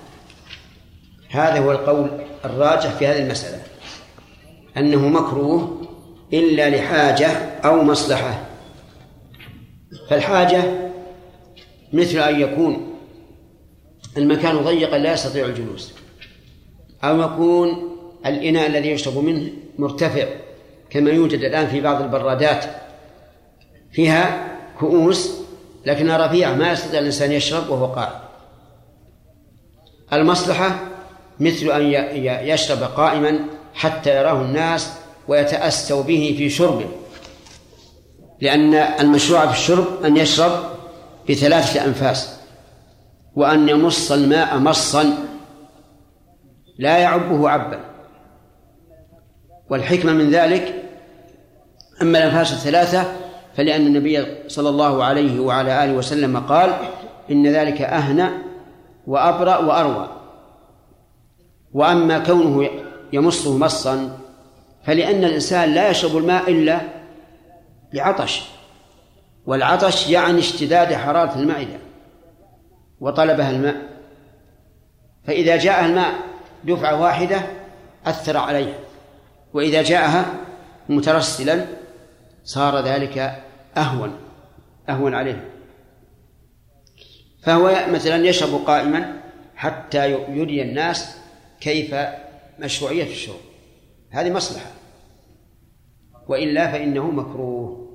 [1.30, 2.10] هذا هو القول
[2.46, 3.62] الراجح في هذه المسألة
[4.78, 5.82] أنه مكروه
[6.34, 7.28] إلا لحاجة
[7.66, 8.46] أو مصلحة.
[10.10, 10.64] فالحاجة
[11.94, 12.97] مثل أن يكون
[14.18, 15.94] المكان ضيقا لا يستطيع الجلوس.
[17.04, 20.26] أو يكون الإناء الذي يشرب منه مرتفع
[20.90, 22.66] كما يوجد الآن في بعض البرادات.
[23.92, 24.48] فيها
[24.80, 25.32] كؤوس
[25.86, 28.16] لكنها رفيعة ما يستطيع الإنسان يشرب وهو قاعد.
[30.14, 30.80] المصلحة
[31.40, 31.84] مثل أن
[32.48, 33.40] يشرب قائما
[33.74, 34.94] حتى يراه الناس
[35.28, 36.86] ويتأسوا به في شربه.
[38.42, 40.52] لأن المشروع في الشرب أن يشرب
[41.30, 42.37] بثلاثة أنفاس.
[43.38, 45.18] وأن يمص الماء مصا
[46.80, 47.80] لا يعبه عبا.
[49.70, 50.84] والحكمة من ذلك
[52.02, 53.14] أما الأنفاس الثلاثة
[53.56, 56.74] فلأن النبي صلى الله عليه وعلى آله وسلم قال
[57.32, 58.30] إن ذلك أهنى
[59.08, 60.10] وأبرأ وأروى.
[61.74, 62.70] وأما كونه
[63.14, 64.18] يمصه مصا
[64.84, 66.82] فلأن الإنسان لا يشرب الماء إلا
[67.94, 68.44] لعطش.
[69.46, 71.87] والعطش يعني اشتداد حرارة المعدة
[73.00, 73.76] وطلبها الماء.
[75.24, 76.14] فإذا جاء الماء
[76.64, 77.42] دفعة واحدة
[78.06, 78.80] أثر عليها
[79.54, 80.26] وإذا جاءها
[80.90, 81.66] مترسلا
[82.44, 83.44] صار ذلك
[83.78, 84.18] أهون
[84.90, 85.50] أهون عليه.
[87.44, 89.22] فهو مثلا يشرب قائما
[89.56, 91.18] حتى يري الناس
[91.62, 91.96] كيف
[92.60, 93.40] مشروعية الشرب.
[94.10, 94.72] هذه مصلحة.
[96.28, 97.88] وإلا فإنه مكروه.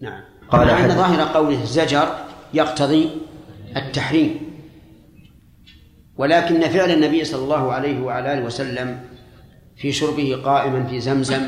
[0.00, 0.22] نعم.
[0.50, 2.14] قال مع أن ظاهر قوله زجر
[2.54, 3.10] يقتضي
[3.76, 4.40] التحريم.
[6.16, 9.00] ولكن فعل النبي صلى الله عليه وعلى آله وسلم
[9.76, 11.42] في شربه قائما في زمزم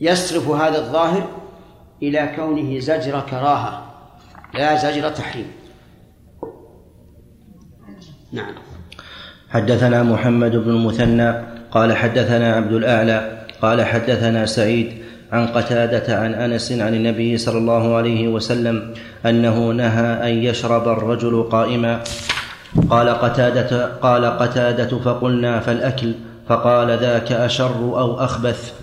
[0.00, 1.28] يصرف هذا الظاهر
[2.02, 3.94] إلى كونه زجر كراهة
[4.54, 5.46] لا زجر تحريم.
[8.32, 8.54] نعم.
[9.50, 11.34] حدثنا محمد بن المثنى
[11.70, 17.96] قال حدثنا عبد الأعلى قال حدثنا سعيد عن قتادة عن أنس عن النبي صلى الله
[17.96, 18.94] عليه وسلم
[19.26, 22.04] أنه نهى أن يشرب الرجل قائما.
[22.90, 26.14] قال قتادة قال قتادة فقلنا فالأكل
[26.48, 28.74] فقال ذاك أشر أو أخبث.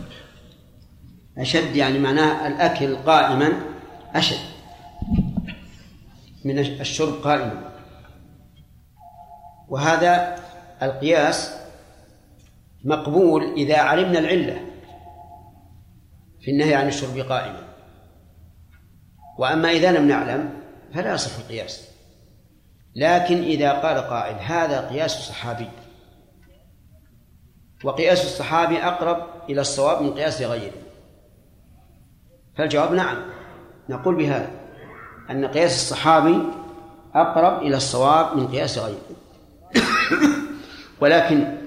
[1.37, 3.49] أشد يعني معناه الأكل قائما
[4.15, 4.37] أشد
[6.45, 7.71] من الشرب قائما.
[9.69, 10.35] وهذا
[10.83, 11.53] القياس
[12.85, 14.70] مقبول إذا علمنا العلة.
[16.41, 17.63] في النهي عن الشرب قائما.
[19.37, 20.49] وأما إذا لم نعلم
[20.93, 21.87] فلا يصح القياس.
[22.95, 25.69] لكن إذا قال قائل هذا قياس الصحابي
[27.83, 30.73] وقياس الصحابي أقرب إلى الصواب من قياس غيره.
[32.57, 33.17] فالجواب نعم
[33.89, 34.49] نقول بهذا
[35.29, 36.37] أن قياس الصحابي
[37.15, 39.01] أقرب إلى الصواب من قياس غيره.
[41.01, 41.57] ولكن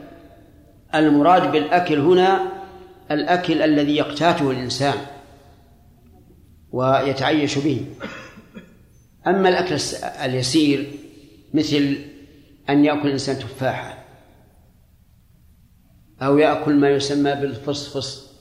[0.95, 2.54] المراد بالأكل هنا
[3.11, 4.99] الأكل الذي يقتاته الإنسان
[6.73, 7.87] ويتعيش به.
[9.27, 9.77] أما الأكل
[10.25, 10.99] اليسير
[11.55, 11.99] مثل
[12.69, 14.05] أن يأكل الإنسان تفاحة
[16.23, 18.35] أو يأكل ما يسمى بالفصفص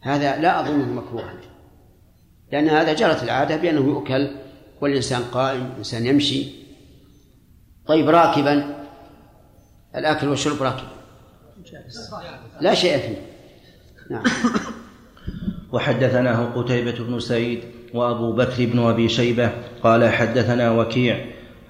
[0.00, 1.34] هذا لا أظنه مكروها
[2.52, 4.30] لأن هذا جرت العادة بأنه يؤكل
[4.80, 6.46] والإنسان قائم إنسان يمشي.
[7.86, 8.84] طيب راكبا
[9.96, 10.93] الأكل والشرب راكبا
[12.60, 13.16] لا شيء فيه.
[14.10, 14.22] نعم.
[15.72, 17.60] وحدثناه قتيبة بن سعيد
[17.94, 19.50] وأبو بكر بن أبي شيبة
[19.82, 21.24] قال حدثنا وكيع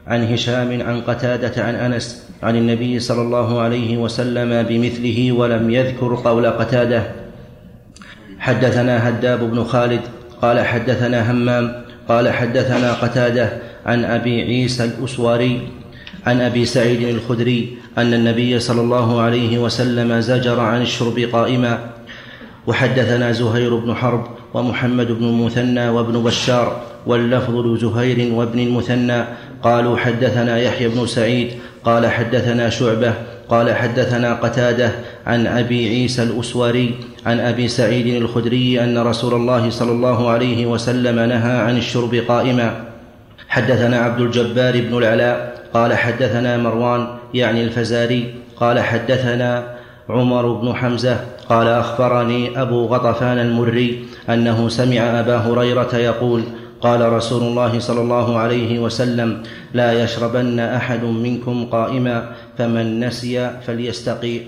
[0.06, 6.14] عن هشام عن قتادة عن أنس عن النبي صلى الله عليه وسلم بمثله ولم يذكر
[6.14, 7.12] قول قتادة.
[8.38, 10.00] حدثنا هداب بن خالد
[10.42, 13.52] قال حدثنا همام قال حدثنا قتادة
[13.86, 15.68] عن أبي عيسى الأسواري
[16.26, 21.78] عن أبي سعيد الخدري أن النبي صلى الله عليه وسلم زجر عن الشرب قائما.
[22.66, 29.24] وحدثنا زهير بن حرب ومحمد بن المثنى وابن بشار واللفظ لزهير وابن المثنى
[29.62, 31.48] قالوا حدثنا يحيى بن سعيد
[31.84, 33.14] قال حدثنا شعبة
[33.48, 34.90] قال حدثنا قتادة
[35.26, 36.94] عن أبي عيسى الاسوري
[37.26, 42.84] عن أبي سعيد الخدري أن رسول الله صلى الله عليه وسلم نهى عن الشرب قائما.
[43.48, 49.74] حدثنا عبد الجبار بن العلاء قال حدثنا مروان يعني الفزاري قال حدثنا
[50.08, 56.42] عمر بن حمزة قال أخبرني أبو غطفان المري أنه سمع أبا هريرة يقول
[56.80, 59.42] قال رسول الله صلى الله عليه وسلم
[59.74, 64.40] لا يشربن أحد منكم قائما فمن نسي فليستقي